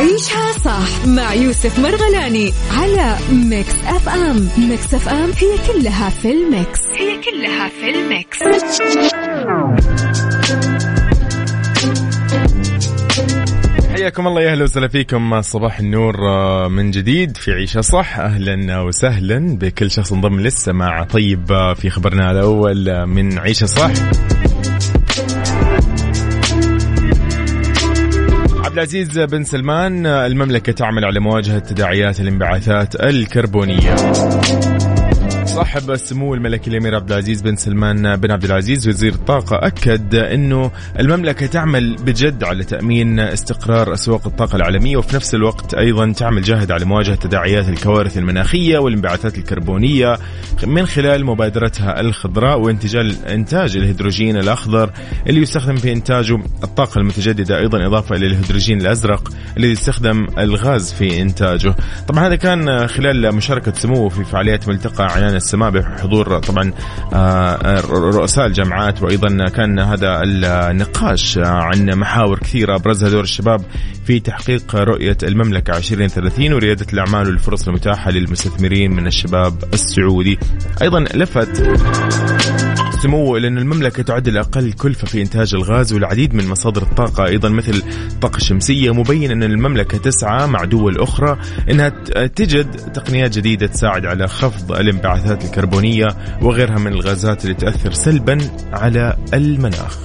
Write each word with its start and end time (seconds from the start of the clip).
عيشها 0.00 0.52
صح 0.64 1.06
مع 1.06 1.34
يوسف 1.34 1.78
مرغلاني 1.78 2.52
على 2.70 3.16
Mix 3.32 3.74
FM. 3.86 4.48
Mix 4.68 4.94
FM 4.94 5.30
هي 5.30 5.72
كلها 5.72 6.10
في 6.10 6.32
ال 6.32 6.42
mix. 6.42 6.80
هي 6.94 7.20
كلها 7.20 7.68
في 7.68 7.90
ال 7.90 8.00
mix. 8.00 8.38
حياكم 13.90 14.26
الله 14.26 14.42
يا 14.42 14.50
أهلا 14.52 14.64
وسهلا 14.64 14.88
فيكم. 14.88 15.40
صباح 15.42 15.78
النور 15.78 16.28
آه، 16.28 16.68
من 16.68 16.90
جديد 16.90 17.36
في 17.36 17.52
عيشها 17.52 17.80
صح. 17.80 18.18
أهلا 18.18 18.80
وسهلا 18.80 19.56
بكل 19.60 19.90
شخص 19.90 20.12
انضم 20.12 20.40
لسه 20.40 20.72
مع 20.72 21.04
طيب 21.04 21.52
آه، 21.52 21.74
في 21.74 21.90
خبرنا 21.90 22.30
الأول 22.30 22.88
آه، 22.88 23.04
من 23.04 23.38
عيشها 23.38 23.66
صح. 23.66 23.90
عبد 28.70 28.78
العزيز 28.78 29.18
بن 29.18 29.44
سلمان 29.44 30.06
المملكة 30.06 30.72
تعمل 30.72 31.04
على 31.04 31.20
مواجهة 31.20 31.58
تداعيات 31.58 32.20
الانبعاثات 32.20 32.94
الكربونية. 32.94 33.94
صاحب 35.50 35.90
السمو 35.90 36.34
الملكي 36.34 36.70
الامير 36.70 36.94
عبد 36.94 37.12
العزيز 37.12 37.42
بن 37.42 37.56
سلمان 37.56 38.16
بن 38.16 38.30
عبد 38.30 38.44
العزيز 38.44 38.88
وزير 38.88 39.12
الطاقة 39.12 39.66
أكد 39.66 40.14
إنه 40.14 40.70
المملكة 40.98 41.46
تعمل 41.46 41.96
بجد 41.96 42.44
على 42.44 42.64
تأمين 42.64 43.20
استقرار 43.20 43.94
اسواق 43.94 44.26
الطاقة 44.26 44.56
العالمية 44.56 44.96
وفي 44.96 45.16
نفس 45.16 45.34
الوقت 45.34 45.74
أيضا 45.74 46.12
تعمل 46.12 46.42
جاهد 46.42 46.70
على 46.70 46.84
مواجهة 46.84 47.14
تداعيات 47.14 47.68
الكوارث 47.68 48.18
المناخية 48.18 48.78
والانبعاثات 48.78 49.38
الكربونية 49.38 50.18
من 50.66 50.86
خلال 50.86 51.24
مبادرتها 51.26 52.00
الخضراء 52.00 52.60
وانتاج 52.60 53.16
إنتاج 53.28 53.76
الهيدروجين 53.76 54.36
الأخضر 54.36 54.90
اللي 55.26 55.40
يستخدم 55.40 55.76
في 55.76 55.92
انتاجه 55.92 56.40
الطاقة 56.64 56.98
المتجددة 56.98 57.58
أيضا 57.58 57.86
إضافة 57.86 58.16
إلى 58.16 58.26
الهيدروجين 58.26 58.80
الأزرق 58.80 59.32
الذي 59.56 59.72
يستخدم 59.72 60.26
الغاز 60.38 60.92
في 60.92 61.22
إنتاجه. 61.22 61.74
طبعا 62.08 62.26
هذا 62.26 62.36
كان 62.36 62.86
خلال 62.86 63.34
مشاركة 63.34 63.72
سموه 63.72 64.08
في 64.08 64.24
فعاليات 64.24 64.68
ملتقى 64.68 65.04
عيان 65.04 65.39
السماء 65.40 65.70
بحضور 65.70 66.38
طبعا 66.38 66.72
آه، 67.12 67.80
رؤساء 67.90 68.46
الجامعات 68.46 69.02
وأيضا 69.02 69.48
كان 69.48 69.78
هذا 69.78 70.22
النقاش 70.22 71.38
عن 71.38 71.90
محاور 71.98 72.38
كثيرة 72.38 72.76
أبرزها 72.76 73.08
دور 73.08 73.22
الشباب 73.22 73.60
في 74.04 74.20
تحقيق 74.20 74.76
رؤية 74.76 75.16
المملكة 75.22 75.76
2030 75.76 76.52
وريادة 76.52 76.86
الأعمال 76.92 77.26
والفرص 77.26 77.68
المتاحة 77.68 78.10
للمستثمرين 78.10 78.90
من 78.90 79.06
الشباب 79.06 79.54
السعودي. 79.74 80.38
أيضا 80.82 81.00
لفت 81.00 81.62
سموه 83.02 83.38
إلى 83.38 83.48
أن 83.48 83.58
المملكة 83.58 84.02
تعد 84.02 84.28
الأقل 84.28 84.72
كلفة 84.72 85.06
في 85.06 85.22
إنتاج 85.22 85.54
الغاز 85.54 85.92
والعديد 85.92 86.34
من 86.34 86.48
مصادر 86.48 86.82
الطاقة. 86.82 87.26
أيضا 87.26 87.48
مثل 87.48 87.82
الطاقة 88.12 88.36
الشمسية 88.36 88.94
مبين 88.94 89.30
أن 89.30 89.42
المملكة 89.42 89.98
تسعى 89.98 90.46
مع 90.46 90.64
دول 90.64 91.00
أخرى 91.00 91.38
أنها 91.70 91.88
تجد 92.26 92.70
تقنيات 92.70 93.38
جديدة 93.38 93.66
تساعد 93.66 94.06
على 94.06 94.28
خفض 94.28 94.72
الانبعاثات 94.72 95.29
الكربونية 95.44 96.08
وغيرها 96.42 96.78
من 96.78 96.92
الغازات 96.92 97.44
اللي 97.44 97.54
تؤثر 97.54 97.92
سلبا 97.92 98.38
على 98.72 99.16
المناخ. 99.34 99.98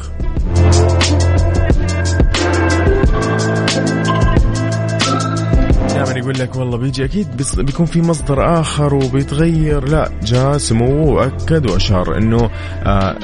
يقول 5.95 6.39
لك 6.39 6.55
والله 6.55 6.77
بيجي 6.77 7.05
أكيد 7.05 7.27
بيكون 7.57 7.85
في 7.85 8.01
مصدر 8.01 8.59
آخر 8.59 8.93
وبيتغير. 8.93 9.89
لا 9.89 10.11
جاء 10.23 10.57
سموه 10.57 11.09
واكد 11.09 11.71
وأشار 11.71 12.17
إنه 12.17 12.49
آه 12.83 13.17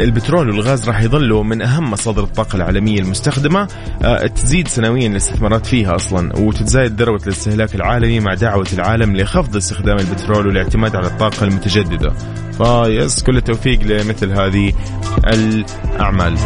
البترول 0.00 0.50
والغاز 0.50 0.88
راح 0.88 1.02
يظلوا 1.02 1.44
من 1.44 1.62
أهم 1.62 1.90
مصادر 1.90 2.22
الطاقة 2.22 2.56
العالمية 2.56 3.00
المستخدمة. 3.00 3.68
آه 4.02 4.26
تزيد 4.26 4.68
سنويا 4.68 5.08
الاستثمارات 5.08 5.66
فيها 5.66 5.96
أصلا 5.96 6.38
وتتزايد 6.38 7.02
ذروة 7.02 7.20
الاستهلاك 7.26 7.74
العالمي 7.74 8.20
مع 8.20 8.34
دعوة 8.34 8.66
العالم 8.72 9.16
لخفض 9.16 9.56
استخدام 9.56 9.98
البترول 9.98 10.46
والاعتماد 10.46 10.96
على 10.96 11.06
الطاقة 11.06 11.44
المتجددة. 11.44 12.12
فيس 12.58 13.22
كل 13.22 13.36
التوفيق 13.36 13.82
لمثل 13.82 14.32
هذه 14.32 14.72
الأعمال. 15.26 16.36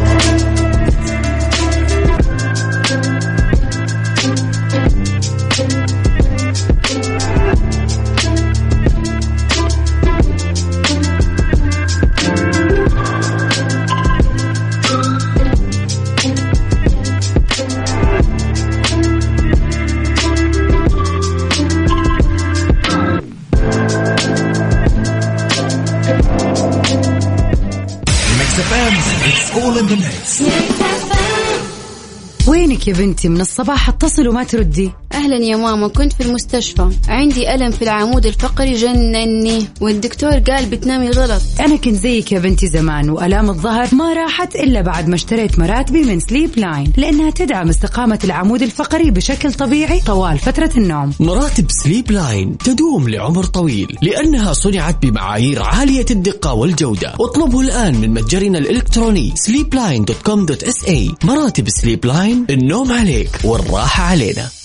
وينك 32.80 32.88
يا 32.88 33.04
بنتي 33.04 33.28
من 33.28 33.40
الصباح 33.40 33.88
اتصل 33.88 34.28
وما 34.28 34.44
تردي. 34.44 34.90
أهلا 35.20 35.36
يا 35.36 35.56
ماما 35.56 35.88
كنت 35.88 36.12
في 36.12 36.20
المستشفى. 36.20 36.90
عندي 37.08 37.54
ألم 37.54 37.70
في 37.70 37.82
العمود 37.82 38.26
الفقري 38.26 38.74
جنني. 38.74 39.66
والدكتور 39.80 40.30
قال 40.30 40.66
بتنامي 40.66 41.10
غلط. 41.10 41.42
أنا 41.60 41.76
كنت 41.76 41.94
زيك 41.94 42.32
يا 42.32 42.38
بنتي 42.38 42.66
زمان 42.66 43.10
وألام 43.10 43.50
الظهر 43.50 43.94
ما 43.94 44.12
راحت 44.12 44.56
إلا 44.56 44.80
بعد 44.80 45.08
ما 45.08 45.14
اشتريت 45.14 45.58
مراتبي 45.58 46.02
من 46.02 46.20
Sleepline 46.20 46.92
لأنها 46.96 47.30
تدعم 47.30 47.68
استقامة 47.68 48.18
العمود 48.24 48.62
الفقري 48.62 49.10
بشكل 49.10 49.52
طبيعي 49.52 50.00
طوال 50.00 50.38
فترة 50.38 50.70
النوم. 50.76 51.12
مراتب 51.20 51.66
Sleepline 51.70 52.58
تدوم 52.58 53.08
لعمر 53.08 53.44
طويل 53.44 53.96
لأنها 54.02 54.52
صنعت 54.52 55.02
بمعايير 55.02 55.62
عالية 55.62 56.06
الدقة 56.10 56.54
والجودة. 56.54 57.14
اطلبه 57.20 57.60
الآن 57.60 58.00
من 58.00 58.10
متجرنا 58.10 58.58
الإلكتروني 58.58 59.34
sleepline.com.sa 59.48 61.24
مراتب 61.24 61.68
Sleepline 61.68 62.46
النوم 62.50 62.92
عليك 62.92 63.40
والراحة 63.44 64.02
علينا. 64.02 64.59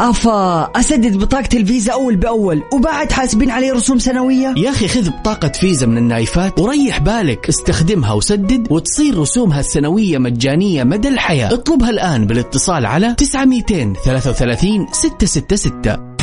أفا 0.00 0.62
أسدد 0.76 1.16
بطاقة 1.16 1.48
الفيزا 1.54 1.92
أول 1.92 2.16
بأول 2.16 2.62
وبعد 2.72 3.12
حاسبين 3.12 3.50
علي 3.50 3.70
رسوم 3.70 3.98
سنوية؟ 3.98 4.54
يا 4.56 4.70
أخي 4.70 4.88
خذ 4.88 5.10
بطاقة 5.10 5.48
فيزا 5.48 5.86
من 5.86 5.98
النايفات 5.98 6.58
وريح 6.58 6.98
بالك. 6.98 7.48
استخدمها 7.48 8.12
وسدد 8.12 8.66
وتصير 8.70 9.18
رسومها 9.18 9.60
السنوية 9.60 10.18
مجانية 10.18 10.84
مدى 10.84 11.08
الحياة. 11.08 11.54
اطلبها 11.54 11.90
الآن 11.90 12.26
بالاتصال 12.26 12.86
على 12.86 13.14
933 13.14 14.86
666 14.92 16.18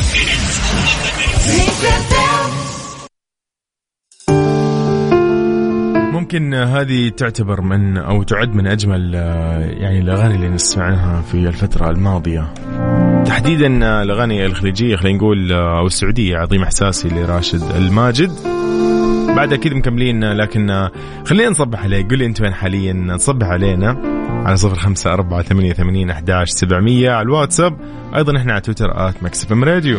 ممكن 6.26 6.54
هذه 6.54 7.08
تعتبر 7.08 7.60
من 7.60 7.96
أو 7.96 8.22
تعد 8.22 8.54
من 8.54 8.66
أجمل 8.66 9.14
يعني 9.80 9.98
الأغاني 9.98 10.34
اللي 10.34 10.48
نسمعها 10.48 11.22
في 11.22 11.34
الفترة 11.34 11.90
الماضية. 11.90 12.54
تحديدا 13.24 13.66
الأغاني 14.02 14.46
الخليجية 14.46 14.96
خلينا 14.96 15.18
نقول 15.18 15.52
أو 15.52 15.86
السعودية 15.86 16.36
عظيم 16.36 16.62
إحساسي 16.62 17.08
لراشد 17.08 17.62
الماجد. 17.76 18.30
بعد 19.36 19.52
أكيد 19.52 19.74
مكملين 19.74 20.32
لكن 20.32 20.88
خلينا 21.26 21.50
نصبح 21.50 21.82
عليه. 21.82 22.08
قول 22.08 22.18
لي 22.18 22.26
أنت 22.26 22.40
وين 22.40 22.54
حاليا؟ 22.54 22.92
نصبح 22.92 23.46
علينا 23.46 23.90
على 24.46 24.56
صفر 24.56 24.74
خمسة 24.74 25.12
أربعة 25.12 25.42
ثمانية 25.42 25.72
ثمانين 25.72 26.10
أحداش 26.10 26.48
سبعمية 26.48 27.10
على 27.10 27.22
الواتساب. 27.22 27.76
أيضا 28.16 28.36
إحنا 28.36 28.52
على 28.52 28.60
تويتر 28.60 29.08
at 29.08 29.22
Mix 29.22 29.40
FM 29.40 29.52
Radio. 29.52 29.98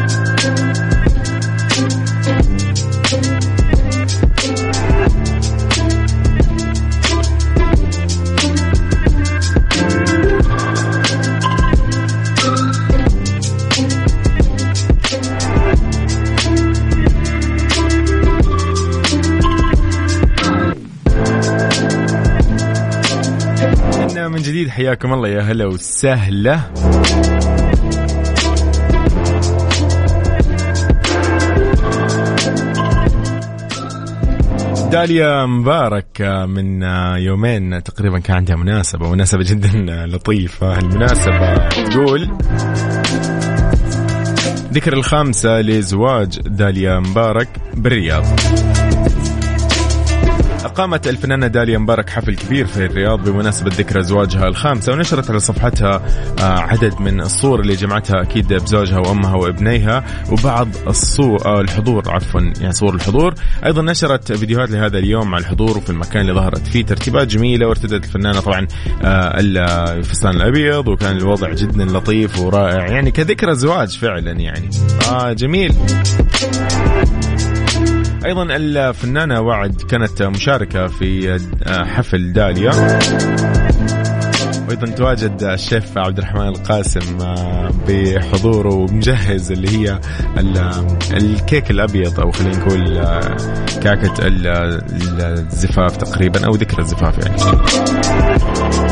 من 24.27 24.41
جديد. 24.41 24.69
حياكم 24.69 25.13
الله 25.13 25.29
يا 25.29 25.41
هلا 25.41 25.65
وسهلا. 25.65 26.59
داليا 34.91 35.45
مبارك 35.45 36.21
من 36.47 36.81
يومين 37.17 37.83
تقريبا 37.83 38.19
كان 38.19 38.35
عندها 38.35 38.55
مناسبة 38.55 39.11
مناسبة 39.11 39.43
جدا 39.43 39.69
لطيفة 40.05 40.79
المناسبة 40.79 41.69
تقول 41.69 42.37
ذكر 44.73 44.93
الخامسة 44.93 45.61
لزواج 45.61 46.39
داليا 46.39 46.99
مبارك 46.99 47.47
بالرياض. 47.73 48.25
أقامت 50.65 51.07
الفنانة 51.07 51.47
داليا 51.47 51.77
مبارك 51.77 52.09
حفل 52.09 52.35
كبير 52.35 52.65
في 52.65 52.85
الرياض 52.85 53.29
بمناسبة 53.29 53.71
ذكرى 53.75 54.03
زواجها 54.03 54.47
الخامسة 54.47 54.93
ونشرت 54.93 55.29
على 55.29 55.39
صفحتها 55.39 56.01
آه، 56.39 56.59
عدد 56.59 57.01
من 57.01 57.21
الصور 57.21 57.59
اللي 57.59 57.75
جمعتها 57.75 58.21
أكيد 58.21 58.53
بزوجها 58.53 58.99
وأمها 58.99 59.35
وابنيها 59.35 60.03
وبعض 60.31 60.67
الصور 60.87 61.45
آه، 61.45 61.61
الحضور 61.61 62.03
عفوا 62.11 62.41
يعني 62.41 62.71
صور 62.71 62.95
الحضور. 62.95 63.33
أيضا 63.65 63.81
نشرت 63.81 64.31
فيديوهات 64.31 64.69
لهذا 64.69 64.97
اليوم 64.97 65.31
مع 65.31 65.37
الحضور 65.37 65.77
وفي 65.77 65.89
المكان 65.89 66.21
اللي 66.21 66.33
ظهرت 66.33 66.67
فيه. 66.67 66.85
ترتيبات 66.85 67.27
جميلة 67.27 67.67
وارتدت 67.67 68.05
الفنانة 68.05 68.39
طبعا 68.39 68.67
آه، 69.03 69.39
الفستان 69.39 70.35
الأبيض 70.35 70.87
وكان 70.87 71.17
الوضع 71.17 71.53
جدا 71.53 71.85
لطيف 71.85 72.39
ورائع 72.39 72.87
يعني 72.87 73.11
كذكرى 73.11 73.55
زواج 73.55 73.97
فعلا 73.97 74.31
يعني. 74.31 74.69
آه 75.11 75.33
جميل. 75.33 75.73
أيضا 78.25 78.43
الفنانة 78.43 79.41
وعد 79.41 79.81
كانت 79.89 80.23
مشاركة 80.23 80.87
في 80.87 81.39
حفل 81.67 82.33
داليا. 82.33 82.71
وأيضا 84.67 84.91
تواجد 84.95 85.43
الشيف 85.43 85.97
عبد 85.97 86.17
الرحمن 86.17 86.47
القاسم 86.47 87.21
آه، 87.21 87.71
بحضوره 87.87 88.73
ومجهز 88.73 89.51
اللي 89.51 89.69
هي 89.69 89.99
الكيك 91.13 91.71
الأبيض 91.71 92.19
أو 92.19 92.31
خلينا 92.31 92.57
نقول 92.57 92.97
آه، 92.97 93.35
كعكة 93.83 94.13
الزفاف 94.21 95.97
تقريبا 95.97 96.45
أو 96.45 96.51
ذكرى 96.51 96.81
الزفاف 96.81 97.17
يعني. 97.17 98.90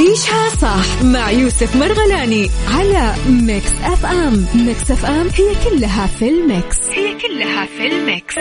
عيشها 0.00 0.48
صح 0.48 1.02
مع 1.02 1.30
يوسف 1.30 1.76
مرغلاني 1.76 2.50
على 2.68 3.14
Mix 3.28 3.72
FM 3.82 4.46
Mix 4.54 4.90
FM 4.90 5.26
هي 5.28 5.70
كلها 5.70 6.06
في 6.06 6.28
ال 6.28 6.40
mix 6.40 6.78
هي 6.90 7.14
كلها 7.14 7.66
في 7.66 7.86
الميكس 7.86 8.34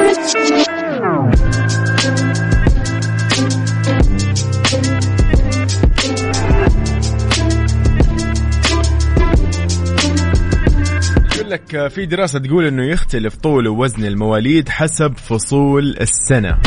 لك 11.50 11.88
في 11.88 12.06
دراسة 12.06 12.40
تقول 12.40 12.66
إنه 12.66 12.86
يختلف 12.86 13.36
طول 13.36 13.68
ووزن 13.68 14.06
المواليد 14.06 14.70
حسب 14.70 15.18
فصول 15.18 15.98
السنة. 16.02 16.58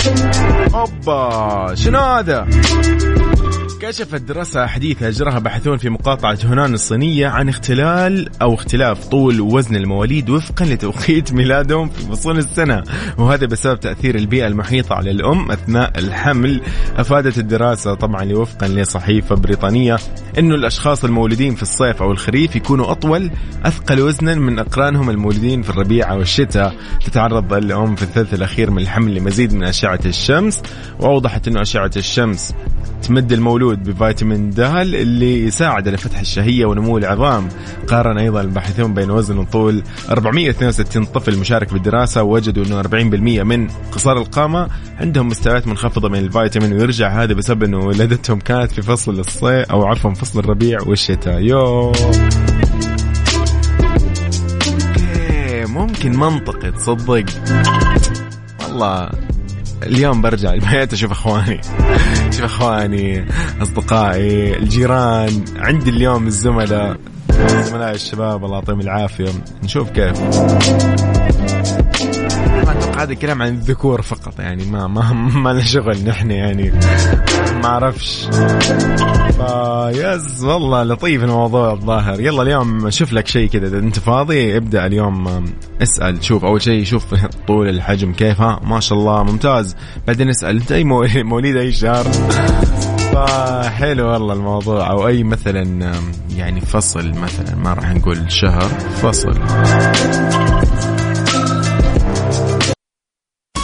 أوبا 0.74 1.74
شنو 1.74 1.98
هذا؟ 1.98 2.48
كشفت 3.82 4.20
دراسة 4.20 4.66
حديثة 4.66 5.08
أجراها 5.08 5.38
باحثون 5.38 5.76
في 5.76 5.88
مقاطعة 5.88 6.38
هنان 6.44 6.74
الصينية 6.74 7.28
عن 7.28 7.48
اختلال 7.48 8.28
أو 8.42 8.54
اختلاف 8.54 9.06
طول 9.06 9.40
ووزن 9.40 9.76
المواليد 9.76 10.30
وفقا 10.30 10.64
لتوقيت 10.64 11.32
ميلادهم 11.42 11.88
في 11.88 12.02
فصول 12.02 12.38
السنة. 12.38 12.82
وهذا 13.18 13.46
بسبب 13.46 13.80
تأثير 13.80 14.14
البيئة 14.14 14.46
المحيطة 14.46 14.94
على 14.94 15.10
الأم 15.10 15.50
أثناء 15.50 15.98
الحمل. 15.98 16.60
أفادت 16.96 17.38
الدراسة 17.38 17.94
طبعا 17.94 18.32
وفقا 18.32 18.68
لصحيفة 18.68 19.34
بريطانية 19.34 19.96
أنه 20.38 20.54
الأشخاص 20.54 21.04
المولودين 21.04 21.54
في 21.54 21.62
الصيف 21.62 22.02
أو 22.02 22.12
الخريف 22.12 22.56
يكونوا 22.56 22.90
أطول 22.90 23.30
أثقل 23.64 24.00
وزنا 24.00 24.34
من 24.34 24.58
أقرانهم 24.58 25.10
المولودين 25.10 25.62
في 25.62 25.70
الربيع 25.70 26.12
أو 26.12 26.20
الشتاء. 26.20 26.74
تتعرض 27.04 27.52
الأم 27.52 27.96
في 27.96 28.02
الثلث 28.02 28.34
الأخير 28.34 28.70
من 28.70 28.82
الحمل 28.82 29.14
لمزيد 29.14 29.54
من 29.54 29.64
أشعة 29.64 30.00
الشمس. 30.06 30.62
وأوضحت 31.00 31.48
أنه 31.48 31.62
أشعة 31.62 31.90
الشمس 31.96 32.54
تمد 33.02 33.32
المولود 33.32 33.71
بفيتامين 33.78 34.50
د 34.50 34.60
اللي 34.60 35.44
يساعد 35.44 35.88
على 35.88 35.96
فتح 35.96 36.20
الشهية 36.20 36.66
ونمو 36.66 36.98
العظام؟ 36.98 37.48
قارن 37.88 38.18
أيضا 38.18 38.40
الباحثون 38.40 38.94
بين 38.94 39.10
وزن 39.10 39.38
وطول 39.38 39.82
462 40.10 41.04
طفل 41.04 41.38
مشارك 41.38 41.72
بالدراسة 41.72 42.22
ووجدوا 42.22 42.64
أنه 42.64 42.82
40% 42.82 43.42
من 43.42 43.68
قصار 43.92 44.18
القامة. 44.18 44.68
عندهم 45.00 45.28
مستويات 45.28 45.66
منخفضة 45.66 46.08
من 46.08 46.18
الفيتامين 46.18 46.72
ويرجع 46.72 47.22
هذا 47.22 47.34
بسبب 47.34 47.62
أنه 47.62 47.78
ولادتهم 47.78 48.38
كانت 48.38 48.72
في 48.72 48.82
فصل 48.82 49.20
الصيف 49.20 49.70
أو 49.70 49.86
عفوا 49.86 50.14
فصل 50.14 50.38
الربيع 50.38 50.78
والشتاء. 50.86 51.40
يو 51.40 51.92
ممكن 55.66 56.18
منطقي 56.18 56.70
تصدق 56.70 57.24
والله 58.62 59.31
اليوم 59.82 60.22
برجع 60.22 60.52
البيت 60.52 60.92
أشوف 60.92 61.10
أخواني. 61.10 61.60
أشوف 62.28 62.44
أخواني 62.44 63.26
أصدقائي 63.62 64.56
الجيران. 64.56 65.44
عندي 65.56 65.90
اليوم 65.90 66.26
الزملاء. 66.26 66.96
زملاء 67.48 67.94
الشباب 67.94 68.44
الله 68.44 68.56
يعطيهم 68.56 68.80
العافية. 68.80 69.32
نشوف 69.64 69.90
كيف. 69.90 70.18
هذا 73.02 73.12
الكلام 73.12 73.42
عن 73.42 73.48
الذكور 73.48 74.02
فقط 74.02 74.40
يعني 74.40 74.64
ما 74.64 74.86
ما 74.86 75.12
ما 75.12 75.52
له 75.52 75.60
شغل 75.60 76.04
نحن 76.04 76.30
يعني 76.30 76.72
ما 77.62 77.66
أعرفش 77.66 78.28
يس 79.98 80.42
والله 80.42 80.82
لطيف 80.82 81.24
الموضوع 81.24 81.72
الظاهر. 81.72 82.20
يلا 82.20 82.42
اليوم 82.42 82.90
شوف 82.90 83.12
لك 83.12 83.26
شيء 83.26 83.48
كذا. 83.48 83.66
إذا 83.66 83.78
أنت 83.78 83.98
فاضي 83.98 84.56
ابدأ 84.56 84.86
اليوم 84.86 85.44
اسأل. 85.82 86.24
شوف 86.24 86.44
أول 86.44 86.62
شيء 86.62 86.84
شوف 86.84 87.04
طول 87.48 87.68
الحجم 87.68 88.12
كيف. 88.12 88.40
ها 88.40 88.60
ما 88.64 88.80
شاء 88.80 88.98
الله 88.98 89.22
ممتاز. 89.22 89.76
بعدين 90.06 90.28
اسأل. 90.28 90.56
أنت 90.56 90.72
أي 90.72 90.84
مواليد 91.22 91.56
أي 91.62 91.72
شهر؟ 91.72 92.04
فحلو 93.12 94.08
والله 94.08 94.34
الموضوع. 94.34 94.90
أو 94.90 95.08
أي 95.08 95.24
مثلا 95.24 95.92
يعني 96.36 96.60
فصل 96.60 97.10
مثلا 97.10 97.56
ما 97.56 97.74
راح 97.74 97.94
نقول 97.94 98.32
شهر 98.32 98.68
فصل. 99.02 99.40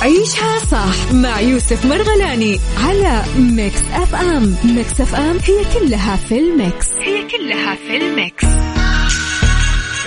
عيشها 0.02 0.58
صح 0.58 1.12
مع 1.12 1.40
يوسف 1.40 1.86
مرغلاني 1.86 2.60
على 2.76 3.22
Mix 3.38 3.82
FM 3.92 4.56
Mix 4.64 5.00
FM 5.00 5.36
هي 5.44 5.64
كلها 5.74 6.16
في 6.16 6.38
ال 6.38 6.48
mix. 6.48 6.86
هي 7.00 7.28
كلها 7.28 7.74
في 7.74 7.96
ال 7.96 8.06
mix. 8.06 8.44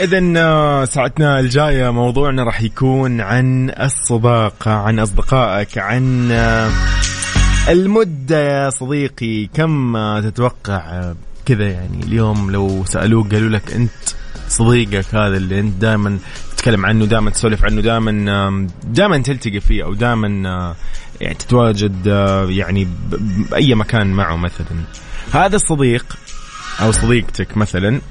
إذا 0.02 0.34
آه، 0.38 0.86
ساعتنا 0.86 1.40
الجاية 1.40 1.90
موضوعنا 1.92 2.44
راح 2.44 2.62
يكون 2.62 3.22
عن 3.22 3.70
الصداقة 3.70 4.72
عن 4.72 5.00
أصدقائك 5.00 5.78
عن 5.78 6.32
آه، 6.32 6.70
المدة 7.70 8.40
يا 8.40 8.70
صديقي. 8.70 9.46
كم 9.54 9.98
تتوقع 10.20 11.14
كذا 11.46 11.70
يعني 11.70 12.04
اليوم 12.04 12.52
لو 12.52 12.86
سألوك 12.86 13.34
قالوا 13.34 13.50
لك 13.50 13.72
أنت 13.72 13.92
صديقك 14.50 15.16
هذا 15.16 15.38
اللي 15.38 15.60
أنت 15.60 15.82
دائما 15.82 16.18
تتكلم 16.62 16.86
عنه 16.86 17.06
دائما 17.06 17.30
تسولف 17.30 17.64
عنه 17.64 17.82
دائما 17.82 18.68
دائما 18.84 19.18
تلتقي 19.18 19.60
فيه 19.60 19.84
أو 19.84 19.94
دائما 19.94 20.50
آه، 20.50 20.76
يعني 21.22 21.36
تتواجد 21.36 22.08
آه، 22.08 22.46
يعني 22.50 22.88
بأي 23.52 23.76
مكان 23.76 24.08
معه 24.08 24.36
مثلا. 24.36 24.68
هذا 25.32 25.56
الصديق 25.56 26.18
أو 26.82 26.92
صديقتك 26.92 27.58
مثلا 27.58 28.02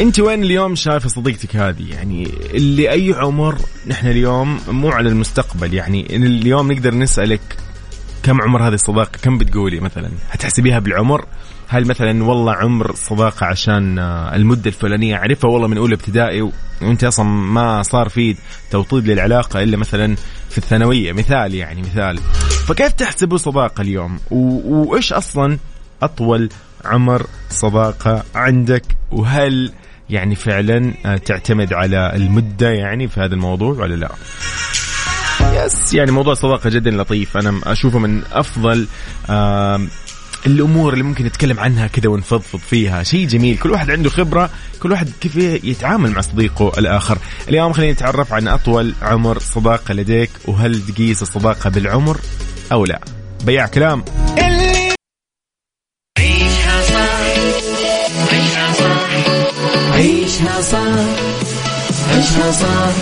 أنت 0.00 0.20
وين 0.20 0.42
اليوم 0.42 0.74
شايفه 0.74 1.08
صديقتك 1.08 1.56
هذه؟ 1.56 1.90
يعني 1.90 2.30
اللي 2.54 2.90
اي 2.90 3.14
عمر 3.14 3.58
نحن 3.86 4.06
اليوم 4.06 4.60
مو 4.68 4.90
على 4.90 5.08
المستقبل 5.08 5.74
يعني 5.74 6.16
اليوم 6.16 6.72
نقدر 6.72 6.94
نسألك 6.94 7.56
كم 8.22 8.40
عمر 8.42 8.68
هذه 8.68 8.74
الصداقة؟ 8.74 9.18
كم 9.22 9.38
بتقولي 9.38 9.80
مثلا؟ 9.80 10.10
هتحسبيها 10.30 10.78
بالعمر؟ 10.78 11.24
هل 11.68 11.86
مثلا 11.86 12.24
والله 12.24 12.54
عمر 12.54 12.94
صداقة 12.94 13.46
عشان 13.46 13.98
آه، 13.98 14.36
المدة 14.36 14.66
الفلانية 14.66 15.16
أعرفها؟ 15.16 15.50
والله 15.50 15.68
من 15.68 15.78
أولى 15.78 15.94
ابتدائي 15.94 16.50
وأنت 16.82 17.04
أصلا 17.04 17.26
ما 17.26 17.82
صار 17.82 18.08
في 18.08 18.36
توطيد 18.70 19.06
للعلاقة 19.08 19.62
إلا 19.62 19.76
مثلا 19.76 20.16
في 20.50 20.58
الثانوية. 20.58 21.12
مثال 21.12 21.54
يعني 21.54 21.82
مثال. 21.82 22.18
فكيف 22.66 22.92
تحسبوا 22.92 23.36
صداقة 23.36 23.80
اليوم؟ 23.80 24.18
وإيش 24.30 25.12
أصلا 25.12 25.58
أطول 26.02 26.48
عمر 26.84 27.26
صداقة 27.50 28.24
عندك؟ 28.34 28.84
وهل 29.12 29.72
يعني 30.10 30.34
فعلا 30.34 30.94
آه، 31.06 31.16
تعتمد 31.16 31.72
على 31.72 32.12
المدة 32.14 32.70
يعني 32.70 33.08
في 33.08 33.20
هذا 33.20 33.34
الموضوع 33.34 33.72
ولا 33.72 33.94
لا؟ 33.94 34.10
يس 35.52 35.94
يعني 35.94 36.10
موضوع 36.10 36.32
الصداقة 36.32 36.70
جدا 36.70 36.90
لطيف. 36.90 37.36
أنا 37.36 37.60
أشوفه 37.64 37.98
من 37.98 38.22
أفضل 38.32 38.86
الأمور 40.46 40.92
اللي 40.92 41.04
ممكن 41.04 41.24
نتكلم 41.24 41.60
عنها 41.60 41.86
كذا 41.86 42.08
ونفضفض 42.08 42.58
فيها. 42.58 43.02
شيء 43.02 43.26
جميل. 43.26 43.58
كل 43.58 43.70
واحد 43.70 43.90
عنده 43.90 44.10
خبرة 44.10 44.50
كل 44.80 44.92
واحد 44.92 45.08
كيف 45.20 45.36
يتعامل 45.64 46.10
مع 46.10 46.20
صديقه 46.20 46.72
الآخر. 46.78 47.18
اليوم 47.48 47.72
خلينا 47.72 47.92
نتعرف 47.92 48.32
عن 48.32 48.48
أطول 48.48 48.94
عمر 49.02 49.38
صداقة 49.38 49.94
لديك 49.94 50.30
وهل 50.44 50.82
تقيس 50.86 51.22
الصداقة 51.22 51.70
بالعمر 51.70 52.20
أو 52.72 52.84
لا. 52.84 53.00
بياع 53.44 53.66
كلام. 53.66 54.04
عيشها 59.92 60.60
صح 60.60 60.90
عيشها 62.10 62.50
صح 62.52 62.92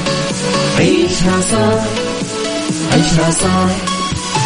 عيشها 0.78 1.40
صح 1.40 1.84
عيشها 2.92 3.30
صح 3.30 3.93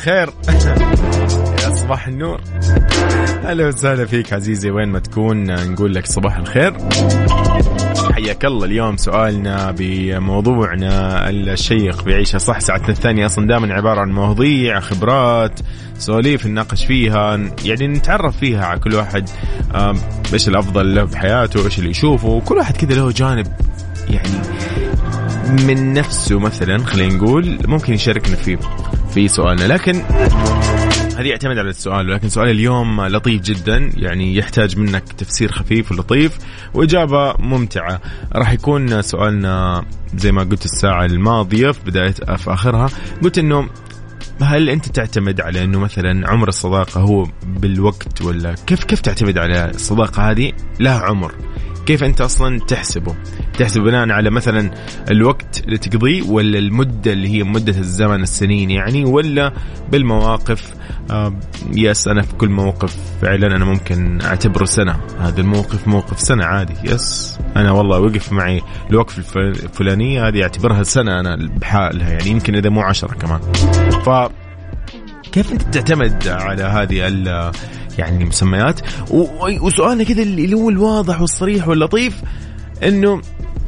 الخير. 0.00 0.30
يا 1.64 1.74
صباح 1.74 2.06
النور. 2.06 2.40
أهلا 3.44 3.66
وسهلا 3.68 4.06
فيك 4.06 4.32
عزيزي 4.32 4.70
وين 4.70 4.88
ما 4.88 4.98
تكون 4.98 5.44
نقول 5.72 5.94
لك 5.94 6.06
صباح 6.06 6.36
الخير. 6.36 6.74
حياك 8.12 8.44
الله 8.44 8.64
اليوم 8.66 8.96
سؤالنا 8.96 9.74
بموضوعنا. 9.78 11.28
الشيق 11.30 12.04
بعيشها 12.04 12.38
صح 12.38 12.60
ساعتنا 12.60 12.88
الثانية 12.88 13.26
أصلا 13.26 13.46
دائما 13.46 13.74
عبارة 13.74 14.00
عن 14.00 14.12
مواضيع 14.12 14.80
خبرات 14.80 15.60
سواليف 15.98 16.46
نناقش 16.46 16.84
فيها 16.84 17.40
يعني 17.64 17.86
نتعرف 17.86 18.36
فيها 18.36 18.64
على 18.64 18.80
كل 18.80 18.94
واحد 18.94 19.28
إيش 20.32 20.48
الأفضل 20.48 20.94
له 20.94 21.04
بحياته 21.04 21.64
إيش 21.64 21.78
اللي 21.78 21.90
يشوفه. 21.90 22.28
وكل 22.28 22.56
واحد 22.56 22.76
كذا 22.76 22.94
له 22.94 23.12
جانب 23.12 23.46
يعني 24.10 24.40
من 25.66 25.92
نفسه 25.92 26.38
مثلا 26.38 26.84
خلينا 26.84 27.14
نقول 27.14 27.58
ممكن 27.66 27.94
يشاركنا 27.94 28.36
فيه. 28.36 28.58
في 29.14 29.28
سؤالنا. 29.28 29.64
لكن 29.64 30.02
هذه 31.16 31.28
يعتمد 31.28 31.58
على 31.58 31.70
السؤال 31.70 32.10
ولكن 32.10 32.28
سؤال 32.28 32.50
اليوم 32.50 33.00
لطيف 33.06 33.42
جدا 33.42 33.90
يعني 33.96 34.36
يحتاج 34.36 34.78
منك 34.78 35.12
تفسير 35.12 35.52
خفيف 35.52 35.92
ولطيف 35.92 36.38
وإجابة 36.74 37.34
ممتعة. 37.38 38.00
راح 38.32 38.52
يكون 38.52 39.02
سؤالنا 39.02 39.84
زي 40.16 40.32
ما 40.32 40.42
قلت 40.42 40.64
الساعة 40.64 41.04
الماضية 41.04 41.70
في 41.70 41.80
بداية 41.86 42.12
في 42.12 42.52
آخرها 42.52 42.88
قلت 43.22 43.38
إنه 43.38 43.68
هل 44.42 44.68
أنت 44.68 44.88
تعتمد 44.88 45.40
على 45.40 45.64
إنه 45.64 45.78
مثلا 45.78 46.30
عمر 46.30 46.48
الصداقة 46.48 47.00
هو 47.00 47.26
بالوقت 47.46 48.22
ولا 48.22 48.54
كيف 48.66 48.84
كيف 48.84 49.00
تعتمد 49.00 49.38
على 49.38 49.70
الصداقة 49.70 50.30
هذه؟ 50.30 50.52
لها 50.80 51.00
عمر. 51.00 51.34
كيف 51.90 52.04
أنت 52.04 52.20
أصلا 52.20 52.58
تحسبه؟ 52.58 53.14
تحسب 53.58 53.80
بناء 53.80 54.10
على 54.10 54.30
مثلا 54.30 54.70
الوقت 55.10 55.62
اللي 55.64 55.78
تقضيه 55.78 56.22
ولا 56.22 56.58
المدة 56.58 57.12
اللي 57.12 57.28
هي 57.28 57.42
مدة 57.42 57.78
الزمن 57.78 58.22
السنين 58.22 58.70
يعني 58.70 59.04
ولا 59.04 59.52
بالمواقف؟ 59.92 60.74
آه 61.10 61.32
يس 61.72 62.08
أنا 62.08 62.22
في 62.22 62.34
كل 62.34 62.48
موقف 62.48 62.96
فعلا 63.22 63.56
أنا 63.56 63.64
ممكن 63.64 64.20
أعتبره 64.22 64.64
سنة. 64.64 64.96
هذا 65.20 65.40
الموقف 65.40 65.88
موقف 65.88 66.20
سنة 66.20 66.44
عادي 66.44 66.74
يس. 66.84 67.38
أنا 67.56 67.70
والله 67.72 68.00
وقف 68.00 68.32
معي 68.32 68.62
الوقف 68.90 69.18
الف- 69.18 69.36
الفلانية 69.36 70.28
هذه 70.28 70.42
أعتبرها 70.42 70.82
سنة 70.82 71.20
أنا 71.20 71.36
بحالها 71.60 72.10
يعني 72.10 72.30
يمكن 72.30 72.54
إذا 72.54 72.70
مو 72.70 72.80
عشرة 72.80 73.14
كمان. 73.14 73.40
ف 74.04 74.30
كيف 75.32 75.52
تعتمد 75.52 76.28
على 76.28 76.62
هذه 76.62 76.94
يعني 77.98 78.22
المسميات؟ 78.22 78.80
وسؤالنا 79.60 80.04
كذا 80.04 80.22
اللي 80.22 80.54
هو 80.54 80.68
الواضح 80.70 81.20
والصريح 81.20 81.68
واللطيف 81.68 82.16
إنه 82.82 83.20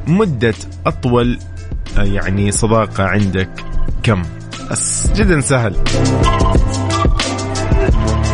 مدة 0.06 0.54
أطول 0.86 1.38
آه، 1.98 2.02
يعني 2.02 2.52
صداقة 2.52 3.04
عندك 3.04 3.50
كم؟ 4.02 4.22
جدا 5.14 5.40
سهل. 5.40 5.74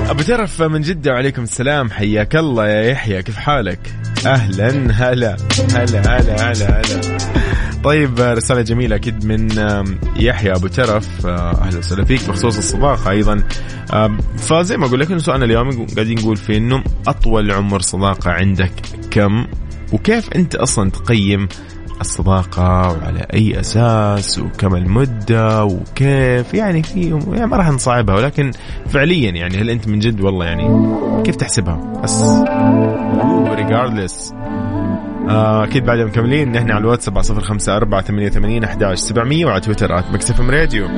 أبو 0.08 0.22
ترف 0.22 0.62
من 0.62 0.80
جدة 0.80 1.12
وعليكم 1.12 1.42
السلام. 1.42 1.90
حياك 1.90 2.36
الله 2.36 2.68
يا 2.68 2.82
يحيى 2.82 3.22
كيف 3.22 3.36
حالك؟ 3.36 3.78
أهلا 4.26 4.92
هلا. 4.92 5.36
هلا 5.74 6.18
هلا 6.18 6.52
هلا 6.52 6.80
هلا. 6.80 7.18
طيب 7.84 8.20
آه، 8.20 8.34
رسالة 8.34 8.62
جميلة 8.62 8.96
أكيد 8.96 9.24
من 9.24 9.48
يحيى 10.16 10.52
أبو 10.52 10.66
ترف. 10.66 11.26
آه، 11.26 11.50
أهلا 11.62 11.78
وسهلا 11.78 12.04
فيك 12.04 12.28
بخصوص 12.28 12.56
الصداقة 12.56 13.10
أيضا. 13.10 13.42
فزي 14.36 14.76
ما 14.76 14.86
أقول 14.86 15.00
لك 15.00 15.10
إنه 15.10 15.18
سؤالنا 15.18 15.44
اليوم 15.44 15.86
قاعدين 15.94 16.18
نقول 16.18 16.36
فيه 16.36 16.56
إنه 16.56 16.82
أطول 17.08 17.52
عمر 17.52 17.80
صداقة 17.80 18.30
عندك 18.30 18.72
كم؟ 19.10 19.46
وكيف 19.92 20.32
أنت 20.32 20.54
أصلا 20.54 20.90
تقيم 20.90 21.48
الصداقة 22.00 22.88
وعلى 22.88 23.26
أي 23.34 23.60
أساس 23.60 24.38
وكم 24.38 24.74
المدة 24.76 25.64
وكيف؟ 25.64 26.54
يعني 26.54 26.82
في 26.82 27.00
يعني 27.32 27.46
ما 27.46 27.56
راح 27.56 27.68
نصعبها 27.68 28.14
ولكن 28.14 28.50
فعليا 28.88 29.30
يعني 29.30 29.58
هل 29.58 29.70
أنت 29.70 29.88
من 29.88 29.98
جد 29.98 30.20
والله 30.20 30.44
يعني 30.44 30.94
كيف 31.24 31.36
تحسبها؟ 31.36 32.00
بس. 32.02 32.22
Regardless. 33.58 34.34
أكيد 35.30 35.84
بعد 35.84 35.98
مكملين. 35.98 36.52
نحن 36.52 36.70
على 36.70 36.80
الواتساب 36.80 37.14
على 37.14 37.22
صفر 37.22 37.40
خمسة 37.40 37.76
أربعة 37.76 38.02
ثمانية 38.02 38.26
وثمانين 38.26 38.64
أحداش 38.64 38.98
سبعمية 38.98 39.46
وعلى 39.46 39.60
تويتر 39.60 39.98
آت 39.98 40.10
مكسف 40.10 40.40
راديو. 40.40 40.88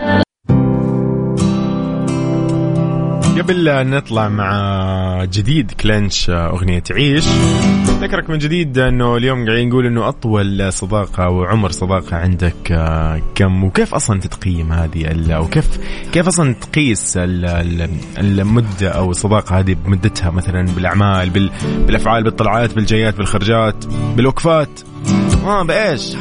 قبل 3.40 3.64
لا 3.64 3.82
نطلع 3.82 4.28
مع 4.28 5.24
جديد 5.24 5.70
كلينش 5.70 6.30
آه، 6.30 6.50
أغنية 6.50 6.82
عيش 6.90 7.24
ذكرك 8.00 8.30
من 8.30 8.38
جديد 8.38 8.78
أنه 8.78 9.16
اليوم 9.16 9.46
قاعدين 9.46 9.68
نقول 9.68 9.86
أنه 9.86 10.08
أطول 10.08 10.72
صداقة 10.72 11.28
وعمر 11.28 11.70
صداقة 11.70 12.16
عندك 12.16 12.72
آه، 12.72 13.22
كم؟ 13.34 13.64
وكيف 13.64 13.94
أصلا 13.94 14.20
تتقيم 14.20 14.72
هذه 14.72 15.34
أو 15.36 15.46
كيف 15.48 15.68
كيف 16.12 16.26
أصلا 16.28 16.54
تقيس 16.54 17.16
ال- 17.16 17.44
ال- 17.44 17.90
المدة 18.18 18.88
أو 18.88 19.10
الصداقة 19.10 19.58
هذه 19.58 19.76
بمدتها 19.84 20.30
مثلا 20.30 20.62
بالأعمال 20.74 21.30
بال- 21.30 21.50
بالأفعال 21.86 22.24
بالطلعات 22.24 22.74
بالجيات 22.74 23.16
بالخرجات 23.16 23.86
بالوقفات؟ 24.16 24.80
آه 25.46 25.62
بإيش؟ 25.62 26.16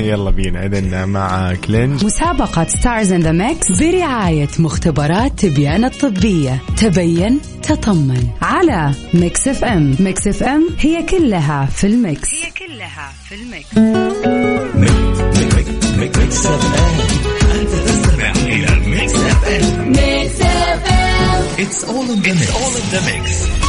يلا 0.10 0.30
بينا 0.30 0.66
إذن 0.66 1.08
مع 1.08 1.54
كلينج. 1.54 2.04
مسابقة 2.04 2.66
Stars 2.66 3.12
in 3.12 3.20
the 3.20 3.32
Mix 3.32 3.82
برعاية 3.82 4.48
مختبرات 4.58 5.38
تبيان 5.38 5.84
الطبية. 5.84 6.62
تبين 6.76 7.40
تطمن. 7.62 8.28
على 8.42 8.94
Mix 9.14 9.48
FM 9.48 9.96
Mix 10.00 10.26
FM 10.26 10.68
هي 10.78 11.02
كلها 11.02 11.66
في 11.66 11.86
ال 11.86 11.94
mix. 11.94 12.28
هي 12.34 12.50
كلها 12.50 13.12
في 13.28 13.34
ال 13.34 13.42
mix. 13.42 13.76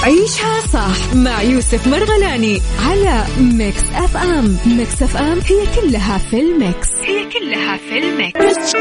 عيشها 0.03 0.61
صح 0.73 1.15
مع 1.15 1.41
يوسف 1.41 1.87
مرغلاني 1.87 2.61
على 2.79 3.23
Mix 3.39 3.83
FM. 3.95 4.57
Mix 4.65 5.03
FM 5.03 5.39
هي 5.39 5.81
كلها 5.81 6.17
في 6.17 6.39
ال 6.39 6.49
mix. 6.49 6.87
هي 7.01 7.29
كلها 7.29 7.77
في 7.77 7.97
ال 7.97 8.13
mix. 8.13 8.75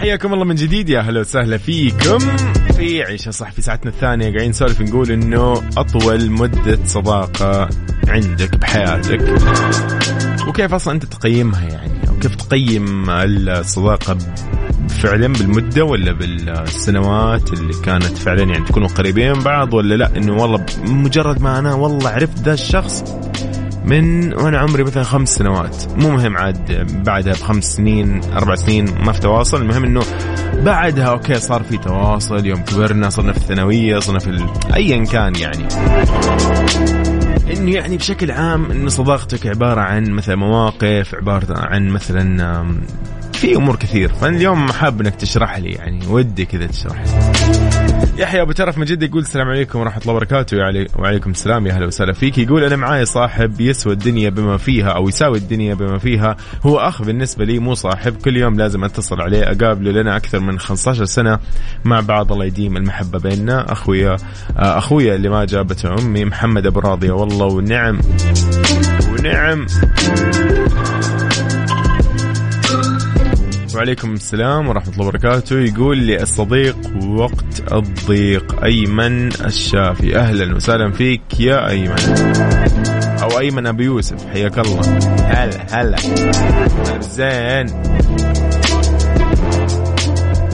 حياكم 0.00 0.34
الله 0.34 0.44
من 0.44 0.54
جديد. 0.54 0.88
يا 0.88 1.00
هلا 1.00 1.20
وسهلا 1.20 1.58
فيكم. 1.58 2.18
في 2.76 3.02
عيشها 3.02 3.30
صح 3.30 3.52
في 3.52 3.62
ساعتنا 3.62 3.90
الثانية 3.90 4.26
قاعدين 4.26 4.50
نسولف 4.50 4.80
نقول 4.80 5.10
إنه 5.10 5.62
أطول 5.76 6.30
مدة 6.30 6.78
صداقة 6.86 7.68
عندك 8.08 8.56
بحياتك. 8.56 9.20
وكيف 10.48 10.74
أصلا 10.74 10.94
أنت 10.94 11.04
تقيمها 11.04 11.68
يعني؟ 11.68 12.08
أو 12.08 12.18
كيف 12.18 12.34
تقيم 12.34 13.10
الصداقة 13.10 14.18
فعلا 14.88 15.32
بالمدة 15.32 15.84
ولا 15.84 16.12
بالسنوات 16.12 17.52
اللي 17.52 17.72
كانت 17.84 18.04
فعلا 18.18 18.42
يعني 18.42 18.64
تكونوا 18.64 18.88
قريبين 18.88 19.32
من 19.32 19.42
بعض 19.42 19.74
ولا 19.74 19.94
لا؟ 19.94 20.16
إنه 20.16 20.42
والله 20.42 20.66
مجرد 20.84 21.42
ما 21.42 21.58
أنا 21.58 21.74
والله 21.74 22.10
عرفت 22.10 22.38
ذا 22.38 22.52
الشخص 22.52 23.04
من 23.84 24.34
وأنا 24.34 24.58
عمري 24.58 24.84
مثلا 24.84 25.02
خمس 25.02 25.34
سنوات. 25.34 25.76
مو 25.96 26.10
مهم 26.10 26.36
عاد 26.36 26.86
بعدها 27.04 27.32
بخمس 27.32 27.64
سنين 27.64 28.20
أربع 28.32 28.54
سنين 28.54 28.84
ما 29.04 29.12
في 29.12 29.20
تواصل. 29.20 29.62
المهم 29.62 29.84
إنه 29.84 30.00
بعدها 30.64 31.04
أوكي 31.04 31.34
صار 31.34 31.62
في 31.62 31.76
تواصل. 31.76 32.46
يوم 32.46 32.62
كبرنا 32.62 33.10
صرنا 33.10 33.32
في 33.32 33.38
الثانوية 33.38 33.98
صرنا 33.98 34.18
في 34.18 34.30
ال... 34.30 34.46
ايا 34.74 35.04
كان 35.04 35.32
يعني. 35.34 35.68
إنه 37.56 37.70
يعني 37.70 37.96
بشكل 37.96 38.30
عام 38.30 38.70
انه 38.70 38.88
صداقتك 38.88 39.46
عبارة 39.46 39.80
عن 39.80 40.10
مثلا 40.10 40.36
مواقف 40.36 41.14
عبارة 41.14 41.58
عن 41.58 41.88
مثلا 41.88 42.64
في 43.38 43.56
أمور 43.56 43.76
كثير. 43.76 44.08
فاليوم 44.08 44.72
حاب 44.72 45.00
إنك 45.00 45.14
تشرح 45.14 45.58
لي 45.58 45.70
يعني 45.70 46.06
ودي 46.06 46.44
كذا 46.44 46.66
تشرح 46.66 47.02
لي. 47.02 47.08
يحيى 48.22 48.42
أبو 48.42 48.52
ترف 48.52 48.78
من 48.78 48.84
جدة 48.84 49.06
يقول 49.06 49.22
السلام 49.22 49.48
عليكم 49.48 49.78
ورحمة 49.78 50.02
الله 50.02 50.14
وبركاته. 50.14 50.56
وعلي- 50.56 50.86
وعليكم 50.96 51.30
السلام 51.30 51.66
يا 51.66 51.72
أهلا 51.72 51.86
وسهلا 51.86 52.12
فيك. 52.12 52.38
يقول 52.38 52.64
أنا 52.64 52.76
معاي 52.76 53.04
صاحب 53.04 53.60
يسوى 53.60 53.92
الدنيا 53.92 54.30
بما 54.30 54.56
فيها 54.56 54.88
أو 54.88 55.08
يساوي 55.08 55.38
الدنيا 55.38 55.74
بما 55.74 55.98
فيها. 55.98 56.36
هو 56.62 56.78
أخ 56.78 57.02
بالنسبة 57.02 57.44
لي 57.44 57.58
مو 57.58 57.74
صاحب. 57.74 58.16
كل 58.16 58.36
يوم 58.36 58.54
لازم 58.54 58.84
أتصل 58.84 59.20
عليه 59.20 59.42
أقابله 59.42 59.90
لنا 59.92 60.16
أكثر 60.16 60.40
من 60.40 60.58
15 60.58 61.04
سنة. 61.04 61.38
مع 61.84 62.00
بعض 62.00 62.32
الله 62.32 62.44
يديم 62.44 62.76
المحبة 62.76 63.18
بيننا. 63.18 63.72
أخويا 63.72 64.16
أخويا 64.56 65.14
اللي 65.14 65.28
ما 65.28 65.44
جابته 65.44 65.94
أمي 65.94 66.24
محمد 66.24 66.66
أبو 66.66 66.80
راضية. 66.80 67.12
والله 67.12 67.46
ونعم 67.46 67.98
ونعم. 69.12 69.66
وعليكم 73.74 74.12
السلام 74.12 74.68
ورحمة 74.68 74.92
الله 74.92 75.06
وبركاته. 75.06 75.58
يقول 75.60 75.98
لي 75.98 76.22
الصديق 76.22 76.76
وقت 77.08 77.72
الضيق 77.72 78.64
أيمن 78.64 79.26
الشافي. 79.26 80.16
أهلا 80.16 80.56
وسهلا 80.56 80.90
فيك 80.90 81.40
يا 81.40 81.68
أيمن. 81.68 82.32
أو 83.22 83.38
أيمن 83.38 83.66
أبو 83.66 83.82
يوسف 83.82 84.26
حياك 84.32 84.58
الله. 84.58 84.80
هلا 85.20 85.80
هلا. 85.80 85.96
زين. 87.00 87.66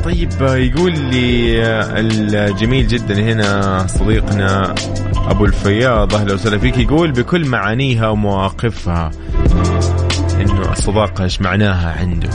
طيب 0.04 0.32
يقول 0.42 0.92
لي 0.92 1.60
الجميل 2.00 2.86
جدا 2.88 3.14
هنا 3.14 3.86
صديقنا 3.86 4.74
أبو 5.16 5.44
الفياض. 5.44 6.14
أهلا 6.14 6.34
وسهلا 6.34 6.58
فيك. 6.58 6.78
يقول 6.78 7.12
بكل 7.12 7.46
معانيها 7.46 8.08
ومواقفها 8.08 9.10
إنه 10.54 10.72
الصداقة 10.72 11.24
إيش 11.24 11.40
معناها 11.40 11.92
عنده. 12.00 12.30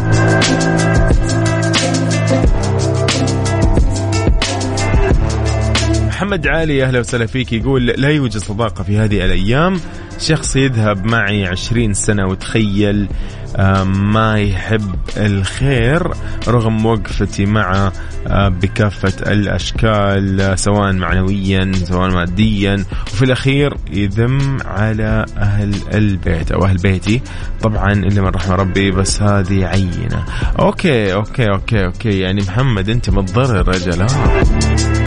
محمد 6.19 6.47
علي 6.47 6.83
أهلا 6.83 6.99
وسهلا 6.99 7.25
فيك 7.25 7.53
يقول 7.53 7.85
لا 7.85 8.09
يوجد 8.09 8.37
صداقة 8.37 8.83
في 8.83 8.97
هذه 8.97 9.25
الأيام. 9.25 9.79
شخص 10.19 10.55
يذهب 10.55 11.05
معي 11.05 11.45
عشرين 11.45 11.93
سنة 11.93 12.27
وتخيل 12.27 13.07
آه، 13.55 13.83
ما 13.83 14.39
يحب 14.39 14.95
الخير 15.17 16.11
رغم 16.47 16.85
وقفتي 16.85 17.45
معه 17.45 17.93
آه، 18.27 18.47
بكافة 18.49 19.31
الأشكال 19.31 20.41
آه، 20.41 20.55
سواء 20.55 20.93
معنويا 20.93 21.71
سواء 21.75 22.09
ماديا. 22.09 22.85
وفي 23.07 23.25
الأخير 23.25 23.77
يذم 23.91 24.57
على 24.65 25.25
أهل 25.37 25.75
البيت 25.93 26.51
أو 26.51 26.65
أهل 26.65 26.77
بيتي. 26.77 27.21
طبعا 27.61 27.91
إلا 27.91 28.21
من 28.21 28.27
رحم 28.27 28.51
ربي 28.51 28.91
بس 28.91 29.21
هذه 29.21 29.65
عينة. 29.65 30.25
أوكي 30.59 31.13
أوكي 31.13 31.49
أوكي 31.49 31.85
أوكي. 31.85 32.19
يعني 32.19 32.41
محمد 32.41 32.89
أنت 32.89 33.09
متضرر 33.09 33.67
رجل 33.67 34.01
ها؟ 34.01 34.98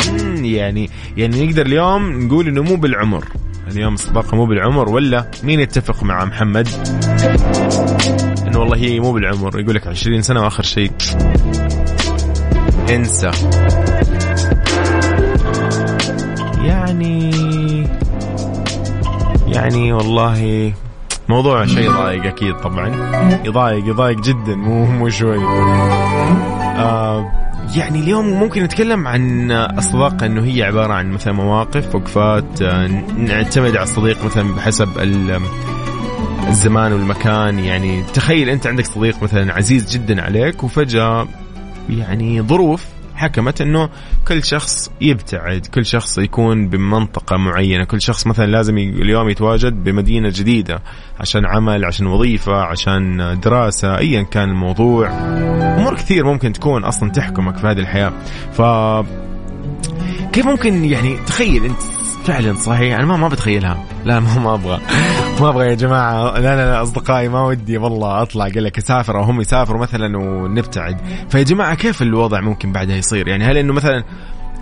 يعني 0.56 0.90
يعني 1.16 1.46
نقدر 1.46 1.66
اليوم 1.66 2.22
نقول 2.22 2.48
إنه 2.48 2.62
مو 2.62 2.76
بالعمر. 2.76 3.24
اليوم 3.70 3.94
الصداقة 3.94 4.36
مو 4.36 4.46
بالعمر 4.46 4.88
ولا 4.88 5.30
مين 5.42 5.60
يتفق 5.60 6.02
مع 6.02 6.24
محمد؟ 6.24 6.68
إنه 8.46 8.58
والله 8.60 8.76
هي 8.76 9.00
مو 9.00 9.12
بالعمر. 9.12 9.60
يقول 9.60 9.74
لك 9.74 9.86
20 9.86 10.22
سنة 10.22 10.42
وآخر 10.42 10.62
شيء. 10.62 10.90
انسى. 12.90 13.30
يعني 16.64 17.30
يعني 19.46 19.92
والله 19.92 20.72
موضوع 21.28 21.66
شيء 21.66 21.90
ضايق 21.90 22.26
أكيد 22.26 22.54
طبعا. 22.54 22.88
يضايق 23.44 23.88
يضايق 23.88 24.20
جدا 24.20 24.54
مو 24.54 24.84
مو 24.84 25.08
شوي. 25.08 25.44
آه 26.76 27.41
يعني 27.76 28.00
اليوم 28.00 28.26
ممكن 28.26 28.62
نتكلم 28.62 29.06
عن 29.08 29.50
الصداقة 29.52 30.26
انه 30.26 30.44
هي 30.44 30.62
عبارة 30.62 30.92
عن 30.92 31.10
مثلا 31.10 31.32
مواقف 31.32 31.94
وقفات 31.94 32.62
آه، 32.62 32.86
نعتمد 33.18 33.76
على 33.76 33.82
الصديق 33.82 34.24
مثلا 34.24 34.54
بحسب 34.54 34.98
ال- 34.98 35.40
الزمان 36.48 36.92
والمكان. 36.92 37.58
يعني 37.58 38.02
تخيل 38.14 38.48
أنت 38.48 38.66
عندك 38.66 38.86
صديق 38.86 39.22
مثلا 39.22 39.54
عزيز 39.54 39.92
جدا 39.96 40.22
عليك 40.22 40.64
وفجأة 40.64 41.26
يعني 41.90 42.42
ظروف 42.42 42.84
حكمت 43.22 43.60
إنه 43.60 43.88
كل 44.28 44.44
شخص 44.44 44.90
يبتعد 45.00 45.66
كل 45.66 45.86
شخص 45.86 46.18
يكون 46.18 46.68
بمنطقة 46.68 47.36
معينة 47.36 47.84
كل 47.84 48.02
شخص 48.02 48.26
مثلا 48.26 48.46
لازم 48.46 48.78
اليوم 48.78 49.28
يتواجد 49.28 49.84
بمدينة 49.84 50.28
جديدة 50.28 50.82
عشان 51.20 51.46
عمل 51.46 51.84
عشان 51.84 52.06
وظيفة 52.06 52.56
عشان 52.56 53.38
دراسة 53.44 53.98
ايا 53.98 54.22
كان 54.22 54.48
الموضوع. 54.48 55.08
أمور 55.78 55.94
كثير 55.94 56.24
ممكن 56.24 56.52
تكون 56.52 56.84
أصلا 56.84 57.10
تحكمك 57.10 57.56
في 57.56 57.66
هذه 57.66 57.78
الحياة. 57.78 58.12
ف 58.52 58.62
كيف 60.32 60.46
ممكن 60.46 60.84
يعني 60.84 61.16
تخيل 61.26 61.64
أنت 61.64 62.01
فعلا 62.24 62.54
صحيح 62.54 62.98
أنا 62.98 63.06
ما 63.06 63.16
ما 63.16 63.28
بتخيلها. 63.28 63.84
لا 64.04 64.20
ما 64.20 64.38
ما 64.38 64.54
أبغى. 64.54 64.80
ما 65.40 65.48
أبغى 65.48 65.66
يا 65.66 65.74
جماعة. 65.74 66.38
لا 66.38 66.40
لا 66.40 66.70
لا 66.70 66.82
أصدقائي 66.82 67.28
ما 67.28 67.44
ودي 67.46 67.78
والله 67.78 68.22
أطلع. 68.22 68.44
قال 68.44 68.64
لك 68.64 68.78
أسافر 68.78 69.18
أو 69.18 69.22
هم 69.22 69.40
يسافروا 69.40 69.80
مثلا 69.80 70.18
ونبتعد. 70.18 71.00
فيا 71.30 71.42
جماعة 71.42 71.74
كيف 71.74 72.02
الوضع 72.02 72.40
ممكن 72.40 72.72
بعدها 72.72 72.96
يصير؟ 72.96 73.28
يعني 73.28 73.44
هل 73.44 73.56
إنه 73.56 73.72
مثلا 73.72 74.04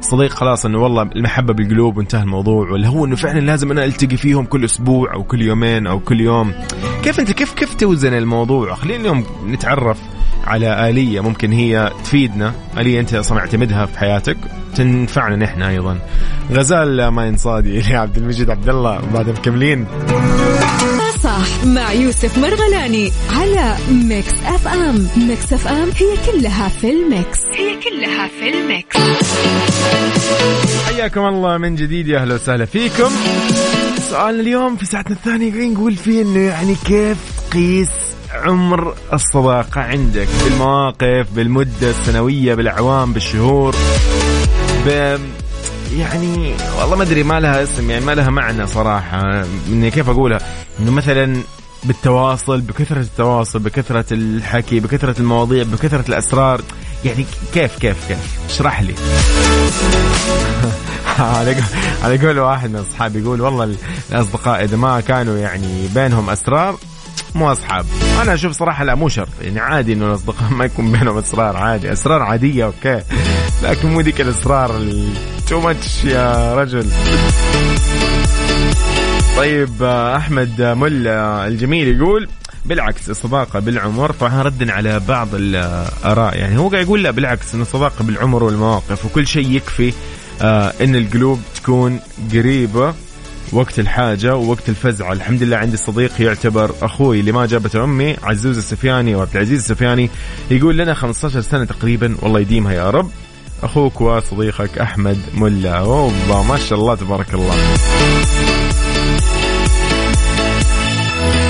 صديق 0.00 0.30
خلاص 0.30 0.66
إنه 0.66 0.78
والله 0.78 1.02
المحبة 1.02 1.54
بالقلوب 1.54 1.96
وانتهى 1.96 2.22
الموضوع 2.22 2.70
ولا 2.70 2.88
هو 2.88 3.04
إنه 3.04 3.16
فعلا 3.16 3.40
لازم 3.40 3.70
أنا 3.70 3.84
ألتقي 3.84 4.16
فيهم 4.16 4.44
كل 4.44 4.64
أسبوع 4.64 5.14
أو 5.14 5.24
كل 5.24 5.42
يومين 5.42 5.86
أو 5.86 6.00
كل 6.00 6.20
يوم. 6.20 6.52
كيف 7.02 7.20
أنت 7.20 7.32
كيف 7.32 7.54
كيف 7.54 7.74
توزن 7.74 8.14
الموضوع؟ 8.14 8.74
خلينا 8.74 9.00
اليوم 9.00 9.24
نتعرف 9.46 9.98
على 10.44 10.90
آلية 10.90 11.20
ممكن 11.20 11.52
هي 11.52 11.90
تفيدنا. 12.04 12.54
آلية 12.78 13.00
أنت 13.00 13.14
أصلا 13.14 13.38
اعتمدها 13.38 13.86
في 13.86 13.98
حياتك 13.98 14.36
تنفعنا 14.74 15.36
نحن 15.36 15.62
أيضا. 15.62 15.98
غزال 16.52 17.08
ما 17.08 17.26
ينصادي 17.26 17.90
يا 17.90 17.98
عبد 17.98 18.16
المجيد 18.16 18.50
عبد 18.50 18.68
الله 18.68 19.00
بعد 19.14 19.28
مكملين. 19.28 19.86
صح 21.40 21.64
مع 21.64 21.92
يوسف 21.92 22.38
مرغلاني 22.38 23.12
على 23.30 23.76
Mix 23.90 24.32
FM. 24.46 25.08
Mix 25.16 25.52
FM 25.52 25.90
هي 25.96 26.16
كلها 26.32 26.68
في 26.68 26.90
ال 26.90 27.00
mix. 27.00 27.38
هي 27.54 27.76
كلها 27.80 28.28
في 28.28 28.48
ال 28.48 28.58
mix. 28.58 28.96
حياكم 30.86 31.20
الله 31.20 31.58
من 31.58 31.74
جديد 31.74 32.08
يا 32.08 32.18
أهلا 32.18 32.34
وسهلا 32.34 32.64
فيكم. 32.64 33.10
سؤال 34.10 34.40
اليوم 34.40 34.76
في 34.76 34.86
ساعتنا 34.86 35.16
الثانية 35.16 35.50
قاعدين 35.50 35.74
نقول 35.74 35.96
فيه 35.96 36.22
إنه 36.22 36.40
يعني 36.40 36.76
كيف 36.86 37.18
تقيس 37.50 37.90
عمر 38.32 38.94
الصداقة 39.12 39.80
عندك؟ 39.80 40.28
بالمواقف 40.44 41.26
بالمدة 41.34 41.90
السنوية 41.90 42.54
بالأعوام 42.54 43.12
بالشهور. 43.12 43.74
يعني 45.98 46.54
والله 46.80 46.96
ما 46.96 47.02
أدري 47.02 47.22
ما 47.22 47.40
لها 47.40 47.62
اسم 47.62 47.90
يعني 47.90 48.04
ما 48.04 48.14
لها 48.14 48.30
معنى 48.30 48.66
صراحة. 48.66 49.44
إني 49.68 49.90
كيف 49.90 50.08
أقولها؟ 50.08 50.38
إنه 50.80 50.90
مثلا 50.90 51.42
بالتواصل 51.84 52.60
بكثرة 52.60 53.00
التواصل 53.00 53.58
بكثرة 53.58 54.04
الحكي 54.12 54.80
بكثرة 54.80 55.20
المواضيع 55.20 55.62
بكثرة 55.62 56.04
الأسرار. 56.08 56.60
يعني 57.04 57.26
كيف 57.54 57.78
كيف 57.78 58.08
كيف؟ 58.08 58.18
اشرح 58.48 58.82
لي. 58.82 58.94
على 61.18 61.56
على 62.02 62.26
قول 62.26 62.38
واحد 62.38 62.70
من 62.70 62.76
أصحابي 62.76 63.18
يقول 63.18 63.40
والله 63.40 63.74
الأصدقاء 64.12 64.64
إذا 64.64 64.76
ما 64.76 65.00
كانوا 65.00 65.38
يعني 65.38 65.88
بينهم 65.94 66.30
أسرار 66.30 66.78
مو 67.34 67.52
أصحاب. 67.52 67.86
أنا 68.22 68.34
أشوف 68.34 68.52
صراحة 68.52 68.84
لا 68.84 68.94
مو 68.94 69.08
شرط. 69.08 69.28
يعني 69.40 69.60
عادي 69.60 69.92
إنه 69.92 70.06
الأصدقاء 70.06 70.50
ما 70.58 70.64
يكون 70.64 70.92
بينهم 70.92 71.18
أسرار 71.18 71.56
عادي. 71.56 71.92
أسرار 71.92 72.22
عادية 72.22 72.64
أوكي. 72.64 73.02
لكن 73.62 73.88
مو 73.88 74.00
ذيك 74.00 74.20
الأسرار 74.20 74.70
too 75.50 75.60
much 75.60 76.04
يا 76.04 76.54
رجل. 76.54 76.86
طيب 79.36 79.82
أحمد 79.82 80.62
ملا 80.62 81.46
الجميل 81.46 81.96
يقول 81.96 82.28
بالعكس 82.64 83.10
الصداقة 83.10 83.58
بالعمر 83.58 84.12
طبعا 84.12 84.42
ردا 84.42 84.72
على 84.72 85.00
بعض 85.08 85.28
الآراء. 85.34 86.36
يعني 86.36 86.58
هو 86.58 86.68
قاعد 86.68 86.84
يقول 86.84 87.02
لا 87.02 87.10
بالعكس 87.10 87.54
إن 87.54 87.60
الصداقة 87.60 88.04
بالعمر 88.04 88.44
والمواقف 88.44 89.04
وكل 89.04 89.26
شيء 89.26 89.50
يكفي 89.50 89.92
آه 90.42 90.72
إن 90.80 90.96
القلوب 90.96 91.40
تكون 91.54 92.00
قريبة 92.32 92.94
وقت 93.52 93.78
الحاجة 93.78 94.36
ووقت 94.36 94.68
الفزعة. 94.68 95.12
الحمد 95.12 95.42
لله 95.42 95.56
عندي 95.56 95.76
صديق 95.76 96.20
يعتبر 96.20 96.74
أخوي 96.82 97.20
اللي 97.20 97.32
ما 97.32 97.46
جابته 97.46 97.84
أمي 97.84 98.16
عزوز 98.22 98.58
السفياني 98.58 99.14
وعبد 99.14 99.30
العزيز 99.36 99.58
السفياني 99.58 100.10
يقول 100.50 100.78
لنا 100.78 100.94
15 100.94 101.40
سنة 101.40 101.64
تقريبا 101.64 102.16
والله 102.22 102.40
يديمها 102.40 102.72
يا 102.72 102.90
رب. 102.90 103.10
أخوك 103.62 104.00
وصديقك 104.00 104.78
أحمد 104.78 105.18
ملا. 105.34 105.78
أوبا 105.78 106.42
ما 106.48 106.56
شاء 106.56 106.78
الله 106.78 106.94
تبارك 106.94 107.34
الله. 107.34 107.54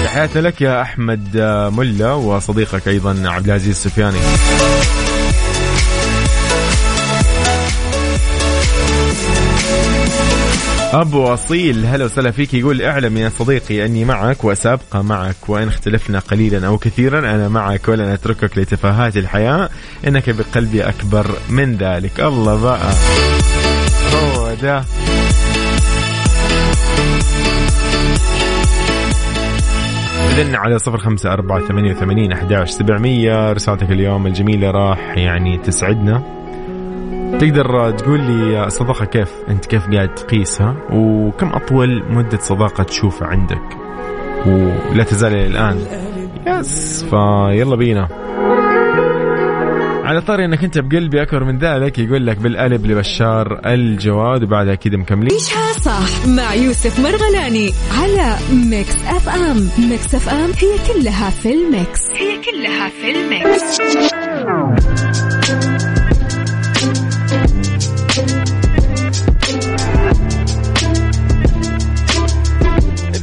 تحياتنا 0.05 0.41
لك 0.41 0.61
يا 0.61 0.83
أحمد 0.83 1.37
ملا 1.77 2.13
وصديقك 2.13 2.89
أيضا 2.89 3.23
عبد 3.25 3.47
العزيز 3.47 3.69
السفياني 3.69 4.19
أبو 10.93 11.35
أصيل 11.35 11.87
هلا 11.87 12.05
وسهلا 12.05 12.31
فيك. 12.31 12.55
يقول 12.55 12.83
اعلم 12.83 13.17
يا 13.17 13.29
صديقي 13.29 13.87
أني 13.87 14.05
معك 14.05 14.45
وسأبقى 14.45 15.05
معك 15.05 15.49
وإن 15.49 15.69
اختلفنا 15.69 16.19
قليلا 16.19 16.67
أو 16.67 16.79
كثيرا. 16.79 17.19
أنا 17.19 17.49
معك 17.49 17.89
ولن 17.89 18.09
اتركك 18.09 18.59
لتفاهات 18.59 19.17
الحياة. 19.17 19.69
إنك 20.07 20.31
بقلبي 20.31 20.83
أكبر 20.83 21.27
من 21.51 21.77
ذلك. 21.77 22.21
الله 22.21 22.63
بقى. 22.63 22.93
هو 24.15 24.55
ده. 24.63 24.85
إذن 30.31 30.55
على 30.55 30.79
صفر 30.79 30.99
خمسة 30.99 31.33
أربعة 31.33 31.69
ثمانية 31.69 31.95
وثمانين 31.95 32.33
أحداش 32.33 32.71
سبعمية. 32.71 33.53
رسالتك 33.53 33.91
اليوم 33.91 34.27
الجميلة 34.27 34.71
راح 34.71 34.99
يعني 35.17 35.59
تسعدنا. 35.59 36.40
تقدر 37.39 37.91
تقول 37.91 38.21
لي 38.21 38.67
الصداقة 38.67 39.05
كيف؟ 39.05 39.33
أنت 39.49 39.67
كيف 39.67 39.87
قاعد 39.91 40.15
تقيسها 40.15 40.77
وكم 40.93 41.49
أطول 41.49 42.03
مدة 42.11 42.39
صداقة 42.39 42.83
تشوفها 42.85 43.29
عندك؟ 43.29 43.77
ولا 44.47 45.05
تزال 45.05 45.33
إلى 45.35 45.47
الآن؟ 45.47 45.79
Yes 46.47 47.05
فيلا 47.11 47.77
بينا. 47.77 48.09
على 50.05 50.21
طاري 50.21 50.45
إنك 50.45 50.65
أنت 50.65 50.79
بقلبي 50.79 51.23
أكبر 51.23 51.45
من 51.45 51.59
ذلك 51.59 51.99
يقول 51.99 52.27
لك 52.27 52.37
بالقلب 52.37 52.87
لبشار 52.87 53.61
الجواد 53.67 54.43
وبعدها 54.43 54.75
كذا 54.75 54.97
مكملين. 54.97 55.33
عيشها 55.33 55.73
صح 55.73 56.27
مع 56.27 56.55
يوسف 56.55 57.01
مرغلاني 57.01 57.71
على 58.01 58.37
Mix 58.71 58.95
FM. 59.07 59.69
Mix 59.91 60.15
FM 60.15 60.51
هي 60.59 60.95
كلها 60.95 61.31
في 61.31 61.53
ال 61.53 61.62
mix. 61.62 62.01
هي 62.11 62.41
كلها 62.43 62.89
في 62.89 63.11
الميكس. 63.11 63.81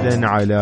إذن 0.00 0.24
على 0.24 0.54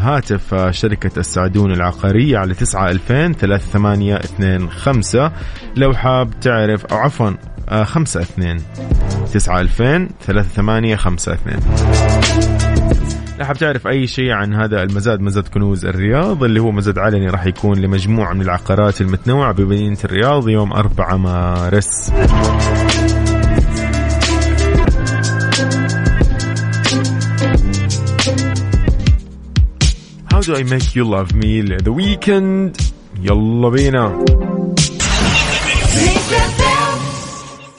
هاتف 0.00 0.54
شركة 0.70 1.18
السعدون 1.18 1.72
العقارية 1.72 2.38
على 2.38 2.54
تسعة 2.54 2.90
ألفين 2.90 3.32
ثلاثة 3.32 3.64
ثمانية 3.64 4.16
اثنين 4.16 4.70
خمسة. 4.70 5.32
لو 5.76 5.92
حاب 5.92 6.40
تعرف 6.40 6.86
أو 6.86 6.96
عفوا 6.96 7.30
آه، 7.68 7.84
خمسة 7.84 8.20
اثنين 8.20 8.56
تسعة 9.32 9.60
ألفين 9.60 10.08
ثلاثة 10.20 10.48
ثمانية 10.48 10.96
خمسة 10.96 11.32
اثنين. 11.32 11.60
لو 13.38 13.46
حاب 13.46 13.56
تعرف 13.56 13.86
أي 13.86 14.06
شيء 14.06 14.30
عن 14.30 14.54
هذا 14.54 14.82
المزاد 14.82 15.20
مزاد 15.20 15.48
كنوز 15.48 15.84
الرياض 15.84 16.44
اللي 16.44 16.60
هو 16.60 16.70
مزاد 16.70 16.98
علني 16.98 17.26
راح 17.26 17.46
يكون 17.46 17.78
لمجموعة 17.78 18.32
من 18.32 18.40
العقارات 18.42 19.00
المتنوعة 19.00 19.52
بمدينة 19.52 19.98
الرياض 20.04 20.48
يوم 20.48 20.72
4 20.72 21.16
مارس. 21.16 22.12
How 30.40 30.46
do 30.46 30.56
I 30.56 30.62
make 30.62 30.96
you 30.96 31.04
love 31.04 31.34
me? 31.34 31.60
The 31.60 31.92
Weeknd. 31.92 32.80
يلا 33.22 33.68
بينا 33.68 34.24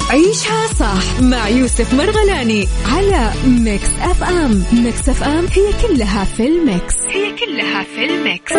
عيشها 0.10 0.68
صح 0.80 1.22
مع 1.22 1.50
يوسف 1.50 1.94
مرغلاني 1.94 2.68
على 2.86 3.32
Mix 3.46 3.90
FM 4.02 4.64
Mix 4.74 5.10
FM 5.10 5.46
هي 5.46 5.88
كلها 5.88 6.24
في 6.24 6.48
ال 6.48 6.57
mix. 6.57 6.96
هي 7.10 7.36
كلها 7.38 7.84
في 7.84 8.06
الميكس. 8.06 8.54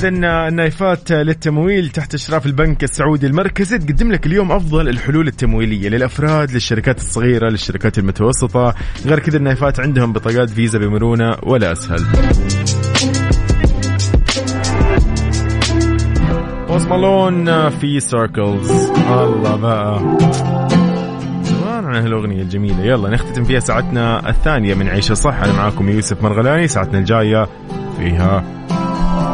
إذا 0.00 0.08
النايفات 0.48 1.12
للتمويل 1.12 1.88
تحت 1.88 2.14
إشراف 2.14 2.46
البنك 2.46 2.84
السعودي 2.84 3.26
المركزي. 3.26 3.78
تقدم 3.78 4.12
لك 4.12 4.26
اليوم 4.26 4.52
أفضل 4.52 4.88
الحلول 4.88 5.26
التمويلية 5.26 5.88
للأفراد 5.88 6.50
للشركات 6.52 6.98
الصغيرة 6.98 7.48
للشركات 7.48 7.98
المتوسطة. 7.98 8.74
غير 9.06 9.18
كذا 9.18 9.36
النايفات 9.36 9.80
عندهم 9.80 10.12
بطاقات 10.12 10.50
فيزا 10.50 10.78
بمرونة 10.78 11.30
ولا 11.42 11.72
أسهل. 11.72 12.04
Post 16.68 16.88
Malone 16.88 17.70
في 17.70 18.00
Circles. 18.00 18.70
الله 19.10 19.56
بقى. 19.56 20.00
عن 21.66 21.94
هالأغنية 21.96 22.42
الجميلة؟ 22.42 22.84
يلا 22.84 23.10
نختتم 23.10 23.44
فيها 23.44 23.60
ساعتنا 23.60 24.28
الثانية 24.28 24.74
من 24.74 24.88
عيشة 24.88 25.14
صح 25.14 25.34
أنا 25.42 25.52
معاكم 25.52 25.88
يوسف 25.88 26.22
مرغلاني. 26.22 26.68
ساعتنا 26.68 26.98
الجاية 26.98 27.48
فيها 27.98 28.44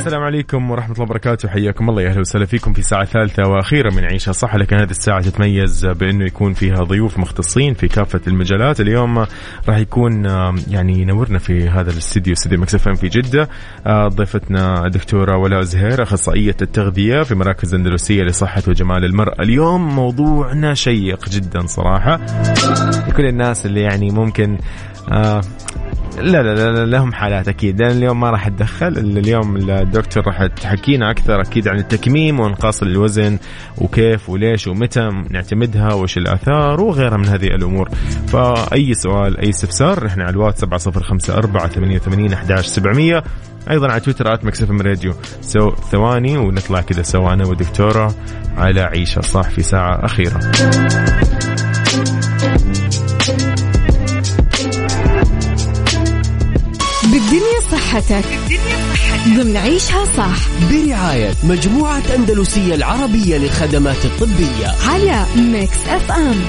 السلام 0.00 0.22
عليكم 0.22 0.70
ورحمة 0.70 0.92
الله 0.92 1.02
وبركاته. 1.02 1.48
حياكم 1.48 1.90
الله. 1.90 2.02
يا 2.02 2.08
أهلا 2.08 2.20
وسهلا 2.20 2.46
فيكم 2.46 2.72
في 2.72 2.82
ساعة 2.82 3.04
ثالثة 3.04 3.42
وأخيرة 3.48 3.94
من 3.94 4.04
عيشها 4.04 4.32
صح 4.32 4.54
لكن 4.56 4.76
هذه 4.76 4.90
الساعة 4.90 5.20
تتميز 5.20 5.86
بأنه 5.86 6.24
يكون 6.24 6.52
فيها 6.52 6.84
ضيوف 6.84 7.18
مختصين 7.18 7.74
في 7.74 7.88
كافة 7.88 8.20
المجالات. 8.26 8.80
اليوم 8.80 9.18
راح 9.68 9.76
يكون 9.76 10.24
يعني 10.68 11.02
ينورنا 11.02 11.38
في 11.38 11.68
هذا 11.68 11.90
الاستديو 11.90 12.32
استديو 12.32 12.60
مكسف 12.60 12.88
في 12.88 13.08
جدة. 13.08 13.48
آه، 13.86 14.08
ضيفتنا 14.08 14.86
الدكتورة 14.86 15.36
ولاء 15.36 15.62
زهير 15.62 16.02
أخصائية 16.02 16.56
التغذية 16.62 17.22
في 17.22 17.34
مراكز 17.34 17.74
أندلسية 17.74 18.22
لصحة 18.22 18.62
وجمال 18.68 19.04
المرأة. 19.04 19.42
اليوم 19.42 19.94
موضوعنا 19.96 20.74
شيق 20.74 21.28
جدا 21.28 21.66
صراحة. 21.66 22.20
لكل 23.08 23.26
الناس 23.26 23.66
اللي 23.66 23.80
يعني 23.80 24.10
ممكن 24.10 24.58
آه 25.12 25.40
لا 26.20 26.42
لا 26.42 26.72
لا 26.72 26.86
لهم 26.86 27.12
حالات 27.12 27.48
أكيد. 27.48 27.82
لأن 27.82 27.96
اليوم 27.96 28.20
ما 28.20 28.30
راح 28.30 28.46
أتدخل. 28.46 28.98
اليوم 28.98 29.56
الدكتور 29.56 30.26
راح 30.26 30.46
تحكينا 30.46 31.10
أكثر 31.10 31.40
أكيد 31.40 31.68
عن 31.68 31.78
التكميم 31.78 32.40
وأنقاص 32.40 32.82
الوزن 32.82 33.38
وكيف 33.78 34.30
وليش 34.30 34.66
ومتى 34.66 35.08
نعتمدها 35.30 35.94
وايش 35.94 36.18
الآثار 36.18 36.80
وغيرها 36.80 37.16
من 37.16 37.26
هذه 37.26 37.46
الأمور. 37.46 37.88
فأي 38.26 38.94
سؤال 38.94 39.40
أي 39.40 39.48
استفسار 39.48 40.06
إحنا 40.06 40.24
على 40.24 40.32
الواتس 40.32 40.60
7054 40.60 41.98
88 41.98 42.32
11700 42.32 43.22
أيضا 43.70 43.90
على 43.92 44.00
تويتر 44.00 44.34
at 44.34 44.44
MixFM 44.44 44.70
Radio. 44.70 45.12
so 45.40 45.70
ثواني 45.70 46.38
ونطلع 46.38 46.80
كذا 46.80 47.02
سوا 47.02 47.32
أنا 47.32 47.46
ودكتورة 47.46 48.14
على 48.56 48.80
عيشة 48.80 49.20
صح 49.20 49.50
في 49.50 49.62
ساعة 49.62 50.04
أخيرة. 50.04 50.40
بصحتك 57.90 58.24
ضمن 59.28 59.56
عيشها 59.56 60.04
صح. 60.16 60.36
برعاية 60.70 61.34
مجموعة 61.44 62.02
أندلسية 62.16 62.74
العربية 62.74 63.36
للخدمات 63.36 64.04
الطبية. 64.04 64.66
على 64.88 65.26
ميكس 65.36 65.78
أف 65.88 66.12
أم. 66.12 66.40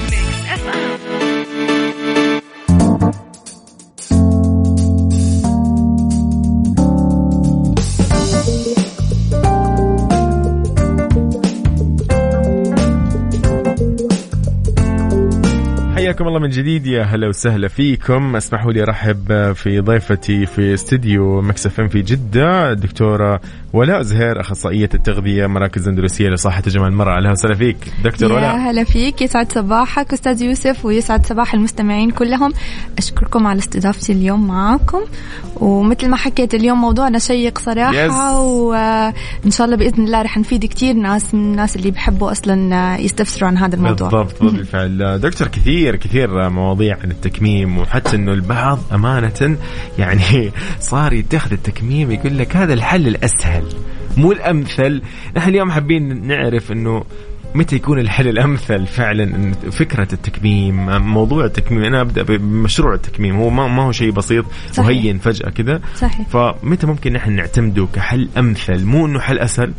حياكم 16.12 16.28
الله 16.28 16.40
من 16.40 16.48
جديد 16.48 16.86
يا 16.86 17.02
هلا 17.02 17.28
وسهلا 17.28 17.68
فيكم. 17.68 18.36
اسمحوا 18.36 18.72
لي 18.72 18.82
أرحب 18.82 19.52
في 19.52 19.80
ضيفتي 19.80 20.46
في 20.46 20.74
استديو 20.74 21.40
ميكس 21.40 21.67
اف 21.67 21.73
ام 21.73 21.80
في 21.80 22.02
جدة 22.02 22.72
الدكتورة 22.72 23.40
ولاء 23.72 24.02
زهير 24.02 24.40
أخصائية 24.40 24.88
التغذية 24.94 25.46
مراكز 25.46 25.88
أندلسية 25.88 26.28
لصحة 26.28 26.62
وجمال 26.66 26.88
المرأة. 26.88 27.16
أهلا 27.16 27.30
وسهلا 27.30 27.54
فيك 27.54 27.76
دكتور 28.04 28.32
ولاء. 28.32 28.56
يا 28.56 28.70
هلا 28.70 28.84
فيك 28.84 29.22
يسعد 29.22 29.52
صباحك 29.52 30.12
أستاذ 30.12 30.42
يوسف 30.42 30.84
ويسعد 30.84 31.26
صباح 31.26 31.54
المستمعين 31.54 32.10
كلهم. 32.10 32.52
أشكركم 32.98 33.46
على 33.46 33.58
استضافتي 33.58 34.12
اليوم 34.12 34.46
معاكم. 34.46 35.00
ومثل 35.56 36.08
ما 36.08 36.16
حكيت 36.16 36.54
اليوم 36.54 36.80
موضوعنا 36.80 37.18
شيق 37.18 37.58
صراحة 37.58 37.92
Yes. 37.92 38.12
وإن 38.44 39.50
شاء 39.50 39.64
الله 39.64 39.76
بإذن 39.76 40.04
الله 40.04 40.22
رح 40.22 40.38
نفيد 40.38 40.66
كثير 40.66 40.94
ناس 40.94 41.34
من 41.34 41.40
الناس 41.40 41.76
اللي 41.76 41.90
بيحبوا 41.90 42.32
أصلا 42.32 42.96
يستفسروا 43.00 43.48
عن 43.48 43.58
هذا 43.58 43.76
الموضوع. 43.76 44.08
بالضبط 44.08 44.42
بالفعل. 44.42 45.18
دكتور 45.18 45.48
كثير 45.48 45.96
كثير 46.02 46.50
مواضيع 46.50 46.98
عن 47.02 47.10
التكميم 47.10 47.78
وحتى 47.78 48.16
إنه 48.16 48.32
البعض 48.32 48.78
أمانة 48.92 49.56
يعني 49.98 50.52
صار 50.80 51.12
يتخذ 51.12 51.52
التكميم 51.52 52.10
يقول 52.10 52.38
لك 52.38 52.56
هذا 52.56 52.74
الحل 52.74 53.08
الأسهل 53.08 53.64
مو 54.16 54.32
الأمثل. 54.32 55.02
نحن 55.36 55.50
اليوم 55.50 55.70
حابين 55.70 56.26
نعرف 56.26 56.72
إنه 56.72 57.04
متى 57.54 57.76
يكون 57.76 57.98
الحل 57.98 58.28
الأمثل 58.28 58.86
فعلا؟ 58.86 59.52
فكرة 59.70 60.08
التكميم 60.12 61.02
موضوع 61.02 61.44
التكميم. 61.44 61.84
أنا 61.84 62.00
أبدأ 62.00 62.22
بمشروع 62.22 62.94
التكميم. 62.94 63.36
هو 63.36 63.50
ما, 63.50 63.68
ما 63.68 63.82
هو 63.82 63.92
شيء 63.92 64.10
بسيط 64.10 64.44
صحيح. 64.72 64.86
وهين 64.86 65.18
فجأة 65.18 65.50
كذا. 65.50 65.80
صحيح. 65.96 66.28
فمتى 66.28 66.86
ممكن 66.86 67.12
نحن 67.12 67.32
نعتمده 67.32 67.88
كحل 67.94 68.28
أمثل؟ 68.38 68.84
مو 68.84 69.06
إنه 69.06 69.20
حل 69.20 69.38
أسهل؟ 69.38 69.72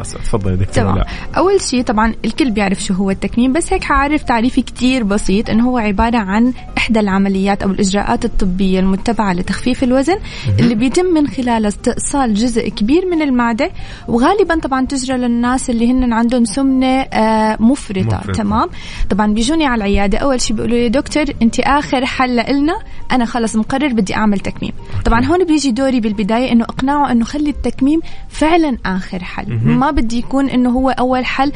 تفضل 0.00 0.50
يا 0.50 0.56
دكتور. 0.56 0.84
تمام. 0.84 1.04
أول 1.36 1.60
شيء 1.60 1.82
طبعا 1.82 2.14
الكل 2.24 2.50
بيعرف 2.50 2.82
شو 2.82 2.94
هو 2.94 3.10
التكميم 3.10 3.52
بس 3.52 3.72
هيك 3.72 3.84
حعرف 3.84 4.22
تعريفي 4.22 4.62
كتير 4.62 5.02
بسيط 5.02 5.50
إنه 5.50 5.68
هو 5.68 5.78
عبارة 5.78 6.18
عن 6.18 6.52
إحدى 6.78 7.00
العمليات 7.00 7.62
أو 7.62 7.70
الإجراءات 7.70 8.24
الطبية 8.24 8.80
المتبعة 8.80 9.32
لتخفيف 9.32 9.84
الوزن 9.84 10.16
اللي 10.58 10.74
بيتم 10.74 11.06
من 11.06 11.26
خلال 11.26 11.66
استئصال 11.66 12.34
جزء 12.34 12.68
كبير 12.68 13.06
من 13.06 13.22
المعدة 13.22 13.70
وغالبا 14.08 14.60
طبعا 14.60 14.86
تجرى 14.86 15.18
للناس 15.18 15.70
اللي 15.70 15.92
هن 15.92 16.12
عندهم 16.12 16.44
سمنة 16.44 17.09
مفرطة, 17.14 18.16
مفرطة. 18.16 18.32
تمام؟ 18.32 18.68
طبعا 19.10 19.32
بيجوني 19.32 19.66
على 19.66 19.74
العيادة. 19.74 20.18
أول 20.18 20.40
شيء 20.40 20.56
بيقولوا 20.56 20.76
لي 20.76 20.88
دكتور 20.88 21.24
أنت 21.42 21.60
آخر 21.60 22.06
حل 22.06 22.56
لنا. 22.56 22.78
أنا 23.12 23.24
خلص 23.24 23.56
مقرر 23.56 23.92
بدي 23.92 24.14
أعمل 24.14 24.40
تكميم. 24.40 24.72
طبعا 25.04 25.24
هون 25.24 25.44
بيجي 25.44 25.70
دوري 25.70 26.00
بالبداية 26.00 26.52
إنه 26.52 26.64
اقنعه 26.64 27.12
إنه 27.12 27.24
خلي 27.24 27.50
التكميم 27.50 28.00
فعلا 28.28 28.76
آخر 28.86 29.24
حل. 29.24 29.58
ما 29.64 29.90
بدي 29.90 30.18
يكون 30.18 30.50
إنه 30.50 30.70
هو 30.70 30.90
أول 30.90 31.24
حل. 31.24 31.52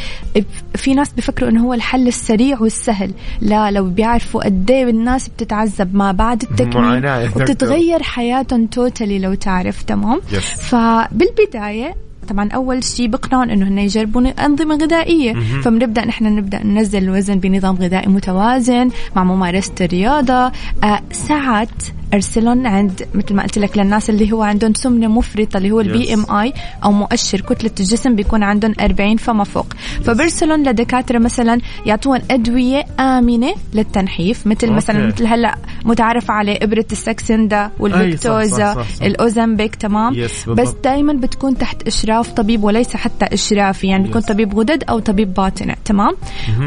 في 0.74 0.94
ناس 0.94 1.12
بيفكروا 1.12 1.50
إنه 1.50 1.64
هو 1.64 1.74
الحل 1.74 2.08
السريع 2.08 2.60
والسهل. 2.60 3.12
لا 3.40 3.70
لو 3.70 3.84
بيعرفوا 3.84 4.44
قد 4.44 4.70
إيه 4.70 4.84
الناس 4.84 5.28
بتتعذب 5.28 5.96
ما 5.96 6.12
بعد 6.12 6.42
التكميم. 6.42 7.04
وبتتغير 7.36 8.02
حياتهم 8.02 8.66
totally 8.66 9.18
لو 9.18 9.34
تعرف. 9.34 9.82
تمام؟ 9.82 10.20
Yes. 10.20 10.36
فبالبداية 10.60 11.94
طبعا 12.24 12.48
أول 12.50 12.84
شيء 12.84 13.08
بقنعهم 13.08 13.50
إنه 13.50 13.68
هن 13.68 13.78
يجربوا 13.78 14.46
أنظمة 14.46 14.76
غذائية. 14.76 15.34
فبنبدأ 15.62 16.04
نحن 16.04 16.24
نبدأ 16.24 16.66
ننزل 16.66 17.02
الوزن 17.02 17.38
بنظام 17.38 17.76
غذائي 17.76 18.08
متوازن 18.08 18.90
مع 19.16 19.24
ممارسة 19.24 19.74
الرياضة. 19.80 20.52
آه 20.84 21.00
ساعات 21.12 21.68
أرسلهم 22.14 22.66
عند 22.66 23.06
مثل 23.14 23.34
ما 23.34 23.42
قلت 23.42 23.58
لك 23.58 23.78
للناس 23.78 24.10
اللي 24.10 24.32
هو 24.32 24.42
عندهم 24.42 24.74
سمنة 24.74 25.08
مفرطة 25.08 25.56
اللي 25.56 25.70
هو 25.70 25.80
ال 25.80 26.14
BMI 26.14 26.52
أو 26.84 26.92
مؤشر 26.92 27.40
كتلة 27.40 27.70
الجسم 27.80 28.14
بيكون 28.16 28.42
عندهم 28.42 28.74
40 28.80 29.16
فما 29.16 29.44
فوق 29.44 29.66
فبرسلهم 30.04 30.62
لدكاترة 30.62 31.18
مثلا 31.18 31.58
يعطوهم 31.86 32.20
أدوية 32.30 32.84
آمنة 33.00 33.54
للتنحيف 33.74 34.46
مثل 34.46 34.66
okay. 34.66 34.76
مثلا 34.76 35.06
مثل 35.06 35.26
هلأ 35.26 35.54
متعارف 35.84 36.30
عليه 36.30 36.58
إبرة 36.62 36.86
الساكسندا 36.92 37.70
والفيكتوزا. 37.80 38.84
الاوزمبيك 39.02 39.74
تمام 39.74 40.14
yes، 40.14 40.48
بس. 40.48 40.74
دائما 40.84 41.12
بتكون 41.12 41.58
تحت 41.58 41.82
إشراف 41.86 42.32
طبيب 42.32 42.64
وليس 42.64 42.96
حتى 42.96 43.24
إشرافي 43.24 43.86
يعني 43.86 44.02
بيكون 44.02 44.20
yes. 44.20 44.26
طبيب 44.28 44.58
غدد 44.58 44.84
أو 44.88 44.98
طبيب 44.98 45.34
باطنة 45.34 45.74
تمام 45.84 46.12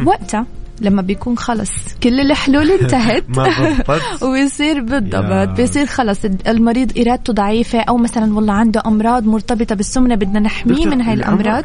وقتها 0.05 0.45
لما 0.81 1.01
بيكون 1.01 1.37
خلص 1.37 1.71
كل 2.03 2.19
الحلول 2.19 2.71
انتهت. 2.71 3.23
ويصير. 4.31 4.81
بالضبط. 4.81 5.57
بيصير 5.57 5.85
خلص. 5.85 6.19
المريض 6.47 6.99
إرادته 6.99 7.33
ضعيفة 7.33 7.79
أو 7.79 7.97
مثلا 7.97 8.35
والله 8.35 8.53
عنده 8.53 8.81
أمراض 8.85 9.25
مرتبطة 9.25 9.75
بالسمنة 9.75 10.15
بدنا 10.15 10.39
نحميه 10.39 10.85
من 10.85 11.01
هاي 11.01 11.13
الأمراض. 11.13 11.63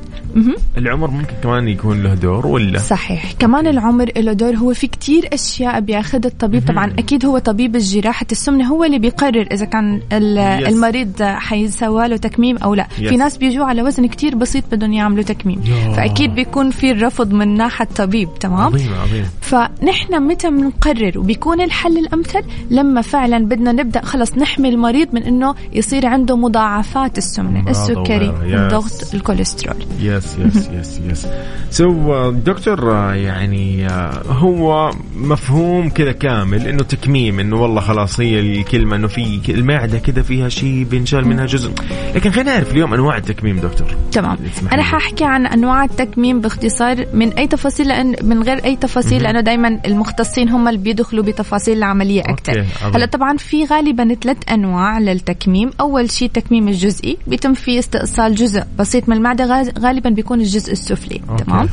العمر 0.79 1.11
ممكن 1.11 1.35
كمان 1.43 1.69
يكون 1.69 2.03
له 2.03 2.15
دور 2.15 2.47
ولا؟ 2.47 2.79
صحيح. 2.79 3.33
كمان 3.39 3.67
العمر 3.67 4.11
له 4.17 4.33
دور. 4.33 4.57
هو 4.57 4.75
في 4.75 4.87
كتير 4.87 5.29
أشياء 5.33 5.81
بياخذها 5.81 6.29
الطبيب. 6.31 6.67
طبعا 6.69 6.93
أكيد 6.99 7.27
هو 7.27 7.39
طبيب 7.39 7.77
الجراحة. 7.77 8.27
السمنة 8.33 8.65
هو 8.65 8.85
اللي 8.85 8.99
بيقرر 8.99 9.47
إذا 9.53 9.65
كان. 9.65 10.01
المريض 10.13 11.23
حيسوى 11.23 12.09
له 12.09 12.17
تكميم 12.17 12.57
أو 12.57 12.75
لا. 12.75 12.87
في 12.89 13.17
ناس 13.17 13.37
بيجوا 13.37 13.65
على 13.65 13.83
وزن 13.83 14.07
كتير 14.07 14.35
بسيط 14.35 14.65
بدهم 14.73 14.93
يعملوا 14.93 15.23
تكميم. 15.23 15.61
فأكيد 15.97 16.35
بيكون 16.35 16.71
في 16.71 16.91
الرفض 16.91 17.33
من 17.33 17.55
ناحية 17.57 17.85
الطبيب. 17.85 18.29
تمام؟ 18.41 18.73
عظيم. 19.03 19.27
فنحن 19.41 20.23
متى 20.23 20.51
بنقرر 20.51 21.19
وبيكون 21.19 21.61
الحل 21.61 21.99
الأمثل؟ 21.99 22.43
لما 22.71 23.03
فعلا 23.03 23.39
بدنا 23.39 23.73
نبدأ 23.73 24.05
خلص 24.05 24.33
نحمي 24.39 24.69
المريض 24.69 25.09
من 25.13 25.23
إنه 25.23 25.55
يصير 25.73 26.07
عنده 26.07 26.37
مضاعفات 26.37 27.19
السمنة 27.19 27.71
السكري. 27.71 28.35
الضغط 28.43 29.15
الكوليسترول. 29.15 29.77
yes 30.01 30.37
yes 30.39 30.69
yes 30.69 31.01
yes 31.11 31.27
so 31.71 32.31
دكتور 32.31 32.93
آه، 32.93 33.15
يعني 33.15 33.87
آه، 33.87 34.23
هو 34.27 34.91
مفهوم 35.17 35.91
كذا 35.91 36.13
كامل 36.13 36.67
إنه 36.67 36.83
تكميم 36.83 37.41
إنه 37.41 37.63
والله 37.63 37.81
خلاص 37.81 38.21
هي 38.21 38.41
الكلمة 38.41 38.97
إنه 38.97 39.09
في 39.09 39.41
المعدة 39.49 39.99
كذا 39.99 40.23
فيها 40.23 40.49
شيء 40.49 40.85
بينشال 40.85 41.29
منها 41.29 41.47
جزء. 41.47 41.73
لكن 42.15 42.31
خلينا 42.31 42.53
نعرف 42.53 42.73
اليوم 42.73 42.95
أنواع 42.95 43.17
التكميم 43.17 43.61
دكتور. 43.61 43.97
تمام. 44.13 44.39
أنا. 44.73 44.83
حاحكي 44.83 45.25
عن 45.25 45.47
أنواع 45.47 45.85
التكميم 45.85 46.41
باختصار 46.41 47.07
من 47.15 47.33
أي 47.33 47.47
تفاصيل 47.47 47.89
لأن 47.89 48.15
من 48.23 48.43
غير 48.43 48.65
أي 48.65 48.77
تفاصيل 48.77 49.23
لأنه 49.23 49.41
دائما 49.41 49.81
المختصين 49.87 50.49
هم 50.49 50.69
اللي 50.69 50.81
بيدخلوا 50.81 51.25
بتفاصيل 51.25 51.79
العملية 51.79 52.21
أكثر. 52.21 52.65
هلأ 52.95 53.07
طبعا 53.07 53.37
في 53.37 53.65
غالبا 53.65 54.15
ثلاث 54.15 54.37
أنواع 54.53 54.99
للتكميم. 54.99 55.71
أول 55.81 56.11
شيء 56.11 56.29
التكميم 56.29 56.69
الجزئي 56.69 57.19
بيتم 57.27 57.55
فيه 57.55 57.79
استئصال 57.79 58.35
جزء 58.35 58.63
بسيط 58.79 59.09
من 59.09 59.17
المعدة 59.17 59.73
غالبا 59.79 60.11
بيكون 60.11 60.41
الجزء 60.41 60.73
السفلي. 60.73 61.21
okay. 61.31 61.45
تمام. 61.45 61.69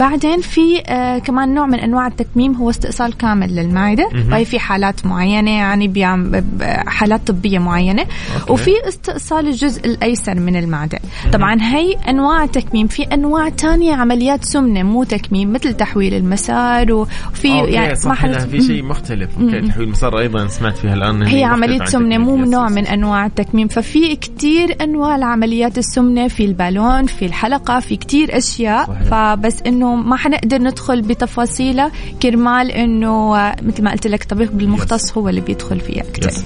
بعدين 0.00 0.40
في 0.40 0.82
آه 0.86 1.18
كمان 1.18 1.54
نوع 1.54 1.66
من 1.66 1.80
أنواع 1.80 2.06
التكميم 2.06 2.54
هو 2.54 2.70
استئصال 2.70 3.16
كامل 3.16 3.56
للمعدة. 3.56 4.10
وهي 4.30 4.44
في 4.44 4.58
حالات 4.58 5.06
معينة 5.06 5.50
يعني 5.50 5.88
بيعم 5.88 6.44
حالات 6.86 7.26
طبية 7.26 7.58
معينة. 7.58 8.06
okay. 8.40 8.52
وفي 8.52 8.70
استئصال 8.88 9.48
الجزء 9.48 9.86
الأيسر 9.86 10.40
من 10.40 10.56
المعدة. 10.56 10.98
طبعا 11.32 11.62
هي 11.62 11.79
أنواع 12.08 12.46
تكميم؟ 12.46 12.86
في 12.86 13.02
أنواع 13.02 13.48
تانية 13.48 13.94
عمليات 13.94 14.44
سمنة 14.44 14.82
مو 14.82 15.04
تكميم 15.04 15.52
مثل 15.52 15.72
تحويل 15.74 16.14
المسار 16.14 16.92
وفي 16.92 17.48
يعني 17.48 17.94
صح 17.94 18.24
هنا 18.24 18.38
في 18.38 18.60
شيء 18.60 18.82
مختلف. 18.82 19.30
okay 19.40 19.60
تحويل 19.60 19.88
مسار 19.88 20.18
أيضا 20.18 20.46
سمعت 20.46 20.76
فيها 20.76 20.94
الآن 20.94 21.22
هي 21.22 21.44
سمنة 21.84 22.18
تكميم. 22.18 22.20
مو 22.20 22.36
نوع. 22.36 22.68
من 22.68 22.86
أنواع 22.86 23.26
التكميم. 23.26 23.68
ففي 23.68 24.16
كتير 24.16 24.76
أنواع 24.80 25.16
لعمليات 25.16 25.78
السمنة 25.78 26.28
في 26.28 26.44
البالون 26.44 27.06
في 27.06 27.24
الحلقة 27.24 27.80
في 27.80 27.96
كتير 27.96 28.36
أشياء. 28.36 28.86
صحيح. 28.86 29.02
فبس 29.02 29.62
أنه 29.66 29.94
ما 29.94 30.16
حنقدر 30.16 30.58
ندخل 30.58 31.02
بتفاصيلها 31.02 31.90
كرمال 32.22 32.70
آه، 33.04 33.56
مثل 33.62 33.84
ما 33.84 33.90
قلت 33.90 34.06
لك 34.06 34.24
طبيب 34.24 34.60
المختص 34.60 35.18
هو 35.18 35.28
اللي 35.28 35.40
بيدخل 35.40 35.80
فيها 35.80 36.02
أكثر 36.02 36.28
yes. 36.28 36.44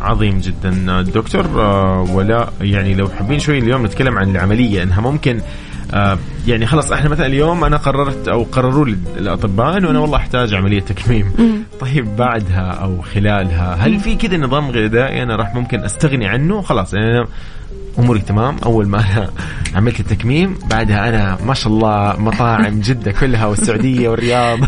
عظيم 0.00 0.38
جدا. 0.38 1.02
دكتور 1.02 1.46
آه، 1.60 2.06
ولاء 2.14 2.52
يعني 2.60 2.94
لو 2.94 3.08
حابين 3.08 3.38
شوي 3.38 3.58
اليوم 3.58 3.86
نتكلم 3.86 4.18
عن 4.18 4.30
العملية. 4.30 4.71
إنها 4.80 5.00
ممكن 5.00 5.40
آه، 5.94 6.18
يعني 6.46 6.66
خلاص 6.66 6.92
إحنا 6.92 7.08
مثلا 7.08 7.26
اليوم 7.26 7.64
أنا 7.64 7.76
قررت 7.76 8.28
أو 8.28 8.42
قرروا 8.42 8.86
لي 8.86 8.96
الأطباء 9.16 9.78
إنه 9.78 9.90
أنا 9.90 9.98
والله 9.98 10.16
أحتاج 10.16 10.54
عملية 10.54 10.80
تكميم. 10.80 11.32
طيب 11.80 12.16
بعدها 12.16 12.70
أو 12.70 13.02
خلالها 13.02 13.74
هل 13.74 13.98
في 13.98 14.14
كذا 14.14 14.36
نظام 14.36 14.70
غذائي 14.70 15.22
أنا 15.22 15.36
راح 15.36 15.54
ممكن 15.54 15.80
أستغني 15.84 16.26
عنه؟ 16.26 16.60
خلاص 16.62 16.94
يعني 16.94 17.18
أنا 17.18 17.26
أموري 17.98 18.20
تمام. 18.20 18.56
أول 18.64 18.86
ما 18.86 18.98
أنا 18.98 19.30
عملت 19.76 20.00
التكميم 20.00 20.58
بعدها 20.70 21.08
أنا 21.08 21.38
ما 21.46 21.54
شاء 21.54 21.72
الله 21.72 22.16
مطاعم 22.18 22.80
جدة 22.80 23.12
كلها 23.12 23.46
والسعودية 23.46 24.08
والرياض. 24.08 24.58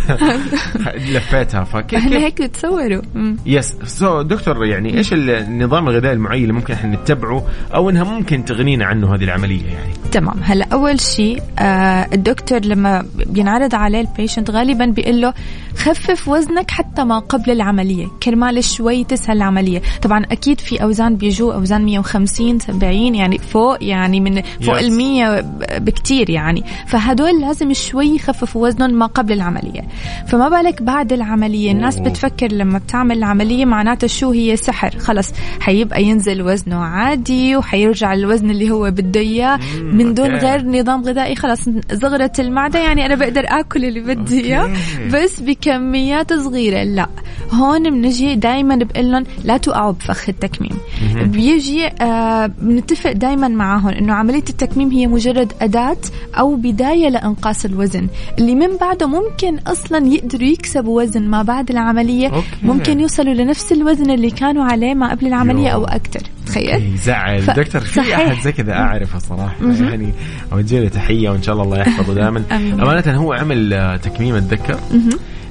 لفيتها. 1.14 1.64
فكيف 1.64 1.98
إحنا 1.98 2.16
هيك 2.16 2.42
بتصوروا. 2.42 3.02
مم. 3.14 3.36
yes 3.46 3.76
so 3.84 4.22
دكتور 4.22 4.64
يعني 4.66 4.96
إيش 4.98 5.12
النظام 5.12 5.88
الغذائي 5.88 6.14
المعين 6.14 6.42
اللي 6.42 6.52
ممكن 6.52 6.74
إحنا 6.74 6.96
نتبعه 6.96 7.46
أو 7.74 7.90
إنها 7.90 8.04
ممكن 8.04 8.44
تغنينا 8.44 8.84
عنه 8.84 9.14
هذه 9.14 9.24
العملية 9.24 9.64
يعني؟ 9.66 9.92
تمام. 10.12 10.36
هلا 10.42 10.66
أول 10.72 11.00
شيء 11.00 11.42
آه 11.58 12.08
الدكتور 12.12 12.60
لما 12.60 13.04
بينعرض 13.26 13.74
عليه 13.74 14.00
ال 14.00 14.07
patient 14.07 14.50
غالبا 14.50 14.86
بيقول 14.86 15.20
له 15.20 15.34
خفف 15.76 16.28
وزنك 16.28 16.70
حتى 16.70 17.04
ما 17.04 17.18
قبل 17.18 17.50
العملية. 17.50 18.06
كرمال 18.22 18.64
شوي 18.64 19.04
تسهل 19.04 19.36
العملية. 19.36 19.82
طبعا 20.02 20.24
أكيد 20.32 20.60
في 20.60 20.82
أوزان 20.82 21.16
بيجوا 21.16 21.54
أوزان 21.54 21.84
150 21.84 22.58
70 22.58 23.13
يعني 23.14 23.38
فوق 23.38 23.84
يعني 23.84 24.20
من 24.20 24.42
فوق 24.42 24.78
Yes. 24.78 24.82
ال 24.82 24.92
100 24.92 25.40
بكتير 25.78 26.30
يعني. 26.30 26.64
فهدول 26.86 27.40
لازم 27.40 27.72
شوي 27.72 28.14
يخففوا 28.16 28.66
وزنهم 28.66 28.90
ما 28.90 29.06
قبل 29.06 29.32
العملية. 29.32 29.80
فما 30.28 30.48
بالك 30.48 30.82
بعد 30.82 31.12
العملية؟ 31.12 31.72
الناس. 31.72 31.98
بتفكر 31.98 32.52
لما 32.52 32.78
بتعمل 32.78 33.18
العملية 33.18 33.64
معناتها 33.64 34.06
شو 34.06 34.30
هي 34.30 34.56
سحر؟ 34.56 34.98
خلص 34.98 35.32
حيبقى 35.60 36.04
ينزل 36.04 36.42
وزنه 36.42 36.76
عادي 36.84 37.56
وحيرجع 37.56 38.12
الوزن 38.12 38.50
اللي 38.50 38.70
هو 38.70 38.90
بده 38.90 39.20
إياه. 39.20 39.58
من 39.82 40.14
دون. 40.14 40.34
غير 40.34 40.66
نظام 40.66 41.02
غذائي. 41.04 41.36
خلص 41.36 41.68
زغرت 41.92 42.40
المعدة 42.40 42.78
يعني 42.78 43.06
أنا 43.06 43.14
بقدر 43.14 43.44
آكل 43.48 43.84
اللي 43.84 44.00
بدي 44.00 44.44
إياه. 44.44 44.70
بس 45.12 45.40
بكميات 45.40 46.32
صغيرة. 46.32 46.82
لا 46.82 47.08
هون 47.52 47.90
بنجي 47.90 48.34
دائما 48.34 48.76
بقول 48.76 49.12
لهم 49.12 49.24
لا 49.44 49.56
توقعوا 49.56 49.92
بفخ 49.92 50.28
التكميم. 50.28 50.78
بيجي 51.22 51.86
آه 51.86 52.46
بنتفق 52.46 53.03
دائما 53.12 53.48
معاهم 53.48 53.88
إنه 53.88 54.12
عملية 54.14 54.38
التكميم 54.50 54.90
هي 54.90 55.06
مجرد 55.06 55.52
أداة 55.60 55.96
أو 56.34 56.56
بداية 56.56 57.08
لإنقاص 57.08 57.64
الوزن. 57.64 58.08
اللي 58.38 58.54
من 58.54 58.76
بعده 58.80 59.06
ممكن 59.06 59.58
أصلا 59.58 60.06
يقدروا 60.06 60.48
يكسبوا 60.48 61.02
وزن 61.02 61.22
ما 61.22 61.42
بعد 61.42 61.70
العملية. 61.70 62.28
okay. 62.28 62.46
ممكن 62.62 63.00
يوصلوا 63.00 63.34
لنفس 63.34 63.72
الوزن 63.72 64.10
اللي 64.10 64.30
كانوا 64.30 64.64
عليه 64.64 64.94
ما 64.94 65.10
قبل 65.10 65.26
العملية 65.26 65.68
you. 65.68 65.74
أو 65.74 65.84
أكثر 65.84 66.20
تخيل؟ 66.46 66.94
يزعل 66.94 67.42
ف- 67.42 67.50
دكتور 67.50 67.80
في 67.80 67.94
صحيح. 67.94 68.18
أحد 68.18 68.42
زي 68.44 68.52
كذا 68.52 68.72
أعرفه 68.72 69.18
صراحة؟ 69.18 69.56
يعني 69.62 70.12
اوجه 70.52 70.80
له 70.80 70.88
تحية 70.88 71.30
وإن 71.30 71.42
شاء 71.42 71.52
الله 71.54 71.64
الله 71.64 71.78
يحفظه 71.78 72.14
دائما. 72.14 72.42
أمانة 72.82 73.16
هو 73.16 73.32
عمل 73.32 73.72
آه، 73.74 73.96
تكميم 73.96 74.34
أتذكر؟ 74.34 74.78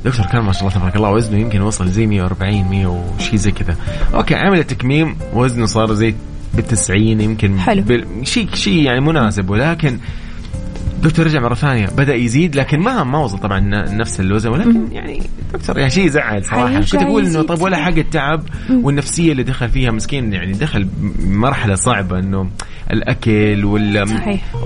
دكتور 0.05 0.25
كان 0.25 0.41
ما 0.41 0.51
شاء 0.51 0.61
الله 0.61 0.73
تبارك 0.79 0.95
الله 0.95 1.11
وزنه 1.11 1.37
يمكن 1.37 1.61
وصل 1.61 1.87
زي 1.87 2.05
140 2.07 2.69
100 2.69 2.87
وشي 2.87 3.37
زي 3.37 3.51
كذا. 3.51 3.75
أوكي 4.13 4.35
عمل 4.35 4.59
التكميم 4.59 5.15
وزنه 5.33 5.65
صار 5.65 5.93
زي 5.93 6.15
بال 6.55 6.67
90 6.67 7.21
يمكن 7.21 7.59
حلو. 7.59 7.83
شيء 8.23 8.47
شيء 8.53 8.83
يعني 8.83 8.99
مناسب. 9.01 9.49
ولكن 9.49 9.97
دكتور 11.03 11.25
رجع 11.25 11.39
مرة 11.39 11.53
ثانية 11.53 11.87
بدأ 11.87 12.15
يزيد 12.15 12.55
لكن 12.55 12.79
ما 12.79 13.03
ما 13.03 13.19
وصل 13.19 13.37
طبعا 13.37 13.59
نفس 13.89 14.19
الوزن 14.19 14.49
ولكن 14.49 14.87
يعني 14.91 15.21
دكتور 15.53 15.77
يعني 15.77 15.89
شيء 15.89 16.05
يزعل 16.05 16.45
صراحة. 16.45 16.79
كنت 16.79 16.95
أقول 16.95 17.25
إنه 17.25 17.41
طب 17.41 17.61
ولا 17.61 17.77
حق 17.77 17.97
التعب 17.97 18.43
والنفسية 18.69 19.31
اللي 19.31 19.43
دخل 19.43 19.69
فيها 19.69 19.91
مسكين 19.91 20.33
يعني 20.33 20.51
دخل 20.51 20.87
مرحلة 21.19 21.75
صعبة 21.75 22.19
إنه 22.19 22.49
الأكل 22.91 23.65
وال. 23.65 23.97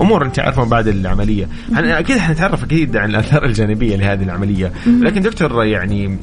أمور 0.00 0.26
أنت 0.26 0.38
عارفة 0.38 0.64
بعد 0.64 0.88
العملية. 0.88 1.48
أكيد 1.76 2.18
حنتعرف 2.18 2.64
أكيد 2.64 2.96
عن 2.96 3.10
الأثار 3.10 3.44
الجانبية 3.44 3.96
لهذه 3.96 4.22
العملية. 4.22 4.72
لكن 4.86 5.20
دكتور 5.22 5.64
يعني 5.64 6.18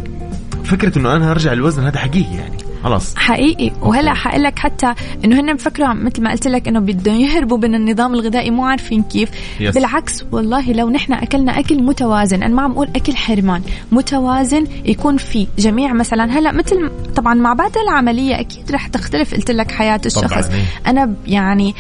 فكرة 0.64 1.00
إنه 1.00 1.16
أنا 1.16 1.32
أرجع 1.32 1.54
الوزن 1.54 1.84
هذا 1.84 2.00
حقيقي 2.00 2.36
يعني. 2.36 2.58
خلاص. 2.86 3.16
حقيقي. 3.16 3.72
وهلا 3.82 4.14
حقول 4.14 4.44
لك 4.44 4.60
حتى 4.60 4.94
إنه 5.26 5.40
هن 5.40 5.54
مفكروا 5.54 5.94
مثل 5.94 6.24
ما 6.24 6.32
قلت 6.32 6.48
لك 6.48 6.68
إنه 6.68 6.80
بدهم 6.80 7.16
يهربوا 7.16 7.58
من 7.58 7.76
النظام 7.76 8.14
الغذائي 8.14 8.52
مو 8.52 8.66
عارفين 8.66 9.04
كيف. 9.04 9.30
Yes. 9.32 9.74
بالعكس 9.74 10.24
والله 10.32 10.72
لو 10.72 10.90
نحن 10.90 11.14
أكلنا 11.14 11.60
أكل 11.60 11.84
متوازن 11.84 12.44
أنا 12.44 12.56
ما 12.56 12.62
عم 12.62 12.72
أقول 12.72 12.88
أكل 12.96 13.16
حرمان 13.16 13.62
متوازن 13.92 14.68
يكون 14.86 15.18
فيه 15.18 15.48
جميع. 15.58 15.94
مثلا 15.94 16.40
هلا 16.40 16.52
مثل 16.52 16.92
طبعا 17.16 17.34
مع 17.34 17.54
بعد 17.54 17.78
العملية 17.78 18.40
أكيد 18.40 18.72
رح 18.72 18.88
تختلف 18.88 19.36
قلت 19.36 19.52
لك 19.52 19.72
حياة 19.72 20.02
الشخص. 20.06 20.50
إيه. 20.50 20.64
أنا 20.88 21.14
يعني 21.28 21.76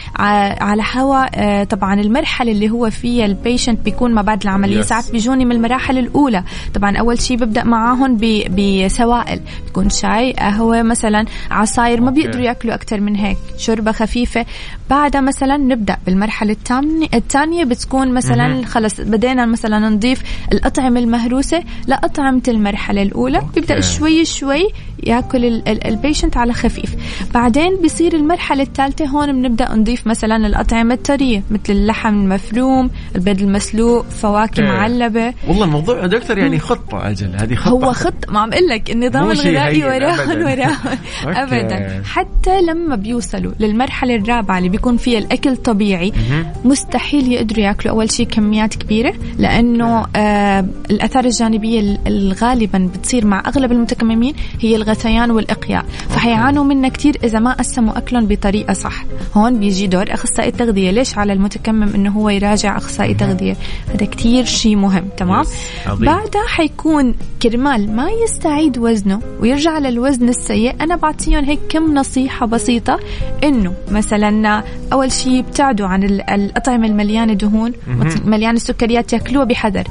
على 0.61 0.83
هوا 0.95 1.25
آه، 1.35 1.63
طبعا 1.63 2.01
المرحلة 2.01 2.51
اللي 2.51 2.69
هو 2.69 2.89
فيها 2.89 3.25
ال 3.25 3.32
patient 3.32 3.79
بيكون 3.79 4.13
ما 4.13 4.21
بعد 4.21 4.43
العملية. 4.43 4.81
Yes. 4.81 4.85
ساعات 4.85 5.11
بيجوني 5.11 5.45
من 5.45 5.51
المراحل 5.51 5.97
الأولى. 5.97 6.43
طبعا 6.73 6.97
أول 6.97 7.21
شيء 7.21 7.37
ببدأ 7.37 7.63
معاهم 7.63 8.17
بسوائل. 8.49 9.39
بيكون 9.65 9.89
شاي 9.89 10.33
قهوة 10.33 10.94
مثلا 10.95 11.25
عصاير 11.51 12.01
ما 12.01 12.11
بيقدروا 12.11 12.43
يأكلوا 12.43 12.73
أكثر 12.73 13.01
من 13.01 13.15
هيك 13.15 13.37
شوربة 13.57 13.91
خفيفة 13.91 14.45
بعدها 14.89 15.21
مثلا 15.21 15.57
نبدأ 15.57 15.97
بالمرحلة 16.05 16.55
الثانية 17.13 17.63
بتكون 17.63 18.13
مثلا 18.13 18.65
خلص 18.65 19.01
بدينا 19.01 19.45
مثلا 19.45 19.89
نضيف 19.89 20.23
الأطعمة 20.53 20.99
المهروسة 20.99 21.63
لأطعمة 21.87 22.41
المرحلة 22.47 23.01
الأولى 23.01 23.41
بيبدأ 23.55 23.75
أوكي. 23.75 23.87
شوي 23.87 24.25
شوي 24.25 24.67
يأكل 25.03 25.45
ال- 25.45 25.67
ال- 25.69 25.87
ال 25.87 25.94
patient 25.94 26.37
على 26.37 26.53
خفيف 26.53 26.95
بعدين 27.33 27.77
بيصير 27.81 28.13
المرحلة 28.15 28.63
الثالثة 28.63 29.05
هون 29.05 29.31
بنبدأ 29.41 29.73
نضيف 29.75 30.07
مثلا 30.07 30.35
الأطعمة 30.47 30.93
الطرية 30.93 31.43
مثل 31.51 31.73
اللحم 31.73 32.13
المفروم 32.13 32.89
البيض 33.15 33.41
المسلوق 33.41 34.05
فواكه. 34.05 34.63
معلبة 34.63 35.33
والله 35.47 35.65
الموضوع 35.65 36.05
دكتور 36.05 36.37
يعني 36.37 36.59
خطة 36.59 37.09
أجل 37.09 37.35
هذه 37.35 37.55
خطة 37.55 37.69
هو 37.71 37.93
خط 37.93 38.29
ما 38.29 38.39
عم 38.39 38.53
أقول 38.53 38.67
لك 38.67 38.91
النظام 38.91 39.31
الغذائي. 39.31 39.83
وراهم 39.83 40.31
أوكي. 40.31 40.43
ابدا. 41.25 42.01
حتى 42.05 42.61
لما 42.61 42.95
بيوصلوا 42.95 43.51
للمرحلة 43.59 44.15
الرابعة 44.15 44.57
اللي 44.57 44.69
بيكون 44.69 44.97
فيها 44.97 45.19
الأكل 45.19 45.57
طبيعي 45.57 46.11
مستحيل 46.65 47.31
يقدروا 47.31 47.63
ياكلوا 47.65 47.93
أول 47.93 48.11
شيء 48.11 48.25
كميات 48.27 48.75
كبيرة 48.75 49.13
لأنه 49.39 50.05
آه 50.15 50.65
الأثار 50.91 51.25
الجانبية 51.25 51.79
ال- 51.79 51.99
الغالبا 52.07 52.89
بتصير 52.95 53.25
مع 53.25 53.43
أغلب 53.47 53.71
المتكممين 53.71 54.33
هي 54.59 54.75
الغثيان 54.75 55.31
والإقياء. 55.31 55.85
فحيعانوا 56.09 56.63
منها 56.63 56.89
كثير 56.89 57.17
إذا 57.23 57.39
ما 57.39 57.53
قسموا 57.53 57.97
أكلهم 57.97 58.25
بطريقة 58.27 58.73
صح. 58.73 59.05
هون 59.33 59.59
بيجي 59.59 59.87
دور 59.87 60.13
أخصائي 60.13 60.49
التغذية. 60.49 60.91
ليش 60.91 61.17
على 61.17 61.33
المتكمم 61.33 61.89
إنه 61.95 62.11
هو 62.11 62.29
يراجع 62.29 62.77
أخصائي 62.77 63.13
تغذية؟ 63.13 63.55
هذا 63.93 64.05
كثير 64.05 64.45
شيء 64.45 64.75
مهم 64.75 65.05
تمام. 65.17 65.43
بعدها 66.05 66.47
حيكون 66.47 67.15
كرمال 67.41 67.95
ما 67.95 68.07
يستعيد 68.23 68.77
وزنه 68.77 69.21
ويرجع 69.41 69.77
للوزن 69.77 70.29
السيء 70.29 70.64
أنا 70.71 70.95
بعطيهم 70.95 71.43
هيك 71.45 71.59
كم 71.69 71.93
نصيحة 71.93 72.45
بسيطة 72.45 72.99
إنه 73.43 73.73
مثلا 73.91 74.63
أول 74.93 75.11
شيء 75.11 75.39
ابتعدوا 75.39 75.87
عن 75.87 76.03
ال- 76.03 76.29
الأطعمة 76.29 76.87
المليانة 76.87 77.33
دهون 77.33 77.71
مليانة 78.25 78.59
سكريات 78.59 79.13
يأكلوها 79.13 79.45
بحذر. 79.45 79.83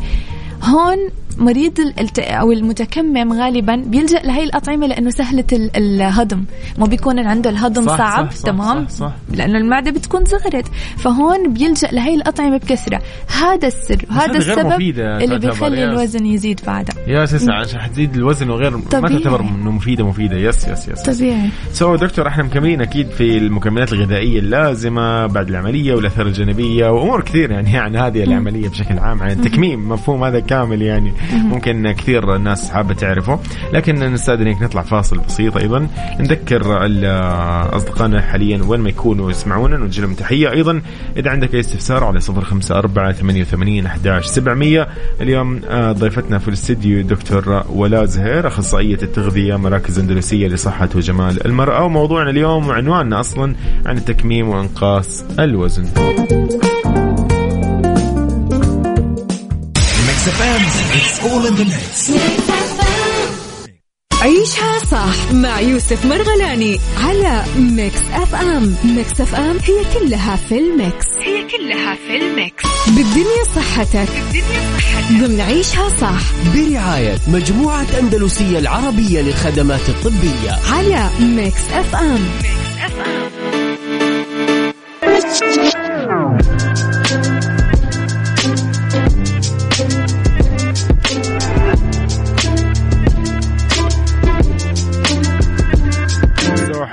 هون 0.62 0.96
مريض 1.38 1.80
الت- 1.80 2.18
أو 2.18 2.52
المتكمم 2.52 3.32
غالبا 3.32 3.76
بيلجأ 3.86 4.18
لهي 4.18 4.44
الأطعمة 4.44 4.86
لأنه 4.86 5.10
سهلة 5.10 5.44
ال- 5.52 5.76
الهضم. 5.76 6.44
ما 6.78 6.86
بيكون 6.86 7.18
عنده 7.18 7.50
الهضم 7.50 7.86
صح، 7.88 7.98
صعب 7.98 8.30
صح، 8.30 8.36
صح، 8.36 8.42
تمام؟ 8.42 8.88
صح، 8.88 8.94
صح. 8.96 9.12
لأنه 9.34 9.58
المعدة 9.58 9.90
بتكون 9.90 10.24
صغرت 10.24 10.66
فهون 10.96 11.52
بيلجأ 11.52 11.88
لهي 11.92 12.14
الأطعمة 12.14 12.56
بكثرة. 12.56 13.02
هذا 13.42 13.68
السر 13.68 13.96
وهذا 14.10 14.38
السبب 14.38 14.66
مفيدة 14.66 15.16
اللي 15.16 15.38
بيخلي. 15.38 15.84
الوزن 15.84 16.26
يزيد 16.26 16.60
بعدها 16.66 16.96
يا 17.06 17.24
أساسا 17.24 17.52
عشان 17.52 17.80
حتزيد 17.80 18.16
الوزن 18.16 18.50
وغير 18.50 18.76
ما 18.76 18.82
طبيعي. 18.90 19.18
تعتبر 19.18 19.40
إنه 19.40 19.70
مفيدة 19.70 20.06
مفيدة. 20.06 20.36
yes 20.36 20.68
yes 20.68 20.88
yes 20.88 21.02
طبيعي. 21.02 21.48
so 21.72 21.96
دكتور 21.96 22.28
إحنا 22.28 22.42
مكملين 22.42 22.80
أكيد 22.80 23.10
في 23.10 23.38
المكملات 23.38 23.92
الغذائية 23.92 24.38
اللازمة 24.38 25.26
بعد 25.26 25.48
العملية 25.48 25.94
والأثار 25.94 26.26
الجانبية 26.26 26.86
وأمور 26.88 27.20
كثير 27.22 27.50
يعني 27.50 27.78
عن 27.78 27.96
هذه 27.96 28.24
العملية 28.24 28.68
بشكل 28.68 28.98
عام 28.98 29.22
عن 29.22 29.30
التكميم 29.30 29.88
مفهوم 29.88 30.24
هذا 30.24 30.40
كامل 30.40 30.82
يعني. 30.82 31.12
ممكن 31.52 31.92
كثير 31.92 32.36
الناس 32.36 32.70
حابة 32.70 32.94
تعرفه. 32.94 33.40
لكن 33.72 33.94
نستاذنك 33.94 34.62
نطلع 34.62 34.82
فاصل 34.82 35.18
بسيط 35.18 35.56
أيضا. 35.56 35.88
نذكر 36.20 36.86
أصدقائنا 37.76 38.20
حاليا 38.20 38.62
وين 38.62 38.80
ما 38.80 38.88
يكونوا 38.88 39.30
يسمعونا. 39.30 39.76
نوجه 39.76 40.00
لهم 40.00 40.14
تحية. 40.14 40.50
أيضا 40.50 40.82
إذا 41.16 41.30
عندك 41.30 41.54
أي 41.54 41.60
استفسار 41.60 42.04
على 42.04 42.20
054 42.20 43.12
88 43.12 43.86
11 43.86 44.26
700 44.26 44.88
اليوم 45.20 45.60
آه، 45.68 45.92
ضيفتنا 45.92 46.38
في 46.38 46.48
الاستديو 46.48 47.02
دكتور 47.02 47.64
ولاء 47.68 48.04
زهير 48.04 48.46
أخصائية 48.46 48.98
التغذية 49.02 49.56
مراكز 49.56 49.98
أندلسية 49.98 50.48
لصحة 50.48 50.88
وجمال 50.94 51.46
المرأة. 51.46 51.84
وموضوعنا 51.84 52.30
اليوم 52.30 52.68
وعنواننا 52.68 53.20
أصلا 53.20 53.54
عن 53.86 53.96
التكميم 53.96 54.48
وأنقاص 54.48 55.24
الوزن. 55.38 55.84
عيشها 64.22 64.78
صح 64.90 65.32
مع 65.32 65.60
يوسف 65.60 66.06
مرغلاني 66.06 66.80
على 67.04 67.44
ميكس 67.56 68.00
اف 68.12 68.34
ام 68.34 68.76
ميكس 68.84 69.20
اف 69.20 69.34
ام 69.34 69.58
هي 69.64 69.84
كلها 69.94 70.36
في 70.36 70.58
الميكس. 70.58 71.06
هي 71.20 71.44
كلها 71.44 71.94
في 71.94 72.16
الميكس. 72.16 72.64
بالدنيا 72.86 73.44
صحتك. 73.56 74.08
بالدنيا 74.32 74.78
صحتك. 74.78 75.12
ضمن 75.12 75.40
عيشها 75.40 75.88
صح. 76.00 76.20
برعاية 76.54 77.18
مجموعة 77.28 77.86
أندلسية 78.00 78.58
العربية 78.58 79.20
للخدمات 79.20 79.88
الطبية. 79.88 80.58
على 80.72 81.10
ميكس 81.20 81.62
اف 81.72 81.96
ام 81.96 82.28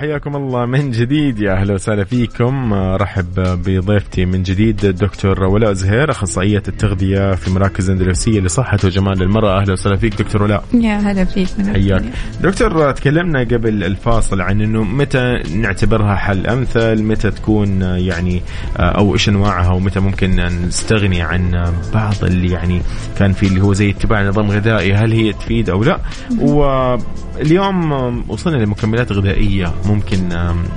حياكم 0.01 0.35
الله 0.35 0.65
من 0.65 0.91
جديد 0.91 1.39
يا 1.39 1.53
أهلا 1.53 1.73
وسهلا 1.73 2.03
فيكم. 2.03 2.73
رحب 2.73 3.33
بضيفتي 3.35 4.25
من 4.25 4.43
جديد 4.43 4.85
الدكتور 4.85 5.43
ولاء 5.43 5.73
زهير 5.73 6.11
أخصائية 6.11 6.63
التغذية 6.67 7.35
في 7.35 7.51
مراكز 7.51 7.89
اندلسيه 7.89 8.39
لصحة 8.39 8.77
وجمال 8.83 9.21
المرأة. 9.21 9.61
أهلا 9.61 9.73
وسهلا 9.73 9.95
فيك 9.95 10.21
دكتور 10.21 10.43
ولاء. 10.43 10.63
يا 10.73 10.97
هلا 10.97 11.25
فيك. 11.25 11.47
حياك. 11.73 12.03
دكتور 12.41 12.91
تكلمنا 12.91 13.39
قبل 13.39 13.83
الفاصل 13.83 14.41
عن 14.41 14.61
إنه 14.61 14.83
متى 14.83 15.41
نعتبرها 15.55 16.15
حل 16.15 16.47
أمثل 16.47 17.03
متى 17.03 17.31
تكون 17.31 17.81
يعني 17.81 18.41
أو 18.77 19.13
إيش 19.13 19.29
أنواعها 19.29 19.71
ومتى 19.71 19.99
ممكن 19.99 20.35
نستغني 20.67 21.21
عن 21.21 21.73
بعض 21.93 22.15
اللي 22.23 22.51
يعني 22.51 22.81
كان 23.17 23.33
في 23.33 23.47
اللي 23.47 23.61
هو 23.61 23.73
زي 23.73 23.89
اتباع 23.89 24.23
نظام 24.23 24.51
غذائي 24.51 24.93
هل 24.93 25.11
هي 25.11 25.33
تفيد 25.33 25.69
أو 25.69 25.83
لا؟ 25.83 25.99
واليوم 26.39 27.91
وصلنا 28.27 28.63
لمكملات 28.63 29.11
غذائية. 29.11 29.73
ممكن 29.93 30.29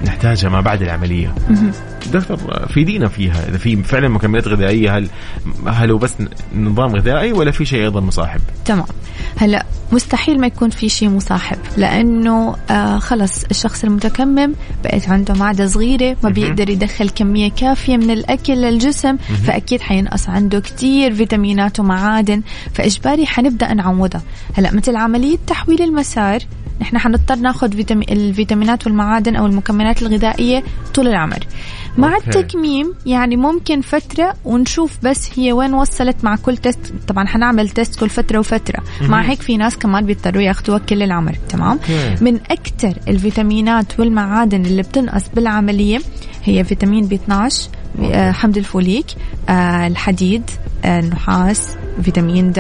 نحتاجها 0.06 0.48
ما 0.48 0.60
بعد 0.60 0.82
العملية. 0.82 1.34
دكتور 2.12 2.66
فيدينا 2.68 3.08
فيها 3.08 3.48
إذا 3.48 3.58
في 3.58 3.82
فعلا 3.82 4.08
مكملات 4.08 4.48
غذائية 4.48 4.98
هل 4.98 5.08
هل 5.66 5.90
هو 5.90 5.98
بس 5.98 6.14
نظام 6.54 6.96
غذائي 6.96 7.32
ولا 7.32 7.50
في 7.50 7.64
شيء 7.64 7.82
أيضا 7.82 8.00
مصاحب؟ 8.00 8.40
تمام. 8.64 8.86
هلأ 9.36 9.66
مستحيل 9.92 10.40
ما 10.40 10.46
يكون 10.46 10.70
في 10.70 10.88
شيء 10.88 11.08
مصاحب 11.08 11.58
لأنه 11.76 12.56
آه 12.70 12.98
خلص 12.98 13.44
الشخص 13.44 13.84
المتكمم 13.84 14.54
بقت 14.84 15.08
عنده 15.08 15.34
معدة 15.34 15.66
صغيرة 15.66 16.16
ما 16.24 16.30
بيقدر 16.30 16.70
يدخل 16.70 17.08
كمية 17.10 17.50
كافية 17.50 17.96
من 17.96 18.10
الأكل 18.10 18.52
للجسم 18.52 19.16
فأكيد 19.16 19.80
حينقص 19.80 20.28
عنده 20.28 20.60
كتير 20.60 21.14
فيتامينات 21.14 21.80
ومعادن 21.80 22.42
فإجباري 22.74 23.26
حنبدأ 23.26 23.74
نعوضها. 23.74 24.22
هلأ 24.54 24.74
مثل 24.74 24.96
عملية 24.96 25.38
تحويل 25.46 25.82
المسار 25.82 26.38
نحن 26.81 26.99
حنضطر 26.99 27.37
ناخذ 27.37 27.72
فيتامين 27.72 28.09
الفيتامينات 28.11 28.87
والمعادن 28.87 29.37
أو 29.37 29.47
المكملات 29.47 30.03
الغذائية 30.03 30.62
طول 30.95 31.09
العمر 31.09 31.39
مع 31.99 32.14
okay. 32.14 32.26
التكميم 32.39 32.95
يعني 33.07 33.37
ممكن 33.37 33.81
فترة 33.81 34.35
ونشوف 34.45 34.99
بس 35.03 35.31
هي 35.39 35.53
وين 35.53 35.75
وصلت 35.75 36.16
مع 36.25 36.37
كل 36.37 36.57
test 36.57 36.92
طبعا 37.09 37.27
حنعمل 37.27 37.68
تيست 37.68 38.01
كل 38.01 38.11
فترة 38.11 38.39
وفترة 38.39 38.81
مم. 39.01 39.11
مع 39.11 39.22
هيك 39.22 39.43
في 39.43 39.57
ناس 39.57 39.77
كمان 39.79 40.07
بيضطروا 40.07 40.43
ياخذوها 40.43 40.79
كل 40.79 41.03
العمر 41.03 41.37
تمام 41.49 41.70
okay. 41.70 42.16
من 42.25 42.41
أكثر 42.51 42.99
الفيتامينات 43.09 44.01
والمعادن 44.01 44.66
اللي 44.66 44.83
بتنقص 44.83 45.22
بالعملية 45.35 45.99
هي 46.45 46.64
فيتامين 46.64 47.07
بي 47.07 47.14
12 47.14 47.68
آه 48.03 48.33
حمض 48.33 48.57
الفوليك 48.59 49.07
آه 49.49 49.87
الحديد 49.87 50.43
النحاس 50.85 51.76
فيتامين 52.03 52.53
د 52.53 52.59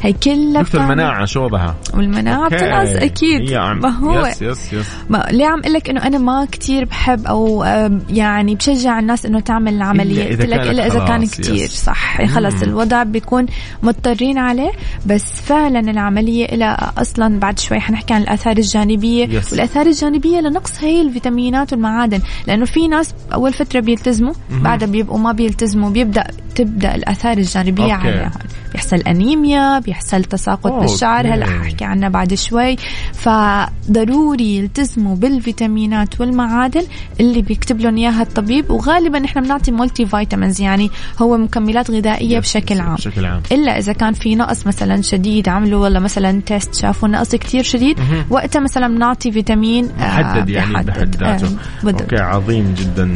هي 0.00 0.12
كلها 0.12 0.62
دكتور 0.62 0.80
المناعة 0.80 1.24
شو 1.24 1.44
وضعها؟ 1.44 1.76
والمناعه 1.94 2.48
بتنقص 2.48 3.02
أكيد. 3.02 3.52
ما 3.52 3.88
هو 3.88 4.26
yes 4.26 4.42
yes 4.42 4.72
yes. 4.72 4.86
ما 5.10 5.26
ليه 5.30 5.46
عم 5.46 5.60
أقول 5.60 5.72
لك 5.72 5.90
إنه 5.90 6.06
أنا 6.06 6.18
ما 6.18 6.46
كتير 6.52 6.84
بحب 6.84 7.26
أو 7.26 7.64
يعني 8.10 8.54
بشجع 8.54 8.98
الناس 8.98 9.26
إنه 9.26 9.40
تعمل 9.40 9.74
العملية 9.74 10.28
قلت 10.28 10.40
لك 10.40 10.60
إلا 10.60 10.86
إذا 10.86 11.04
كان 11.04 11.26
كتير. 11.26 11.68
صح. 11.68 12.26
خلص 12.26 12.62
الوضع 12.62 13.02
بيكون 13.02 13.46
مضطرين 13.82 14.38
عليه. 14.38 14.70
بس 15.06 15.40
فعلا 15.40 15.80
العملية 15.80 16.46
لها 16.46 16.92
أصلا 16.98 17.38
بعد 17.38 17.58
شوي 17.58 17.80
حنحكي 17.80 18.14
عن 18.14 18.22
الآثار 18.22 18.56
الجانبية. 18.56 19.26
yes. 19.28 19.52
والآثار 19.52 19.86
الجانبية 19.86 20.40
لنقص 20.40 20.72
هي 20.80 21.02
الفيتامينات 21.02 21.72
والمعادن. 21.72 22.20
لأنه 22.46 22.64
في 22.64 22.88
ناس 22.88 23.14
أول 23.34 23.52
فترة 23.52 23.80
بيلتزموا 23.80 24.32
بعدها 24.50 24.88
بيبقوا 24.88 25.18
ما 25.18 25.32
بيلتزموا. 25.32 25.90
بيبدأ 25.90 26.24
تبدأ 26.54 26.94
الآثار 26.94 27.38
الجانبيه 27.38 27.55
عليهم 27.56 28.30
بيحصل 28.72 28.96
أنيميا 28.96 29.78
بيحصل 29.78 30.24
تساقط 30.24 30.66
أوه. 30.66 30.80
بالشعر. 30.80 31.34
هلأ 31.34 31.46
ححكي 31.46 31.84
عنها 31.84 32.08
بعد 32.08 32.34
شوي. 32.34 32.76
فضروري 33.12 34.56
يلتزموا 34.56 35.16
بالفيتامينات 35.16 36.20
والمعادن 36.20 36.82
اللي 37.20 37.42
بيكتب 37.42 37.80
لهم 37.80 37.96
إياها 37.96 38.22
الطبيب 38.22 38.70
وغالبا 38.70 39.24
إحنا 39.24 39.42
بنعطي 39.42 39.70
multivitamins 39.72 40.60
يعني 40.60 40.90
هو 41.22 41.36
مكملات 41.36 41.90
غذائية 41.90 42.38
بشكل 42.38 42.80
عام. 42.80 42.94
بشكل 42.94 43.24
عام. 43.24 43.42
إلا 43.52 43.78
إذا 43.78 43.92
كان 43.92 44.12
في 44.12 44.34
نقص 44.34 44.66
مثلا 44.66 45.02
شديد 45.02 45.48
عملوا 45.48 45.82
ولا 45.82 46.00
مثلا 46.00 46.40
test 46.46 46.74
شافوا 46.74 47.08
نقص 47.08 47.34
كثير 47.34 47.62
شديد 47.62 47.98
وقتها 48.30 48.60
مثلا 48.60 48.88
بنعطي 48.88 49.32
فيتامين 49.32 49.90
محدد 49.98 50.48
يعني 50.48 50.72
بحد 50.72 51.16
ذاته. 51.16 51.46
آه 51.46 51.90
okay 51.90 52.16
عظيم 52.16 52.74
جدا. 52.78 53.06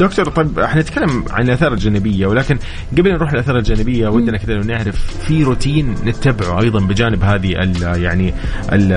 دكتور 0.00 0.28
طيب 0.28 0.58
إحنا 0.58 0.80
نتكلم 0.80 1.24
عن 1.30 1.44
الاثار 1.44 1.72
الجانبيه 1.72 2.26
ولكن 2.26 2.58
قبل 2.98 3.09
نروح 3.12 3.32
الاثار 3.32 3.58
الجانبية. 3.58 4.08
ودنا 4.08 4.38
كذا 4.38 4.56
نعرف 4.58 5.24
في 5.26 5.42
روتين 5.42 5.94
نتبعه 6.04 6.60
أيضا 6.60 6.80
بجانب 6.80 7.24
هذه 7.24 7.52
ال 7.62 8.02
يعني 8.02 8.34
ال 8.72 8.92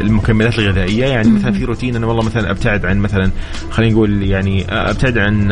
المكملات 0.00 0.58
الغذائية. 0.58 1.06
يعني 1.06 1.30
مثلا 1.30 1.52
في 1.52 1.64
روتين 1.64 1.96
أنا 1.96 2.06
والله 2.06 2.24
مثلا 2.24 2.50
أبتعد 2.50 2.86
عن 2.86 2.98
مثلا 2.98 3.30
خلينا 3.70 3.92
نقول 3.92 4.22
يعني 4.22 4.64
أبتعد 4.68 5.18
عن 5.18 5.48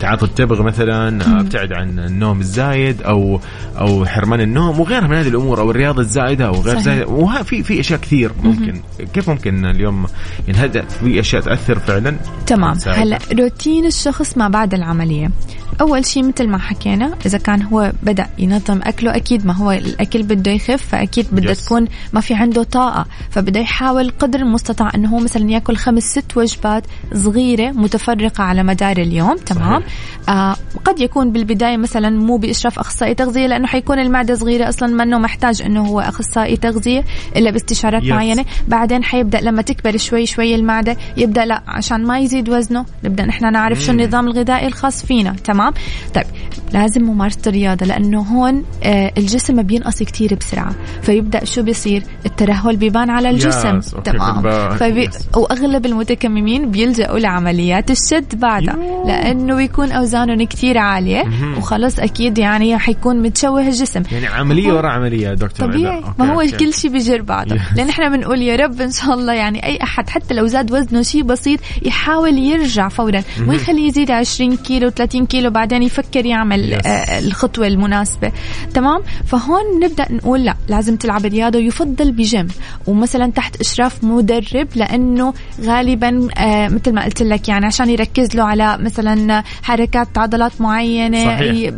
تعاطي 0.00 0.24
التبغ 0.24 0.62
مثلا 0.62 1.40
أبتعد 1.40 1.72
عن 1.72 1.98
النوم 1.98 2.40
الزايد 2.40 3.02
أو 3.02 3.40
أو 3.78 4.06
حرمان 4.06 4.40
النوم 4.40 4.80
وغيرها 4.80 5.06
من 5.06 5.16
هذه 5.16 5.28
الأمور 5.28 5.60
أو 5.60 5.70
الرياضة 5.70 6.00
الزايدة 6.00 6.46
أو 6.46 6.60
غير 6.60 6.78
زايدة. 6.78 7.06
وفي 7.06 7.62
في 7.62 7.80
أشياء 7.80 8.00
كثير 8.00 8.32
ممكن. 8.42 8.80
كيف 9.14 9.30
ممكن 9.30 9.64
اليوم 9.64 10.06
يعني 10.48 10.82
في 10.88 11.20
أشياء 11.20 11.42
تأثر 11.42 11.78
فعلا؟ 11.78 12.16
تمام. 12.46 12.76
هلا 12.86 13.18
روتين 13.38 13.86
الشخص 13.86 14.38
ما 14.38 14.48
بعد 14.48 14.74
العملية. 14.74 15.30
أول 15.80 16.06
شيء 16.06 16.28
مثل 16.28 16.48
ما 16.48 16.58
حكينا 16.58 17.14
إذا 17.26 17.38
كان 17.38 17.62
هو 17.62 17.92
بدأ 18.02 18.26
ينظم 18.38 18.80
أكله 18.82 19.16
أكيد 19.16 19.46
ما 19.46 19.52
هو 19.52 19.72
الأكل 19.72 20.22
بده 20.22 20.50
يخف 20.50 20.86
فأكيد 20.86 21.26
بده 21.32 21.54
yes. 21.54 21.64
تكون 21.64 21.88
ما 22.12 22.20
في 22.20 22.34
عنده 22.34 22.62
طاقة. 22.62 23.06
فبده 23.30 23.60
يحاول 23.60 24.10
قدر 24.10 24.38
المستطاع 24.38 24.90
إنه 24.94 25.08
هو 25.08 25.18
مثلا 25.18 25.50
يأكل 25.50 25.76
خمس 25.76 26.02
ست 26.02 26.36
وجبات 26.36 26.84
صغيرة 27.14 27.70
متفرقة 27.70 28.44
على 28.44 28.62
مدار 28.62 28.96
اليوم 28.96 29.36
تمام؟ 29.36 29.82
آه 30.28 30.56
قد 30.84 31.00
يكون 31.00 31.32
بالبداية 31.32 31.76
مثلا 31.76 32.10
مو 32.10 32.36
بإشراف 32.36 32.78
أخصائي 32.78 33.14
تغذية 33.14 33.46
لأنه 33.46 33.66
حيكون 33.66 33.98
المعدة 33.98 34.34
صغيرة 34.34 34.68
أصلا 34.68 35.04
منه 35.04 35.18
محتاج 35.18 35.62
إنه 35.62 35.86
هو 35.86 36.00
أخصائي 36.00 36.56
تغذية 36.56 37.04
إلا 37.36 37.50
باستشارات 37.50 38.02
yes. 38.02 38.08
معينة. 38.08 38.44
بعدين 38.68 39.04
حيبدأ 39.04 39.40
لما 39.40 39.62
تكبر 39.62 39.96
شوي 39.96 40.26
شوي 40.26 40.54
المعدة 40.54 40.96
يبدأ 41.16 41.44
لا 41.44 41.62
عشان 41.66 42.04
ما 42.04 42.18
يزيد 42.18 42.48
وزنه 42.48 42.84
نبدأ 43.04 43.26
نحن 43.26 43.52
نعرف 43.52 43.80
شو 43.80 43.92
النظام 43.92 44.26
الغذائي 44.26 44.66
الخاص 44.66 45.04
فينا 45.06 45.36
تمام؟ 45.44 45.71
طيب 46.14 46.26
لازم 46.72 47.02
ممارسة 47.02 47.40
الرياضة 47.46 47.86
لأنه 47.86 48.20
هون 48.20 48.64
آه 48.82 49.12
الجسم 49.18 49.62
بينقص 49.62 50.02
كتير 50.02 50.34
بسرعة 50.34 50.74
فيبدأ 51.02 51.44
شو 51.44 51.62
بيصير؟ 51.62 52.02
الترهل 52.26 52.76
بيبان 52.76 53.10
على 53.10 53.30
الجسم. 53.30 53.80
تمام. 53.80 54.42
فبي... 54.76 55.08
وأغلب 55.36 55.86
المتكممين 55.86 56.70
بيلجأوا 56.70 57.18
لعمليات 57.18 57.90
الشد 57.90 58.40
بعدها 58.40 58.76
لأنه 59.06 59.56
بيكون 59.56 59.92
أوزانهم 59.92 60.42
كتير 60.42 60.78
عالية 60.78 61.24
وخلص 61.56 61.98
أكيد 61.98 62.38
يعني 62.38 62.78
حيكون 62.78 63.22
متشوه 63.22 63.60
الجسم. 63.68 64.02
يعني 64.12 64.26
عملية 64.26 64.72
ورا 64.72 64.88
عملية 64.90 65.34
دكتور 65.34 65.68
طبيعي. 65.68 66.02
ما 66.18 66.32
هو. 66.32 66.42
كل 66.60 66.74
شيء 66.74 66.90
بيجر 66.90 67.22
بعضه. 67.22 67.56
لأن 67.76 67.88
إحنا 67.88 68.08
بنقول 68.08 68.42
يا 68.42 68.56
رب 68.56 68.80
إن 68.80 68.90
شاء 68.90 69.14
الله 69.14 69.32
يعني 69.32 69.66
أي 69.66 69.78
أحد 69.82 70.10
حتى 70.10 70.34
لو 70.34 70.46
زاد 70.46 70.72
وزنه 70.72 71.02
شيء 71.02 71.22
بسيط 71.22 71.60
يحاول 71.82 72.38
يرجع 72.38 72.88
فورا. 72.88 73.22
مو 73.38 73.52
يخليه 73.52 73.88
يزيد 73.88 74.10
20 74.10 74.56
كيلو 74.56 74.90
30 74.90 75.26
كيلو 75.26 75.50
بعدين 75.50 75.82
يفكر 75.82 76.26
يعمل. 76.26 76.61
آه 76.86 77.18
الخطوة 77.18 77.66
المناسبة 77.66 78.32
تمام 78.74 79.00
فهون 79.26 79.62
نبدأ 79.82 80.12
نقول 80.12 80.44
لا 80.44 80.56
لازم 80.68 80.96
تلعب 80.96 81.24
رياضة 81.24 81.58
يفضل 81.58 82.12
بجيم 82.12 82.48
ومثلا 82.86 83.30
تحت 83.30 83.60
إشراف 83.60 84.04
مدرب 84.04 84.68
لأنه 84.76 85.34
غالبا 85.60 86.28
آه 86.38 86.68
مثل 86.68 86.92
ما 86.92 87.04
قلت 87.04 87.22
لك 87.22 87.48
يعني 87.48 87.66
عشان 87.66 87.90
يركز 87.90 88.36
له 88.36 88.44
على 88.44 88.78
مثلا 88.78 89.42
حركات 89.62 90.18
عضلات 90.18 90.60
معينة 90.60 91.24
صحيح. 91.24 91.70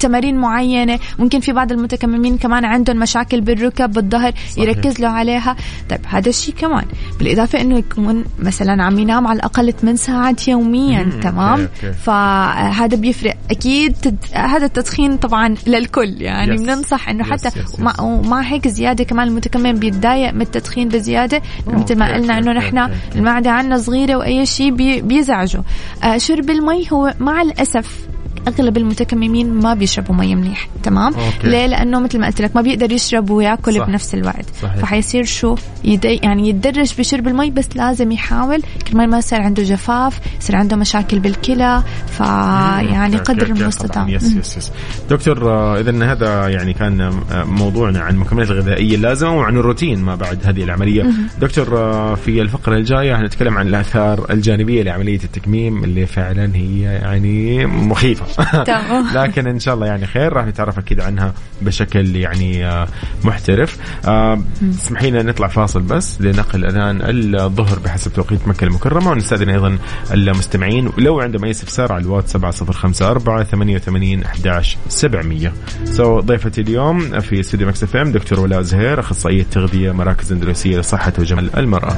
تمارين 0.00 0.36
معينة 0.36 0.98
ممكن 1.18 1.40
في 1.40 1.52
بعض 1.52 1.72
المتكممين 1.72 2.38
كمان 2.38 2.64
عندهم 2.64 2.96
مشاكل 2.96 3.40
بالركب 3.40 3.92
بالظهر. 3.92 4.32
يركز 4.56 5.00
له 5.00 5.08
عليها 5.08 5.56
طيب 5.90 6.00
هذا 6.08 6.28
الشيء 6.28 6.54
كمان 6.54 6.84
بالإضافة 7.18 7.60
إنه 7.60 7.78
يكون 7.78 8.24
مثلا 8.38 8.82
عم 8.82 8.98
ينام 8.98 9.26
على 9.26 9.36
الأقل 9.36 9.72
8 9.72 9.96
ساعات 9.96 10.48
يوميا 10.48 11.02
مم. 11.02 11.20
تمام 11.20 11.60
okay. 11.60 11.86
okay. 11.86 11.98
فهذا 11.98 12.96
بيفرق 12.96 13.34
أكيد. 13.50 14.18
هذا 14.34 14.66
التدخين 14.66 15.16
طبعا 15.16 15.54
للكل 15.66 16.22
يعني 16.22 16.54
yes. 16.54 16.60
بننصح 16.60 17.08
إنه 17.08 17.24
حتى 17.24 17.48
yes, 17.48 17.56
yes. 17.56 17.80
مع, 17.80 17.94
ومع 18.00 18.40
هيك 18.40 18.68
زيادة 18.68 19.04
كمان 19.04 19.28
المتكمم 19.28 19.72
بيتضايق 19.72 20.32
من 20.34 20.40
التدخين 20.42 20.88
بزيادة 20.88 21.42
مثل 21.66 21.98
ما 21.98 22.06
okay، 22.06 22.20
قلنا 22.20 22.38
إنه 22.38 22.52
نحن 22.52 22.78
okay. 22.78 22.94
المعدة 23.14 23.50
عندنا 23.50 23.78
صغيرة 23.78 24.16
وأي 24.16 24.46
شيء 24.46 24.70
بي... 24.74 25.00
بيزعجه 25.00 25.62
آه 26.04 26.16
شرب 26.18 26.50
المي 26.50 26.86
هو 26.92 27.14
مع 27.20 27.42
الأسف 27.42 28.06
أغلب 28.48 28.76
المتكممين 28.76 29.54
ما 29.54 29.74
بيشربوا 29.74 30.14
مي 30.14 30.34
منيح 30.34 30.68
تمام؟ 30.82 31.14
okay. 31.14 31.48
ليه؟ 31.48 31.66
لأنه 31.66 32.00
مثل 32.00 32.20
ما 32.20 32.26
قلت 32.26 32.40
لك 32.40 32.56
ما 32.56 32.62
بيقدر 32.62 32.92
يشرب 32.92 33.30
وياكل 33.30 33.74
صح. 33.74 33.86
بنفس 33.86 34.14
الوقت. 34.14 34.44
صحيح. 34.62 34.76
فحيصير 34.76 35.24
شو؟ 35.24 35.56
يدي 35.84 36.08
يعني 36.22 36.48
يتدرج 36.48 36.94
بشرب 36.98 37.28
المي 37.28 37.50
بس 37.50 37.68
لازم 37.74 38.12
يحاول. 38.12 38.62
كرمال 38.88 39.10
ما 39.10 39.18
يصير 39.18 39.40
عنده 39.40 39.62
جفاف 39.62 40.20
يصير 40.40 40.56
عنده 40.56 40.76
مشاكل 40.76 41.18
بالكلى 41.18 41.82
فيعني 42.06 43.16
قدر 43.16 43.46
المستطاع. 43.46 44.08
yes 44.08 44.32
yes 44.32 44.56
yes 44.56 44.72
دكتور 45.10 45.50
آه، 45.50 45.80
اذا 45.80 46.12
هذا 46.12 46.48
يعني 46.48 46.72
كان 46.72 47.00
آه، 47.00 47.44
موضوعنا 47.44 48.00
عن 48.00 48.14
المكملات 48.14 48.50
الغذائيه 48.50 48.94
اللازمة 48.94 49.36
وعن 49.36 49.56
الروتين 49.56 50.02
ما 50.02 50.14
بعد 50.14 50.38
هذه 50.44 50.62
العملية. 50.62 51.06
دكتور 51.40 51.78
آه، 51.78 52.14
في 52.14 52.42
الفقرة 52.42 52.76
الجاية 52.76 53.20
هنتكلم 53.20 53.58
عن 53.58 53.68
الآثار 53.68 54.26
الجانبية 54.30 54.82
لعملية 54.82 55.20
التكميم 55.24 55.84
اللي 55.84 56.06
فعلا 56.06 56.56
هي 56.56 56.80
يعني 56.80 57.66
مخيفة. 57.66 58.35
لكن 59.16 59.46
إن 59.46 59.58
شاء 59.58 59.74
الله 59.74 59.86
يعني 59.86 60.06
خير 60.06 60.32
راح 60.32 60.46
نتعرف 60.46 60.78
أكيد 60.78 61.00
عنها 61.00 61.32
بشكل 61.62 62.16
يعني 62.16 62.66
آه، 62.66 62.88
محترف. 63.24 63.76
آه، 64.06 64.40
اسمحي 64.70 65.10
لنا 65.10 65.22
نطلع 65.22 65.48
فاصل 65.48 65.82
بس 65.82 66.20
لنقل 66.20 66.64
اذان 66.64 67.00
الظهر 67.40 67.78
بحسب 67.78 68.12
توقيت 68.12 68.48
مكة 68.48 68.64
المكرمة 68.64 69.10
ونستأذن 69.10 69.48
أيضا 69.48 69.78
المستمعين. 70.12 70.92
لو 70.98 71.20
عندهم 71.20 71.44
أي 71.44 71.50
استفسار 71.50 71.92
على 71.92 72.04
الواتس 72.04 72.32
7054 72.32 73.44
88 73.44 74.22
11 74.22 74.78
700 74.88 75.52
so 75.84 76.20
ضيفتي 76.20 76.60
اليوم 76.60 77.20
في 77.20 77.40
استوديو 77.40 77.68
مكس 77.68 77.82
إف 77.82 77.96
إم 77.96 78.12
دكتور 78.12 78.40
ولاء 78.40 78.62
زهير 78.62 79.00
أخصائية 79.00 79.46
تغذية 79.50 79.92
مراكز 79.92 80.32
اندلسيه 80.32 80.78
لصحة 80.78 81.12
وجمال 81.18 81.56
المرأة. 81.56 81.96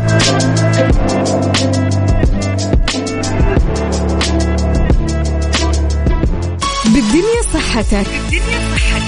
صحتك 7.54 8.06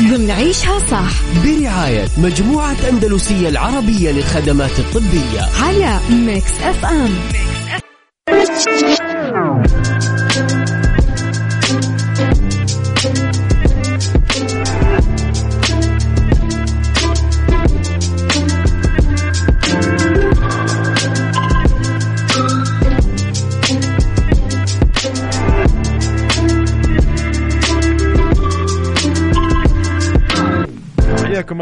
ضمن 0.02 0.30
عيشها 0.30 0.78
صح. 0.90 1.10
برعاية 1.44 2.08
مجموعة 2.18 2.76
أندلسية 2.88 3.48
العربية 3.48 4.10
للخدمات 4.10 4.78
الطبية. 4.78 5.48
على 5.62 6.00
ميكس 6.10 6.52
اف 6.62 6.84
ام 6.84 7.18
حياكم 8.28 9.09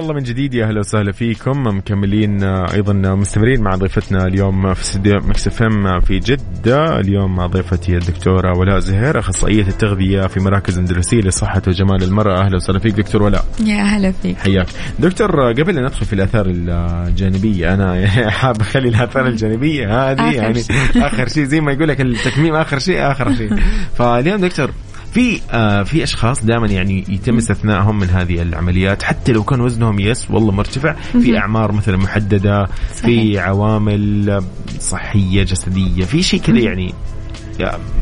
الله 0.09 0.21
من 0.21 0.27
جديد 0.27 0.55
يا 0.55 0.67
أهلا 0.67 0.81
وسهلا 0.81 1.13
فيكم. 1.13 1.67
مكملين 1.67 2.45
آه، 2.45 2.75
أيضا 2.75 2.93
مستمرين 2.93 3.61
مع 3.63 3.75
ضيفتنا 3.75 4.27
اليوم 4.27 4.75
في 4.75 4.81
استديو 4.83 5.15
مكس 5.17 5.47
إف 5.47 5.63
إم 5.63 6.01
في 6.01 6.19
جدة. 6.19 7.01
اليوم 7.01 7.37
مع 7.37 7.47
ضيفتي 7.47 7.97
الدكتورة 7.97 8.59
ولاء 8.59 8.79
زهير 8.79 9.19
أخصائية 9.19 9.63
التغذية 9.63 10.27
في 10.27 10.41
مراكز 10.41 10.79
أندلسية 10.79 11.21
لصحة 11.21 11.63
وجمال 11.69 12.03
المرأة. 12.03 12.41
أهلا 12.45 12.57
وسهلا 12.57 12.79
فيك 12.79 12.95
دكتور 12.95 13.23
ولاء. 13.23 13.45
يا 13.65 13.83
هلا 13.83 14.13
فيك. 14.23 14.39
حياك. 14.39 14.67
دكتور 14.99 15.53
قبل 15.53 15.79
أن 15.79 15.85
ندخل 15.85 16.07
في 16.07 16.13
الآثار 16.13 16.47
الجانبية 16.49 17.75
أنا 17.75 18.07
حاب 18.39 18.61
أخلي 18.61 18.89
الآثار 18.89 19.27
الجانبية 19.27 20.11
هذه 20.11 20.35
يعني. 20.35 20.61
آخر 20.97 21.29
شيء 21.29 21.45
زي 21.45 21.61
ما 21.61 21.73
يقول 21.73 21.89
لك 21.89 22.01
التكميم 22.01 22.55
آخر 22.55 22.79
شيء 22.79 23.11
آخر 23.11 23.35
شيء. 23.35 23.51
فاليوم 23.99 24.41
دكتور 24.41 24.71
في 25.13 25.41
آه 25.51 25.83
في 25.83 26.03
أشخاص 26.03 26.45
دائما 26.45 26.67
يعني 26.67 27.05
يتم 27.09 27.37
استثنائهم 27.37 27.99
من 27.99 28.11
هذه 28.11 28.43
العمليات. 28.43 29.03
حتى 29.03 29.33
لو 29.33 29.43
كان 29.43 29.61
وزنهم 29.61 29.99
يس 30.01 30.31
والله 30.31 30.53
مرتفع. 30.53 30.93
في 30.93 31.39
أعمار 31.39 31.73
مثلا 31.73 31.97
محددة 31.97 32.67
في. 32.95 33.39
عوامل 33.39 34.43
صحية 34.81 35.43
جسدية 35.43 36.05
في 36.05 36.23
شيء 36.23 36.41
كذا 36.41 36.59
يعني. 36.59 36.95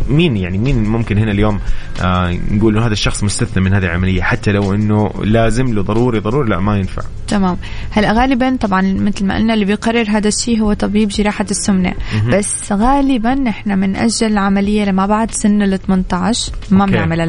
مين 0.09 0.36
يعني 0.36 0.59
مين 0.59 0.84
ممكن 0.84 1.18
هنا 1.18 1.32
اليوم 1.32 1.61
آه 2.02 2.38
نقول 2.50 2.76
إنه 2.76 2.86
هذا 2.86 2.92
الشخص 2.92 3.24
مستثنى 3.24 3.64
من 3.64 3.74
هذه 3.74 3.84
العملية؟ 3.84 4.22
حتى 4.22 4.52
لو 4.52 4.74
إنه 4.74 5.11
لازم 5.24 5.74
له 5.74 5.82
ضروري 5.82 6.18
ضروري 6.18 6.48
لا 6.48 6.61
ما 6.61 6.76
ينفع. 6.76 7.02
تمام. 7.28 7.56
هلا 7.90 8.12
غالبا 8.12 8.56
طبعا 8.56 8.82
مثل 8.82 9.24
ما 9.26 9.34
قلنا 9.36 9.54
اللي 9.54 9.64
بيقرر 9.64 10.04
هذا 10.08 10.28
الشيء 10.28 10.60
هو 10.60 10.72
طبيب 10.72 11.08
جراحة 11.08 11.46
السمنة. 11.50 11.94
بس 12.32 12.72
غالبا 12.72 13.48
إحنا 13.48 13.76
بنأجل 13.76 14.26
العملية 14.26 14.84
لما 14.84 15.06
بعد 15.06 15.30
سن 15.30 15.62
ال 15.62 15.78
18 15.82 16.52
ما. 16.70 16.86
بنعملها 16.86 17.26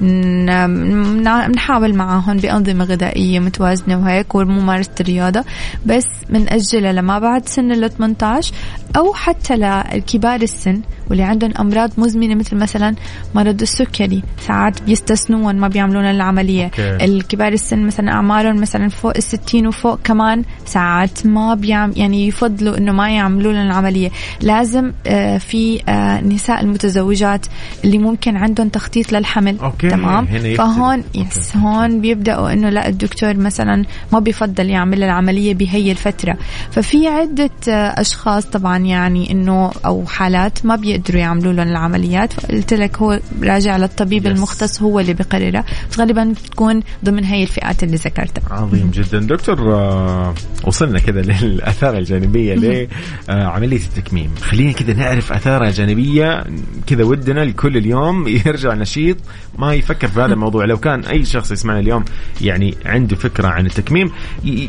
بن- 0.00 1.46
بنحاول 1.48 1.94
معاهم 1.94 2.36
بأنظمة 2.36 2.84
غذائية 2.84 3.38
متوازنة 3.40 3.98
وهيك 3.98 4.34
وممارسة 4.34 4.90
الرياضة. 5.00 5.44
بس 5.86 6.04
بنأجلها 6.30 6.92
لما 6.92 7.18
بعد 7.18 7.48
سن 7.48 7.72
ال 7.72 7.90
18 7.90 8.54
أو 8.96 9.12
حتى 9.14 9.56
لكبار 9.56 10.42
السن 10.42 10.80
واللي 11.10 11.22
عندهم 11.22 11.52
أمراض 11.60 11.90
مزمنة 11.98 12.34
مثل 12.34 12.56
مثلا 12.56 12.94
مرض 13.34 13.60
السكري. 13.62 14.22
ساعات 14.46 14.82
بيستثنون 14.82 15.56
ما 15.56 15.68
بيعملون 15.68 16.04
العملية. 16.04 16.64
okay. 16.64 17.04
الكبار 17.04 17.52
السن 17.52 17.86
مثلا 17.86 18.12
أعمارهم 18.12 18.60
مثلا 18.60 18.88
فوق 18.92 19.12
الستين 19.16 19.66
وفوق 19.66 19.98
كمان 20.04 20.44
ساعات 20.66 21.26
ما 21.26 21.54
بيعم 21.54 21.92
يعني 21.96 22.26
يفضلوا 22.26 22.78
إنه 22.78 22.92
ما 22.92 23.10
يعملوا 23.10 23.52
لنا 23.52 23.62
العملية. 23.62 24.10
لازم 24.40 24.92
آه 25.06 25.38
في 25.38 25.82
آه 25.88 26.20
نساء 26.20 26.60
المتزوجات 26.60 27.46
اللي 27.84 27.98
ممكن 27.98 28.36
عندهم 28.36 28.68
تخطيط 28.68 29.12
للحمل. 29.12 29.58
okay، 29.58 29.88
تمام. 29.88 30.26
فهون. 30.56 31.04
yes 31.14 31.56
هون 31.56 32.00
بيبدأوا 32.00 32.52
إنه 32.52 32.68
لا 32.68 32.88
الدكتور 32.88 33.36
مثلا 33.36 33.84
ما 34.12 34.18
بيفضل 34.18 34.70
يعمل 34.70 35.02
العملية 35.02 35.54
بهي 35.54 35.90
الفترة. 35.90 36.36
ففي 36.70 37.08
عدة 37.08 37.50
آه 37.68 38.00
أشخاص 38.00 38.44
طبعا 38.46 38.78
يعني 38.78 39.30
إنه 39.30 39.70
أو 39.86 40.06
حالات 40.06 40.66
ما 40.66 40.76
بيقدروا 40.76 41.20
يعملوا 41.20 41.52
لهم 41.52 41.68
العمليات. 41.68 42.32
فقلت 42.32 42.74
لك 42.74 42.96
هو 42.96 43.20
راجع 43.42 43.76
للطبيب 43.76 44.26
yes. 44.26 44.32
المختص 44.32 44.82
هو 44.82 45.00
اللي 45.00 45.14
بقررها. 45.14 45.64
غالبا 45.98 46.24
بتكون 46.24 46.80
ضمن 47.04 47.24
هي 47.24 47.42
الفئات 47.42 47.82
اللي 47.82 47.96
ذكرتها. 47.96 48.42
عظيم. 48.50 48.81
جدا. 48.90 49.18
دكتور 49.18 49.74
آه، 49.74 50.34
وصلنا 50.64 50.98
كذا 50.98 51.20
للآثار 51.20 51.98
الجانبية 51.98 52.88
لعملية 53.28 53.76
التكميم. 53.76 54.30
خلينا 54.40 54.72
كذا 54.72 54.92
نعرف 54.92 55.32
آثارها 55.32 55.68
الجانبية. 55.68 56.44
كذا 56.86 57.04
ودنا 57.04 57.42
الكل 57.42 57.76
اليوم 57.76 58.28
يرجع 58.46 58.74
نشيط. 58.74 59.16
ما 59.58 59.74
يفكر 59.74 60.08
في 60.08 60.20
هذا 60.20 60.32
الموضوع. 60.32 60.64
لو 60.64 60.76
كان 60.76 61.04
أي 61.04 61.24
شخص 61.24 61.52
يسمعنا 61.52 61.80
اليوم 61.80 62.04
يعني 62.40 62.74
عنده 62.86 63.16
فكرة 63.16 63.48
عن 63.48 63.66
التكميم 63.66 64.10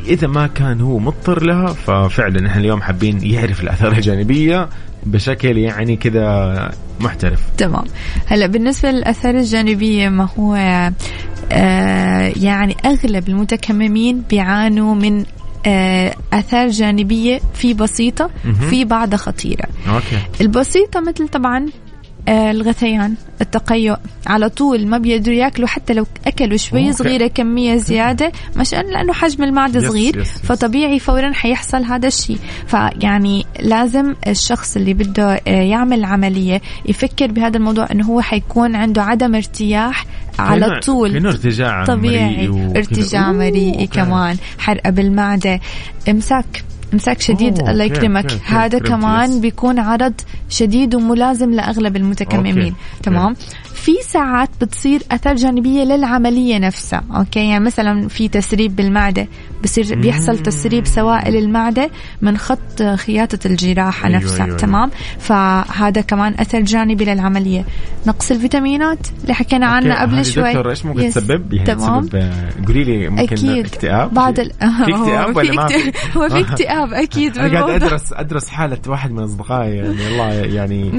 إذا 0.07 0.28
ما 0.28 0.47
كان 0.47 0.82
هو 0.82 0.99
مضطر 0.99 1.43
لها 1.43 1.68
ففعلا 1.68 2.47
إحنا 2.47 2.61
اليوم 2.61 2.82
حابين 2.82 3.24
يعرف 3.24 3.64
الآثار 3.64 3.91
الجانبية. 3.91 4.70
بشكل 5.06 5.58
يعني 5.58 5.95
كذا 5.95 6.72
محترف. 6.99 7.39
تمام. 7.58 7.84
هلا 8.28 8.47
بالنسبة 8.47 8.91
للأثار 8.91 9.36
الجانبية 9.36 10.10
ما 10.10 10.30
هو 10.39 10.56
آه 11.51 12.34
يعني 12.36 12.76
أغلب 12.86 13.30
المتكممين 13.30 14.22
بيعانوا 14.30 14.95
من 14.95 15.26
آه 15.66 16.16
أثار 16.34 16.68
جانبية 16.70 17.39
في 17.54 17.74
بسيطة 17.74 18.30
في 18.70 18.86
بعضها 18.86 19.18
خطيرة. 19.18 19.66
okay. 19.89 20.20
البسيطة 20.41 20.99
مثل 20.99 21.28
طبعا 21.28 21.66
الغثيان 22.30 23.15
التقيؤ 23.41 23.95
على 24.28 24.49
طول 24.49 24.88
ما 24.88 24.97
بيقدروا 24.97 25.36
ياكلوا 25.36 25.67
حتى 25.67 25.93
لو 25.93 26.05
أكلوا 26.28 26.57
شوي 26.57 26.80
okay. 26.82 26.93
صغيرة 26.93 27.28
كمية 27.28 27.76
زيادة 27.76 28.32
مشان 28.55 28.91
لأنه 28.91 29.13
حجم 29.13 29.43
المعدة 29.43 29.88
صغير 29.89 30.17
yes، 30.18 30.28
yes. 30.28 30.38
فطبيعي 30.38 30.99
فورا 30.99 31.34
حيحصل 31.34 31.84
هذا 31.84 32.07
الشيء 32.07 32.38
فيعني 32.67 33.45
لازم 33.59 34.15
الشخص 34.28 34.76
اللي 34.76 34.93
بده 34.93 35.34
آه، 35.34 35.49
يعمل 35.49 36.05
عملية 36.05 36.61
يفكر 36.86 37.32
بهذا 37.32 37.57
الموضوع 37.57 37.88
إنه 37.91 38.05
هو 38.05 38.21
حيكون 38.21 38.76
عنده 38.76 39.03
عدم 39.03 39.36
ارتياح 39.36 40.05
على 40.39 40.80
طول 40.80 41.13
كأنه 41.13 41.30
ارتجاع 41.30 41.86
طبيعي. 41.86 42.47
ارتجاع 42.76 43.32
okay. 43.32 43.88
كمان 43.88 44.38
حرقة 44.59 44.89
بالمعدة 44.89 45.59
امساك 46.09 46.63
امساك 46.94 47.22
شديد 47.22 47.60
أوه، 47.60 47.72
الله 47.72 47.84
يكرمك. 47.84 48.24
okay، 48.24 48.36
okay، 48.36 48.45
هذا 48.46 48.80
كمان. 48.80 49.41
بيكون 49.41 49.80
عرض 49.80 50.14
شديد 50.50 50.96
وملازم 50.96 51.52
لأغلب 51.54 51.96
المتكممين. 51.96 52.58
okay، 52.57 52.74
تمام؟ 53.04 53.36
في 53.84 53.91
ساعات 54.01 54.49
بتصير 54.61 55.01
أثار 55.11 55.36
جانبية 55.36 55.84
للعملية 55.84 56.57
نفسها 56.57 57.03
okay؟ 57.16 57.49
يعني 57.49 57.65
مثلا 57.65 58.07
في 58.07 58.27
تسريب 58.27 58.75
بالمعدة 58.75 59.27
بصير 59.63 59.99
بيحصل 59.99 60.39
تسريب 60.39 60.86
سوائل 60.86 61.36
المعدة 61.36 61.89
من 62.21 62.38
خط 62.38 62.84
خياطة 62.95 63.39
الجراحة 63.45 64.07
أيوة، 64.07 64.17
نفسها 64.19 64.45
أيوة، 64.45 64.57
تمام؟ 64.57 64.91
فهذا 65.19 66.01
كمان 66.01 66.36
أثر 66.39 66.61
جانبي 66.61 67.05
للعملية. 67.05 67.65
نقص 68.07 68.31
الفيتامينات 68.31 69.07
اللي 69.23 69.34
حكينا 69.34 69.65
عنه 69.65 70.01
قبل 70.01 70.25
شوي. 70.25 70.43
دكتور 70.43 70.69
إيش 70.69 70.86
ممكن 70.86 71.09
تسبب؟ 71.09 71.53
يعني 71.53 71.67
تمام. 71.67 72.09
آه، 72.15 72.49
قولي 72.67 72.84
لي 72.84 73.09
ممكن 73.09 73.23
أكيد. 73.23 73.65
اكتئاب؟ 73.65 74.13
بعض 74.13 74.39
ال... 74.39 74.51
في 74.59 74.93
اكتئاب 74.93 75.36
ولا 75.36 75.53
ما 75.53 75.67
في؟ 75.67 75.91
هو 76.17 76.29
في 76.29 76.39
اكتئاب 76.39 76.93
أكيد 76.93 77.38
أنا 77.38 77.59
قاعد. 77.59 77.84
أدرس 77.84 78.13
أدرس 78.13 78.49
حالة 78.49 78.77
واحد 78.88 79.11
من 79.11 79.23
أصدقائي 79.23 79.75
يعني 79.75 80.07
الله 80.07 80.31
يعني 80.31 80.91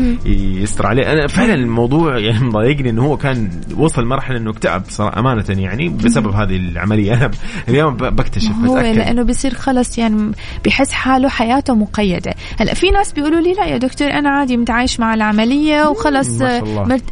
يستر 0.63 0.87
عليه. 0.87 1.13
أنا 1.13 1.27
فعلا 1.27 1.55
الموضوع 1.55 2.19
يعني 2.19 2.51
ضايقني 2.75 2.91
إنه 2.91 3.05
هو 3.05 3.17
كان 3.17 3.51
وصل 3.77 4.05
مرحلة 4.05 4.37
إنه 4.39 4.51
اكتئب 4.51 4.83
صراحة 4.89 5.21
أمانة 5.21 5.45
يعني 5.49 5.89
بسبب 5.89 6.35
هذه 6.35 6.57
العملية. 6.57 7.15
أنا 7.15 7.31
اليوم 7.69 7.97
بكتشف 7.97 8.53
هو 8.53 8.75
بتأكد. 8.75 8.97
لأنه 8.97 9.23
بيصير 9.23 9.55
خلص 9.55 9.99
يعني 9.99 10.33
بحس 10.65 10.93
حاله 10.93 11.29
حياته 11.29 11.75
مقيدة. 11.75 12.35
هلا 12.61 12.75
في 12.75 12.91
ناس 12.91 13.13
بيقولوا 13.13 13.41
لي 13.41 13.53
لا 13.53 13.65
يا 13.67 13.77
دكتور 13.77 14.11
أنا 14.11 14.31
عادي 14.31 14.57
متعايش 14.57 15.01
مع 15.01 15.15
العملية 15.15 15.89
وخلص 15.89 16.43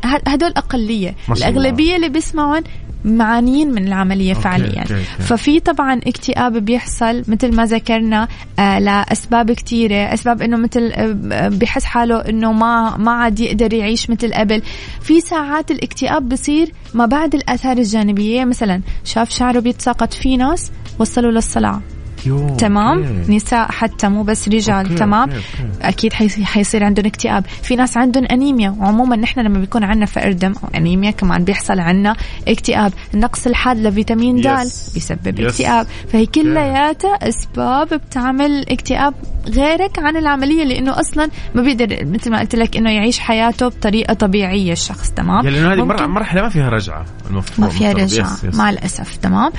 هدول 0.05 0.53
أقلية. 0.57 1.15
الأغلبية 1.37 1.97
اللي 1.97 2.09
بيسمعون 2.09 2.63
معانين 3.05 3.71
من 3.71 3.87
العملية 3.87 4.33
okay، 4.33 4.43
فعليا. 4.43 4.81
okay، 4.81 4.95
okay. 4.95 5.23
ففي 5.23 5.61
طبعا 5.61 6.01
اكتئاب 6.07 6.53
بيحصل 6.53 7.23
مثل 7.29 7.57
ما 7.57 7.65
ذكرنا 7.65 8.29
آه 8.59 8.79
لأسباب 8.79 9.53
كثيرة 9.53 10.15
أسباب 10.15 10.43
إنه 10.43 10.57
مثل 10.57 10.93
آه 10.95 11.49
بحس 11.49 11.85
حاله 11.85 12.17
إنه 12.17 12.53
ما 12.53 12.97
ما 12.97 13.13
عاد 13.13 13.41
يقدر 13.41 13.75
يعيش 13.75 14.11
مثل 14.11 14.35
قبل. 14.35 14.63
في 15.01 15.21
ساعات 15.21 15.71
الاكتئاب 15.71 16.29
بصير 16.29 16.73
ما 16.95 17.07
بعد 17.07 17.35
الآثار 17.35 17.79
الجانبية 17.79 18.45
مثلا 18.45 18.81
شاف 19.05 19.31
شعره 19.31 19.61
بيتساقط 19.61 20.15
في 20.15 20.37
ناس 20.37 20.73
وصلوا 20.99 21.31
للصلع 21.33 21.81
يو، 22.27 22.57
تمام؟ 22.57 22.99
أوكي. 22.99 23.37
نساء 23.37 23.73
حتى 23.73 24.09
مو 24.09 24.23
بس 24.23 24.49
رجال 24.49 24.77
okay، 24.77 24.95
تمام؟ 24.95 25.31
okay، 25.31 25.37
okay. 25.37 25.89
أكيد 25.89 26.13
حيصير, 26.13 26.45
حيصير 26.45 26.85
عندهم 26.85 27.07
اكتئاب. 27.07 27.45
في 27.63 27.77
ناس 27.77 27.97
عندهم 27.97 28.25
أنيميا. 28.25 28.77
وعموما 28.81 29.17
نحن 29.17 29.41
لما 29.41 29.59
بيكون 29.59 29.85
عندنا 29.85 30.07
فقر 30.07 30.33
دم 30.33 30.53
أو 30.65 30.69
أنيميا 30.75 31.11
كمان 31.11 31.45
بيحصل 31.45 31.81
عندنا 31.81 32.17
اكتئاب. 32.49 32.93
النقص 33.15 33.47
الحاد 33.47 33.79
لفيتامين 33.79 34.37
د. 34.41 34.47
بيسبب 34.95 35.41
Yes. 35.41 35.45
اكتئاب. 35.45 35.87
فهي 36.13 36.27
كلياتها 36.27 37.15
أسباب 37.29 37.89
بتعمل 37.89 38.65
اكتئاب 38.71 39.15
غيرك 39.49 39.99
عن 39.99 40.17
العملية 40.17 40.65
لأنه 40.65 41.01
أصلا 41.01 41.29
ما 41.55 41.63
بيقدر 41.63 41.99
مثل 42.07 42.31
ما 42.31 42.41
قلت 42.41 42.55
لك 42.55 42.77
إنه 42.77 42.91
يعيش 42.91 43.19
حياته 43.19 43.69
بطريقة 43.69 44.15
طبيعية 44.15 44.73
الشخص 44.73 45.11
تمام؟ 45.11 45.45
يعني 45.45 45.51
لأنه 45.61 45.73
هذه 45.73 45.79
ممكن- 45.85 46.03
مر- 46.03 46.09
مرحلة 46.09 46.43
ما 46.43 46.49
فيها 46.49 46.69
رجعة 46.69 47.05
المفروض. 47.31 47.61
ما 47.61 47.69
فيها 47.75 47.99
yes، 47.99 48.19
yes. 48.19 48.55
مع 48.55 48.71
الأسف 48.71 49.17
تمام؟ 49.17 49.53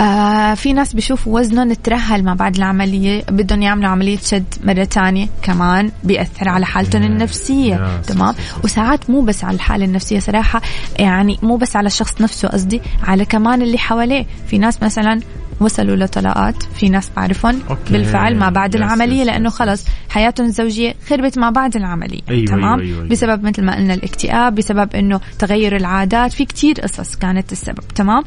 آه 0.00 0.54
في 0.54 0.72
ناس 0.72 0.94
بيشوفوا 0.94 1.38
وزنهم 1.40 1.70
ترهل 2.10 2.24
ما 2.24 2.34
بعد 2.34 2.56
العملية 2.56 3.22
بدهم 3.28 3.62
يعملوا 3.62 3.88
عملية 3.88 4.18
شد 4.18 4.54
مرة 4.64 4.84
تانية 4.84 5.28
كمان 5.42 5.90
بيأثر 6.04 6.48
على 6.48 6.66
حالتهم 6.66 7.02
النفسية 7.02 8.00
تمام؟ 8.00 8.34
وساعات 8.64 9.10
مو 9.10 9.20
بس 9.20 9.44
على 9.44 9.54
الحالة 9.54 9.84
النفسية 9.84 10.18
صراحة 10.18 10.62
يعني 10.98 11.38
مو 11.42 11.56
بس 11.56 11.76
على 11.76 11.86
الشخص 11.86 12.20
نفسه 12.20 12.48
قصدي 12.48 12.80
على 13.02 13.24
كمان 13.24 13.62
اللي 13.62 13.78
حواليه. 13.78 14.26
في 14.46 14.58
ناس 14.58 14.82
مثلا 14.82 15.20
وصلوا 15.60 15.96
لطلاقات 15.96 16.62
في 16.62 16.88
ناس 16.88 17.10
بعرفهم. 17.16 17.58
بالفعل 17.90 18.36
ما 18.36 18.50
بعد 18.50 18.76
لأنه 19.24 19.48
yes. 19.48 19.54
خلص 19.54 19.84
حياتهم 20.08 20.46
الزوجية 20.46 20.94
خربت 21.08 21.38
ما 21.38 21.50
بعد 21.50 21.76
العملية 21.76 22.20
أيوة، 22.30 22.46
تمام 22.46 22.64
أيوة، 22.64 22.80
أيوة، 22.80 22.98
أيوة. 22.98 23.08
بسبب 23.08 23.44
مثل 23.44 23.64
ما 23.64 23.76
قلنا 23.76 23.94
الاكتئاب 23.94 24.54
بسبب 24.54 24.94
إنه 24.94 25.20
تغير 25.38 25.76
العادات 25.76 26.32
في 26.32 26.44
كتير 26.44 26.80
قصص 26.80 27.16
كانت 27.16 27.52
السبب 27.52 27.80
تمام 27.94 28.22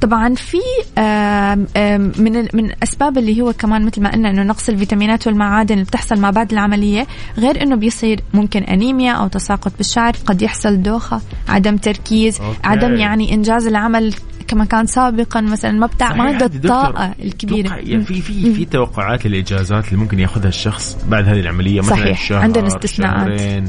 طبعا 0.00 0.34
في 0.34 0.58
آم، 0.98 1.66
آم، 1.76 2.12
من 2.18 2.48
من 2.54 2.64
الاسباب 2.64 3.18
اللي 3.18 3.40
هو 3.40 3.52
كمان 3.52 3.84
مثل 3.84 4.02
ما 4.02 4.10
قلنا 4.12 4.30
إنه 4.30 4.42
نقص 4.42 4.68
الفيتامينات 4.68 5.26
والمعادن 5.26 5.74
اللي 5.74 5.84
بتحصل 5.84 6.20
ما 6.20 6.30
بعد 6.30 6.52
العملية 6.52 7.06
غير 7.38 7.62
إنه 7.62 7.76
بيصير 7.76 8.20
ممكن 8.34 8.62
أنيميا 8.62 9.12
أو 9.12 9.28
تساقط 9.28 9.72
بالشعر 9.78 10.12
قد 10.26 10.42
يحصل 10.42 10.82
دوخة 10.82 11.20
عدم 11.48 11.76
تركيز 11.76 12.40
okay. 12.40 12.58
عدم 12.64 12.96
يعني 12.96 13.34
إنجاز 13.34 13.66
العمل 13.66 14.14
كما 14.50 14.64
كان 14.64 14.86
سابقا 14.86 15.40
مثلا 15.40 15.72
ما 15.72 15.86
بتاع 15.86 16.14
ما 16.14 16.24
عنده. 16.24 16.46
الطاقه 16.46 17.14
الكبيرة 17.22 17.74
يعني 17.74 18.04
في 18.04 18.20
في 18.20 18.54
في 18.54 18.64
توقعات 18.64 19.26
للإجازات 19.26 19.88
اللي 19.88 19.96
ممكن 19.96 20.18
ياخذها 20.18 20.48
الشخص 20.48 20.98
بعد 21.08 21.28
هذه 21.28 21.40
العملية 21.40 21.80
مثلا 21.80 21.96
صحيح. 21.96 22.22
شهر 22.22 22.38
عندنا 22.38 22.66
استثناءات. 22.66 23.62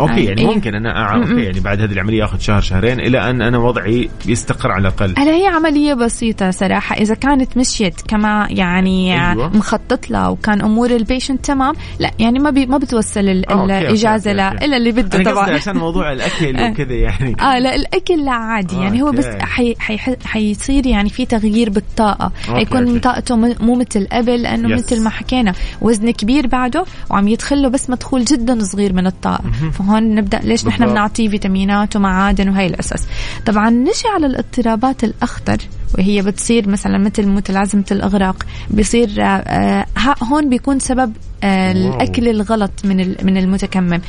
okay 0.00 0.24
يعني 0.24 0.40
أيوة. 0.40 0.54
ممكن 0.54 0.74
أنا 0.74 1.14
okay 1.16 1.40
يعني 1.42 1.60
بعد 1.60 1.80
هذه 1.80 1.92
العملية 1.92 2.24
آخذ 2.24 2.38
شهر 2.38 2.60
شهرين 2.60 3.00
إلى 3.00 3.30
أن 3.30 3.42
أنا 3.42 3.58
وضعي 3.58 4.10
يستقر 4.26 4.70
على 4.72 4.80
الأقل 4.80 5.14
هلا 5.18 5.34
هي 5.34 5.46
عملية 5.46 5.94
بسيطة 5.94 6.50
صراحة 6.50 6.96
إذا 6.96 7.14
كانت 7.14 7.56
مشيت 7.56 8.00
كما 8.08 8.46
يعني 8.50 9.30
أيوة. 9.30 9.48
مخطط 9.56 10.10
لها 10.10 10.28
وكان 10.28 10.60
أمور 10.62 10.90
ال 10.90 10.97
patient 10.97 11.44
تمام 11.44 11.74
لا 11.98 12.10
يعني 12.18 12.38
ما 12.38 12.50
بي 12.50 12.66
ما 12.66 12.78
بتوصل 12.78 13.20
ال- 13.20 13.46
okay، 13.50 13.62
okay، 13.62 13.78
الإجازة 13.78 14.30
okay، 14.30 14.36
لا. 14.42 14.64
إلا 14.64 14.76
اللي 14.76 14.92
بده 14.92 15.22
طبعا 15.22 15.50
عشان 15.50 15.76
موضوع 15.76 16.12
الأكل 16.12 16.56
آه. 16.60 16.70
وكذا 16.70 16.94
يعني 16.94 17.36
آه 17.40 17.58
لا 17.58 17.74
الأكل 17.74 18.24
لا 18.24 18.32
عادي 18.32 18.76
يعني 18.76 19.02
هو 19.02 19.10
بس. 19.12 19.26
حي 19.26 19.74
حي 19.78 19.98
حيصير 20.24 20.86
يعني 20.86 21.08
في 21.10 21.26
تغيير 21.26 21.70
بالطاقة 21.70 22.32
حيكون. 22.46 22.98
طاقته 22.98 23.36
مو 23.36 23.74
مثل 23.74 24.06
قبل 24.12 24.42
لأنه. 24.42 24.68
مثل 24.76 25.02
ما 25.02 25.10
حكينا 25.10 25.52
وزن 25.80 26.10
كبير 26.10 26.46
بعده 26.46 26.84
وعم 27.10 27.28
يدخل 27.28 27.62
له 27.62 27.68
بس 27.68 27.90
مدخول 27.90 28.24
جدا 28.24 28.58
صغير 28.64 28.92
من 28.92 29.06
الطاقة 29.06 29.44
فهون 29.90 30.14
نبدأ 30.14 30.38
ليش 30.38 30.66
نحن. 30.66 30.86
بنعطيه 30.86 31.28
فيتامينات 31.28 31.96
ومعادن 31.96 32.48
وهي 32.48 32.66
الأساس 32.66 33.06
طبعا 33.46 33.70
نجي 33.70 34.08
على 34.14 34.26
الاضطرابات 34.26 35.04
الأخطر 35.04 35.58
وهي 35.98 36.22
بتصير 36.22 36.68
مثلا 36.68 36.98
مثل 36.98 37.26
متلازمة 37.26 37.84
الإغراق 37.90 38.46
بيصير 38.70 39.10
آه، 39.18 39.24
آه، 39.24 39.86
هون 40.22 40.48
بيكون 40.48 40.78
سبب 40.78 41.12
آه،. 41.44 41.72
الأكل 41.72 42.28
الغلط 42.28 42.70
من 42.84 42.96
من 43.22 43.36
المتكمم 43.36 44.00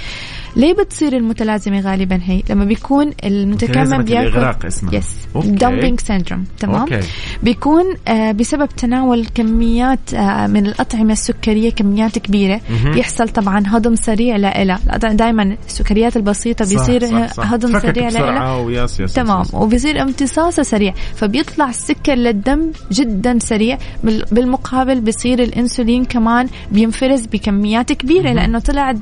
ليه 0.56 0.74
بتصير 0.74 1.18
المتلازمة 1.18 1.80
غالبا 1.80 2.20
هي 2.24 2.44
لما 2.50 2.66
بيكون 2.66 3.12
المتكمم 3.24 4.02
بياكل 4.02 4.28
الإغراق 4.28 4.66
اسمها. 4.66 4.96
yes. 4.96 5.16
dumping 5.36 6.00
syndrome 6.00 6.44
تمام 6.60 6.76
okay. 6.82 7.00
بيكون 7.44 7.84
آه 8.08 8.32
بسبب 8.32 8.70
تناول 8.70 9.26
كميات 9.36 10.14
آه 10.14 10.48
من 10.48 10.66
الأطعمة 10.66 11.12
السكرية 11.14 11.70
كميات 11.72 12.20
كبيرة 12.20 12.62
مهم. 12.70 12.92
بيحصل 12.92 13.30
طبعا 13.30 13.64
هضم 13.68 13.96
سريع 13.96 14.36
لها 14.36 14.78
دائما 14.98 15.58
السكريات 15.68 16.18
البسيطة 16.18 16.66
صح، 16.66 16.72
بيصير 16.72 17.08
صح، 17.08 17.34
صح. 17.34 17.54
هضم 17.54 17.80
فكك 17.80 17.96
سريع 17.96 18.10
لها 18.10 18.70
يس 18.84 19.14
تمام. 19.14 19.44
وبصير 19.54 20.02
امتصاصه 20.02 20.64
سريع 20.64 20.94
فبيطلع 21.16 21.70
السكر 21.70 22.14
للدم 22.16 22.72
جدا 22.92 23.40
سريع 23.40 23.78
بال- 24.04 24.26
بالمقابل 24.32 25.02
بصير 25.02 25.44
الإنسولين 25.44 26.06
كمان 26.06 26.48
بينفرز 26.72 27.26
بكميات 27.26 27.94
كبيرة 27.94 28.32
لأنه 28.34 28.60
طلع 28.60 28.94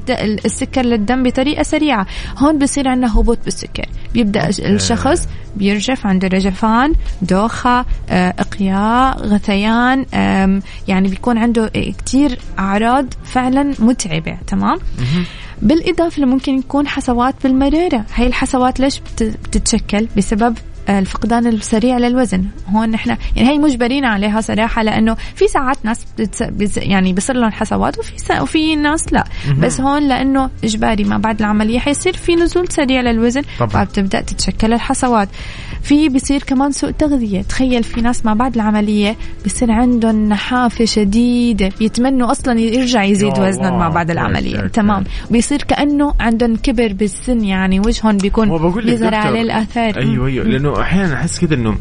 السكر 0.45 0.81
للدم 0.81 1.23
بطريقة 1.39 1.63
سريعة. 1.63 2.07
هون 2.37 2.59
بصير 2.59 2.87
عندنا 2.87 3.19
هبوط 3.19 3.37
بالسكر. 3.45 3.85
بيبدأ 4.13 4.45
أوكي. 4.45 4.67
الشخص 4.75 5.27
بيرجف 5.55 6.05
عنده 6.05 6.27
رجفان 6.27 6.93
دوخة 7.21 7.85
آه، 8.09 8.33
إقياء 8.39 9.17
غثيان 9.27 10.05
يعني 10.87 11.07
بيكون 11.07 11.37
عنده 11.37 11.71
كتير 11.97 12.39
أعراض 12.59 13.05
فعلا 13.23 13.73
متعبة 13.79 14.37
تمام؟ 14.47 14.77
بالإضافة 15.61 16.21
لممكن 16.21 16.59
يكون 16.59 16.87
حصوات 16.87 17.35
بالمرارة. 17.43 18.05
هاي 18.15 18.27
الحصوات 18.27 18.79
ليش 18.79 18.99
بت- 18.99 19.23
بتتشكل؟ 19.23 20.07
بسبب 20.17 20.57
الفقدان 20.89 21.47
السريع 21.47 21.97
للوزن 21.97 22.45
هون 22.67 22.89
نحن 22.89 23.17
يعني 23.35 23.49
هي 23.49 23.57
مجبرين 23.57 24.05
عليها 24.05 24.41
صراحة 24.41 24.83
لأنه 24.83 25.17
في 25.35 25.47
ساعات 25.47 25.77
ناس 25.83 26.05
بتس... 26.19 26.77
يعني 26.77 27.13
بصير 27.13 27.35
لهم 27.35 27.51
حصوات 27.51 27.99
وفي. 27.99 28.41
وفي 28.41 28.75
ناس 28.75 29.13
لا 29.13 29.23
بس 29.57 29.81
هون 29.81 30.07
لأنه 30.07 30.49
إجباري 30.63 31.03
ما 31.03 31.17
بعد 31.17 31.39
العملية 31.39 31.79
حيصير 31.79 32.13
في 32.13 32.35
نزول 32.35 32.67
سريع 32.67 33.01
للوزن 33.01 33.41
طبعاً. 33.59 33.85
فبتبدأ 33.85 34.21
تتشكل 34.21 34.73
الحصوات 34.73 35.29
في 35.83 36.09
بيصير 36.09 36.43
كمان 36.43 36.71
سوء 36.71 36.91
تغذية 36.91 37.41
تخيل 37.41 37.83
في 37.83 38.01
ناس 38.01 38.25
ما 38.25 38.33
بعد 38.33 38.55
العملية 38.55 39.15
بيصير 39.43 39.71
عندهم 39.71 40.29
نحافة 40.29 40.85
شديدة 40.85 41.69
بيتمنوا 41.79 42.31
أصلا 42.31 42.59
يرجع 42.59 43.03
يزيد 43.03 43.39
وزنهم. 43.39 43.79
ما 43.79 43.89
بعد 43.89 44.11
العملية. 44.11 44.67
تمام 44.67 45.03
بيصير 45.31 45.63
كأنه 45.63 46.13
عندهم 46.19 46.55
كبر 46.55 46.93
بالسن 46.93 47.43
يعني 47.43 47.79
وجههم 47.79 48.17
بيكون 48.17 48.71
بيظهر 48.81 49.15
عليه 49.15 49.41
الآثار 49.41 49.97
أيوه 49.97 50.27
أيوه 50.27 50.45
لأنه 50.45 50.81
أحيانا 50.81 51.13
أحس 51.13 51.39
كذا 51.39 51.53
إنه 51.53 51.77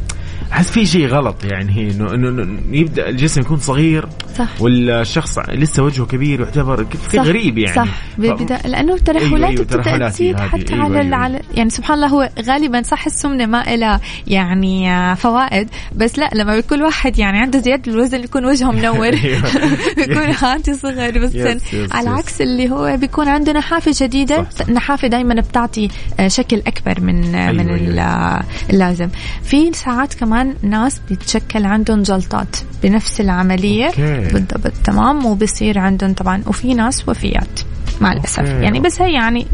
أحس 0.53 0.71
في 0.71 0.87
شيء 0.87 1.07
غلط 1.07 1.45
يعني 1.45 1.77
هي 1.77 1.91
إنه 1.91 2.15
إنه 2.15 2.59
يبدأ 2.71 3.09
الجسم 3.09 3.41
يكون 3.41 3.57
صغير 3.57 4.07
صح 4.39 4.49
والشخص 4.63 5.39
لسه 5.49 5.83
وجهه 5.83 6.07
كبير 6.07 6.41
يعتبر 6.41 6.87
صح، 7.17 7.21
غريب 7.23 7.59
يعني 7.59 7.77
صح 7.77 7.85
ف- 7.85 8.21
ببدأ 8.21 8.59
لأنه 8.65 8.95
الترهلات 8.95 9.23
أيوة، 9.33 9.49
أيوة، 9.49 9.63
بتبدا 9.65 9.83
ترهلات 9.83 10.13
تزيد 10.13 10.41
هذه. 10.41 10.49
حتى 10.49 10.75
أيوة، 10.75 10.85
على 10.85 11.01
أيوة. 11.01 11.17
على 11.17 11.41
يعني 11.55 11.71
سبحان 11.71 11.95
الله 11.97 12.07
هو 12.09 12.31
غالبا 12.47 12.83
صح 12.83 13.07
السمنة 13.07 13.47
ما 13.47 13.63
لها 13.77 14.01
يعني 14.27 14.91
آه، 14.93 15.15
فوائد 15.15 15.69
بس 15.97 16.19
لا 16.19 16.31
لما 16.35 16.57
بيكون 16.57 16.83
واحد 16.83 17.19
يعني 17.19 17.39
عنده 17.39 17.59
زيادة 17.59 17.93
الوزن 17.93 18.25
يكون 18.25 18.45
وجهه 18.45 18.71
منور 18.73 19.07
أيوة. 19.25 19.43
بيكون 19.97 20.35
عادي 20.49 20.75
صغير 20.75 21.17
يس، 21.35 21.63
على. 21.93 22.11
عكس 22.11 22.41
اللي 22.41 22.71
هو 22.71 22.97
بيكون 22.97 23.29
عنده 23.29 23.53
نحافة 23.53 23.93
صح. 23.93 24.69
النحافه 24.69 25.09
دائما 25.09 25.35
بتعطي 25.41 25.89
آه، 26.21 26.29
شكل 26.29 26.63
أكبر 26.67 27.01
من 27.01 27.35
آه، 27.35 27.53
من 27.53 27.69
أيوة، 27.69 27.77
ال- 27.77 28.43
اللازم 28.71 29.09
في 29.43 29.73
ساعات 29.73 30.15
كمان 30.15 30.28
ناس 30.63 31.01
بيتشكل 31.09 31.65
عندهم 31.65 32.03
جلطات 32.03 32.57
بنفس 32.83 33.21
العملية. 33.21 33.87
okay. 33.87 34.33
بالضبط. 34.33 34.73
تمام. 34.85 35.27
وبصير 35.27 35.79
عندهم 35.79 36.13
طبعا. 36.13 36.43
وفي 36.47 36.75
ناس 36.75 37.09
وفيات. 37.09 37.61
مع 38.01 38.13
الأسف. 38.13 38.39
okay. 38.39 38.51
يعني 38.51 38.81
بس 38.81 39.03
هي 39.03 39.13
يعني 39.13 39.47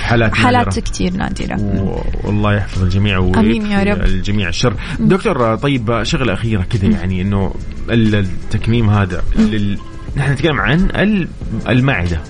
حالات 0.00 0.34
حالات 0.34 0.66
نادرة. 0.66 0.80
كثير 0.80 1.12
نادرة. 1.12 1.60
و- 1.60 2.02
والله 2.24 2.54
يحفظ 2.54 2.82
الجميع 2.82 3.18
آمين 3.18 3.66
يا 3.66 3.82
رب. 3.82 4.00
الجميع. 4.04 4.48
الشر 4.48 4.74
دكتور 5.00 5.56
طيب 5.56 6.02
شغله 6.02 6.32
أخيرة 6.32 6.62
كذا 6.62 6.86
يعني 6.88 7.22
إنه 7.22 7.54
ال- 7.90 8.14
التكميم 8.14 8.90
هذا 8.90 9.22
لل... 9.36 9.78
نحن 10.16 10.32
نتكلم 10.32 10.60
عن 10.60 10.90
ال- 10.94 11.28
المعدة. 11.68 12.20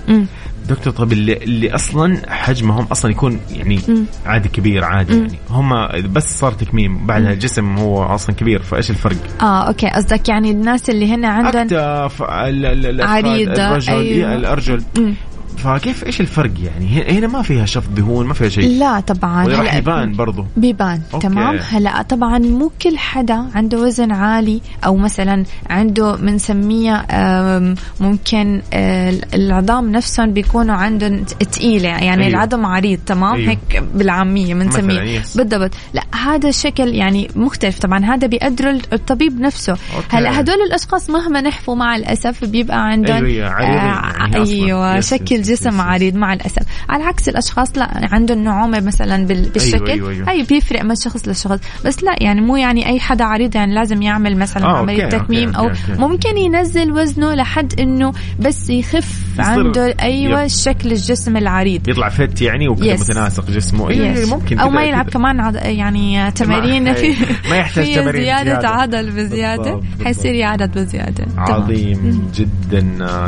دكتور 0.69 0.93
طيب 0.93 1.11
اللي, 1.11 1.33
اللي 1.33 1.75
أصلا 1.75 2.21
حجمهم 2.33 2.85
أصلا 2.85 3.11
يكون 3.11 3.39
يعني 3.51 3.79
عادي 4.25 4.49
كبير 4.49 4.83
عادي 4.83 5.17
يعني. 5.17 5.39
هم 5.49 5.87
بس 6.13 6.39
صار 6.39 6.51
تكميم 6.51 7.07
بعدها 7.07 7.33
الجسم 7.33 7.77
هو 7.77 8.03
أصلا 8.03 8.35
كبير 8.35 8.61
فإيش 8.61 8.89
الفرق؟ 8.89 9.17
آه 9.41 9.67
okay. 9.67 9.87
قصدك 9.87 10.29
يعني 10.29 10.51
الناس 10.51 10.89
اللي 10.89 11.13
هنا 11.13 11.27
عندهم 11.27 11.61
اكتاف 11.61 12.21
عريضة، 12.21 13.71
الرجل 13.71 13.93
أيوة. 13.93 14.35
الأرجل. 14.35 14.83
مم. 14.97 15.13
فكيف 15.57 16.05
إيش 16.05 16.21
الفرق 16.21 16.51
يعني 16.63 17.17
هنا- 17.17 17.27
ما 17.27 17.41
فيها 17.41 17.65
شفط 17.65 17.87
دهون 17.89 18.27
ما 18.27 18.33
فيها 18.33 18.49
شيء 18.49 18.77
لا 18.79 18.99
طبعا 18.99 19.43
هلا 19.45 19.77
يبان 19.77 20.13
برضو 20.13 20.45
بيبان 20.57 21.01
okay. 21.13 21.27
تمام 21.27 21.59
هلا 21.69 22.01
طبعا 22.01 22.37
مو 22.39 22.71
كل 22.81 22.97
حدا 22.97 23.45
عنده 23.55 23.77
وزن 23.79 24.11
عالي 24.11 24.61
أو 24.85 24.95
مثلا 24.97 25.43
عنده 25.69 26.15
بنسميها 26.15 27.05
آم، 27.11 27.75
ممكن 27.99 28.61
آه، 28.73 29.13
العظام 29.33 29.91
نفسهم 29.91 30.33
بيكونوا 30.33 30.75
عندهم 30.75 31.23
تقيلة 31.23 31.89
يعني 31.89 32.23
أيوه. 32.25 32.27
العظم 32.27 32.65
عريض 32.65 32.99
تمام 33.05 33.33
أيوه. 33.35 33.49
هيك 33.49 33.83
بالعامية 33.95 34.53
بنسميه. 34.53 35.21
بالضبط 35.35 35.71
لا 35.93 36.03
هذا 36.25 36.49
الشكل 36.49 36.95
يعني 36.95 37.27
مختلف 37.35 37.79
طبعا 37.79 38.05
هذا 38.05 38.27
بيقدره 38.27 38.79
الطبيب 38.93 39.39
نفسه 39.41 39.71
okay. 39.71 40.07
هلا 40.17 40.39
هدول 40.39 40.55
الأشخاص 40.67 41.09
مهما 41.09 41.41
نحفوا 41.41 41.75
مع 41.75 41.95
الأسف 41.95 42.45
بيبقى 42.45 42.85
عندهم 42.87 43.15
عريضين 43.15 43.35
يعني 43.35 44.41
أصلاً. 44.41 44.53
أيوه 44.53 44.97
yes، 44.97 45.13
شكل 45.13 45.40
yes، 45.41 45.49
yes، 45.49 45.59
جسم 45.59 45.69
yes. 45.75 45.79
عريض 45.81 46.15
مع 46.15 46.33
الأسف 46.33 46.63
على 46.89 47.03
عكس 47.03 47.29
الأشخاص 47.29 47.77
لا 47.77 47.89
عندهم 48.11 48.43
نعومة 48.43 48.79
مثلا 48.79 49.25
بال- 49.25 49.49
بالشكل 49.49 49.89
أيوه، 49.89 50.09
أيوه. 50.09 50.29
هي 50.31 50.43
بيفرق 50.43 50.83
من 50.83 50.95
شخص 50.95 51.27
لشخص 51.27 51.59
بس 51.85 52.03
لا 52.03 52.15
يعني 52.21 52.41
مو 52.41 52.55
يعني 52.55 52.87
أي 52.87 52.99
حدا 52.99 53.23
عريض 53.25 53.55
يعني 53.55 53.75
لازم 53.75 54.01
يعمل 54.01 54.37
مثلا 54.37 54.63
آه، 54.65 54.77
عملية 54.77 55.03
okay، 55.05 55.19
تكميم 55.19 55.49
okay، 55.49 55.57
أو 55.57 55.63
okay، 55.67 55.79
okay. 55.91 56.01
ممكن 56.01 56.37
ينزل 56.37 56.91
وزنه 56.91 57.33
لحد 57.33 57.79
إنه 57.79 58.11
بس 58.39 58.69
يخف 58.69 59.17
عنده 59.39 59.95
أيوه 60.01 60.41
yep. 60.41 60.47
شكل 60.47 60.91
الجسم 60.91 61.37
العريض 61.37 61.89
يطلع 61.89 62.09
fit 62.09 62.41
يعني 62.41 62.67
وكذا. 62.69 62.93
متناسق 62.93 63.51
جسمه 63.51 63.91
yes. 63.91 64.29
ممكن 64.29 64.59
أو 64.59 64.69
ما 64.69 64.83
يلعب. 64.83 65.09
كمان 65.09 65.39
عض... 65.39 65.55
يعني 65.55 66.31
تمارين 66.31 66.93
في 66.93 67.15
ما 67.49 67.55
يحتاج 67.55 67.85
في 67.85 67.95
تمارين 67.95 68.21
زيادة 68.23 68.43
زيادة. 68.43 68.67
عضل 68.69 69.11
بزيادة. 69.11 69.81
حيصير 70.05 70.33
يعرض 70.33 70.71
بزيادة. 70.71 71.25
عظيم 71.37 72.31
جدا 72.35 72.81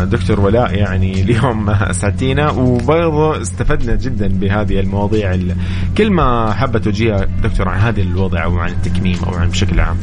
دكتور 0.03 0.39
ولاء 0.39 0.75
يعني 0.75 1.21
اليوم 1.21 1.69
اسعدتينا 2.07 2.51
وبرضه 2.51 3.41
استفدنا 3.41 3.95
جدا 3.95 4.27
بهذه 4.27 4.79
المواضيع 4.79 5.33
ال- 5.33 5.55
كلمة 5.97 6.51
حابة 6.53 6.79
توجيها 6.79 7.27
دكتور 7.43 7.69
عن 7.69 7.79
هذا 7.79 8.01
الوضع 8.01 8.43
أو 8.43 8.57
عن 8.59 8.71
التكميم 8.71 9.17
أو 9.27 9.33
عن 9.33 9.49
بشكل 9.49 9.79
عام. 9.79 9.97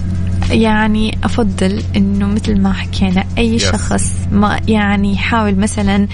يعني 0.50 1.18
أفضل 1.24 1.82
إنه 1.96 2.26
مثل 2.26 2.60
ما 2.60 2.72
حكينا 2.72 3.24
أي 3.38 3.58
Yes. 3.58 3.62
شخص 3.62 4.16
ما 4.32 4.60
يعني 4.68 5.12
يحاول 5.12 5.54
مثلا 5.56 6.06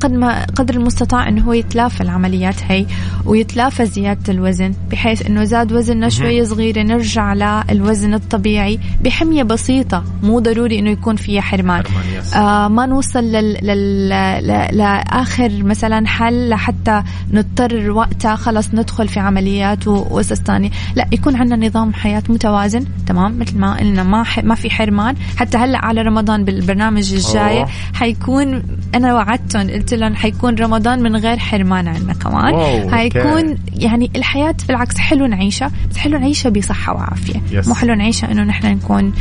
قد 0.00 0.12
ما 0.12 0.44
قدر 0.44 0.74
المستطاع 0.74 1.28
إنه 1.28 1.42
هو 1.42 1.52
يتلافى 1.52 2.00
العمليات 2.00 2.54
هي 2.68 2.86
ويتلافى 3.26 3.86
زيادة 3.86 4.32
الوزن 4.32 4.72
بحيث 4.90 5.26
إنه 5.26 5.44
زاد 5.44 5.72
وزننا 5.72 6.08
شوي 6.08 6.44
صغيرة 6.44 6.82
نرجع 6.82 7.34
للوزن 7.70 8.14
الطبيعي 8.14 8.78
بحمية 9.04 9.42
بسيطة 9.42 10.04
مو 10.22 10.38
ضروري 10.38 10.78
إنه 10.78 10.90
يكون 10.90 11.16
فيها 11.16 11.40
حرمان 11.40 11.82
حرمان، 11.86 12.24
yes. 12.24 12.36
آه 12.36 12.68
ما 12.68 12.86
نوصل 12.86 13.24
لل... 13.24 13.52
لل... 13.66 14.08
ل... 14.46 14.76
لآخر 14.76 15.50
مثلا 15.62 16.06
حل 16.06 16.48
لحتى 16.48 17.02
نضطر 17.32 17.90
وقتها 17.90 18.36
خلص 18.36 18.68
ندخل 18.74 19.08
في 19.08 19.20
عمليات 19.20 19.88
و- 19.88 19.92
وقصص 20.10 20.32
ثانية 20.42 20.70
لا 20.96 21.06
يكون 21.12 21.36
عندنا 21.36 21.66
نظام 21.66 21.94
حياة 21.94 22.22
متوازن 22.28 22.84
تمام؟ 23.14 23.38
مثل 23.38 23.58
ما 23.58 23.76
قلنا 23.76 24.02
ما 24.02 24.22
ح... 24.22 24.44
ما 24.44 24.54
في 24.54 24.70
حرمان. 24.70 25.14
حتى 25.36 25.58
هلأ 25.58 25.84
على 25.84 26.02
رمضان 26.02 26.44
بالبرنامج 26.44 27.14
الجاي 27.14 27.58
أوه. 27.58 27.68
حيكون 27.94 28.62
أنا 28.94 29.14
وعدتهم 29.14 29.70
قلت 29.70 29.94
لهم 29.94 30.14
حيكون 30.14 30.54
رمضان 30.54 31.02
من 31.02 31.16
غير 31.16 31.38
حرمان 31.38 31.88
عندنا 31.88 32.12
كمان. 32.12 32.54
واو، 32.54 32.90
حيكون. 32.90 33.56
يعني 33.72 34.10
الحياة 34.16 34.54
بالعكس 34.68 34.98
حلو 34.98 35.26
نعيشها 35.26 35.70
بس 35.90 35.96
حلو 35.96 36.18
نعيشها 36.18 36.50
بصحة 36.50 36.94
وعافية. 36.94 37.42
يس. 37.50 37.68
مو 37.68 37.74
حلو 37.74 37.94
نعيشها 37.94 38.32
إنه 38.32 38.42
نحن 38.42 38.66
نكون 38.66 39.12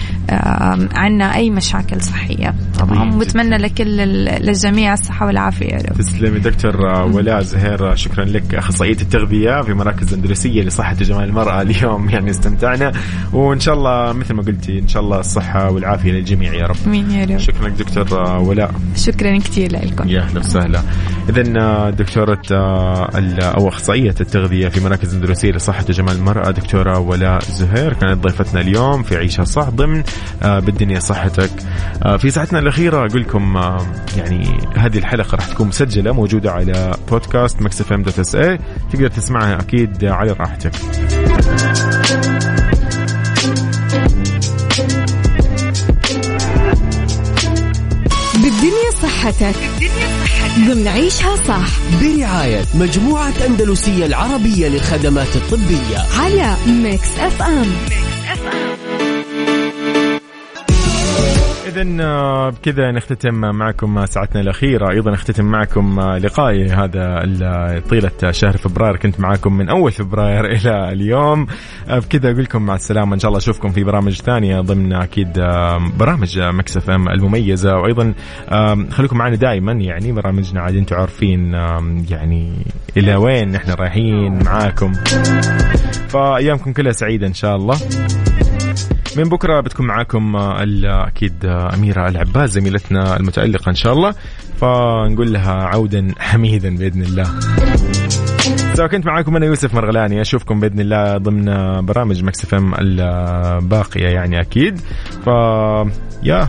عندنا 0.95 1.35
أي 1.35 1.49
مشاكل 1.49 2.01
صحية. 2.01 2.53
تمام؟ 2.79 3.15
وبتمنى. 3.15 3.57
لكل 3.57 3.85
للجميع 3.85 4.93
الصحة 4.93 5.25
والعافية 5.25 5.65
يا 5.65 5.77
رب. 5.77 5.97
تسلمي 5.97 6.39
دكتور 6.39 6.77
ولاء 7.11 7.41
زهير 7.41 7.95
شكرا 7.95 8.25
لك. 8.25 8.55
أخصائية 8.55 9.01
التغذية 9.01 9.61
في 9.61 9.73
مراكز 9.73 10.13
اندلسيه 10.13 10.61
لصحة 10.61 10.95
وجمال 11.01 11.23
المرأة. 11.23 11.61
اليوم 11.61 12.09
يعني 12.09 12.29
استمتعنا 12.29 12.91
وإن 13.33 13.59
شاء 13.59 13.75
الله 13.75 13.82
مثل 14.13 14.33
ما 14.33 14.41
قلتي 14.43 14.79
إن 14.79 14.87
شاء 14.87 15.03
الله 15.03 15.19
الصحة 15.19 15.71
والعافية 15.71 16.11
للجميع 16.11 16.53
يا 16.53 16.65
رب. 16.65 16.75
آمين 16.87 17.11
يا 17.11 17.25
رب. 17.25 17.37
شكرا 17.37 17.67
لك 17.67 17.73
دكتور 17.73 18.25
آه، 18.27 18.39
ولاء. 18.39 18.71
شكرا 18.95 19.37
كثير 19.37 19.71
لكم. 19.71 20.09
يا 20.09 20.21
أهلا 20.21 20.39
وسهلا. 20.39 20.81
اذا 21.29 21.89
دكتورة 21.89 22.41
آه، 22.51 23.09
أو 23.41 23.67
أخصائية 23.69 24.15
التغذية 24.21 24.67
في 24.67 24.79
مراكز 24.83 25.13
اندلسيه 25.15 25.51
لصحة 25.51 25.85
وجمال 25.89 26.15
المرأة 26.15 26.51
دكتورة 26.51 26.99
ولاء 26.99 27.39
زهير. 27.41 27.93
كانت 27.93 28.23
ضيفتنا 28.23 28.61
اليوم 28.61 29.03
في 29.03 29.17
عيشها 29.17 29.45
صح 29.45 29.69
ضمن 29.69 30.03
آه، 30.43 30.59
بالدنيا 30.59 30.99
صحتك. 30.99 31.49
آه، 32.05 32.17
في 32.17 32.29
ساعتنا 32.29 32.59
الأخيرة 32.59 32.97
أقول 33.05 33.21
لكم 33.21 33.57
آه، 33.57 33.77
يعني 34.17 34.47
هذه 34.75 34.97
الحلقة 34.97 35.35
راح 35.35 35.45
تكون 35.45 35.67
مسجلة 35.67 36.11
موجودة 36.11 36.51
على 36.51 36.95
بودكاست 37.11 37.61
Mix 37.61 37.81
FM 37.81 38.03
dot 38.03 38.19
SA 38.19 38.59
تقدر 38.93 39.07
تسمعها 39.07 39.59
أكيد 39.59 40.05
على 40.05 40.31
راحتك. 40.31 40.71
صحتك 49.23 49.55
ضمن 50.59 50.87
عيشها 50.87 51.35
صح. 51.35 51.67
برعاية 52.01 52.65
مجموعة 52.75 53.33
أندلسية 53.47 54.05
العربية 54.05 54.67
للخدمات 54.67 55.35
الطبية. 55.35 55.97
على 56.19 56.55
Mix 56.67 57.07
FM 57.19 57.65
إذا 61.67 61.83
بكذا 62.49 62.91
نختتم 62.91 63.33
معكم 63.35 64.05
ساعتنا 64.05 64.41
الأخيرة. 64.41 64.89
أيضا 64.91 65.11
نختتم 65.11 65.45
معكم 65.45 65.99
آه، 65.99 66.17
لقائي 66.17 66.65
هذا 66.69 67.23
ال- 67.23 67.83
طيلة 67.89 68.31
شهر 68.31 68.57
فبراير. 68.57 68.97
كنت 68.97 69.19
معكم 69.19 69.57
من 69.57 69.69
أول 69.69 69.91
فبراير 69.91 70.45
إلى 70.55 70.91
اليوم. 70.91 71.47
آه، 71.89 71.99
بكذا 71.99 72.31
أقول 72.31 72.43
لكم 72.43 72.61
مع 72.65 72.75
السلامة. 72.75 73.13
إن 73.13 73.19
شاء 73.19 73.29
الله 73.29 73.37
أشوفكم 73.37 73.69
في 73.69 73.83
برامج 73.83 74.13
ثانية 74.21 74.59
ضمن 74.61 74.93
أكيد 74.93 75.39
آه، 75.39 75.81
برامج 75.99 76.39
Mix 76.39 76.89
FM 76.89 77.09
المميزة. 77.09 77.75
وأيضا 77.77 78.13
آه، 78.49 78.85
خليكم 78.91 79.17
معنا 79.17 79.35
دائما. 79.35 79.71
يعني 79.71 80.11
برامجنا 80.11 80.61
عاد 80.61 80.75
أنتم 80.75 80.95
عارفين 80.95 81.55
آه، 81.55 82.03
يعني 82.09 82.53
إلى 82.97 83.15
وين 83.15 83.51
نحن 83.51 83.71
رايحين 83.71 84.43
معاكم. 84.43 84.91
فأيامكم 86.09 86.73
كلها 86.73 86.91
سعيدة 86.91 87.27
إن 87.27 87.33
شاء 87.33 87.55
الله. 87.55 87.75
من 89.17 89.23
بكرة 89.23 89.59
بتكون 89.59 89.87
معاكم 89.87 90.35
آه، 90.35 91.07
أكيد 91.07 91.45
آه، 91.45 91.73
أميرة 91.73 92.07
العباس 92.07 92.49
زميلتنا 92.49 93.17
المتألقة 93.17 93.69
إن 93.69 93.75
شاء 93.75 93.93
الله. 93.93 94.13
فنقول 94.61 95.33
لها 95.33 95.53
عودا 95.53 96.13
حميدا 96.19 96.75
بإذن 96.77 97.01
الله. 97.01 97.25
سواء 98.73 98.87
كنت 98.87 99.05
معاكم 99.05 99.35
أنا 99.35 99.45
يوسف 99.45 99.73
مرغلاني 99.73 100.21
أشوفكم 100.21 100.59
بإذن 100.59 100.79
الله 100.79 101.17
ضمن 101.17 101.45
برامج 101.85 102.23
مكس 102.23 102.53
إم 102.53 102.73
الباقية 102.79 104.07
يعني 104.07 104.41
أكيد. 104.41 104.79
ف 105.25 105.27
يا 106.23 106.47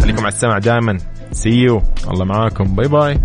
خليكم 0.00 0.20
على 0.20 0.28
السمع 0.28 0.58
دائما 0.58 0.98
سي 1.32 1.50
يو 1.50 1.82
الله 2.10 2.24
معاكم. 2.24 2.64
باي 2.64 2.88
باي 2.88 3.20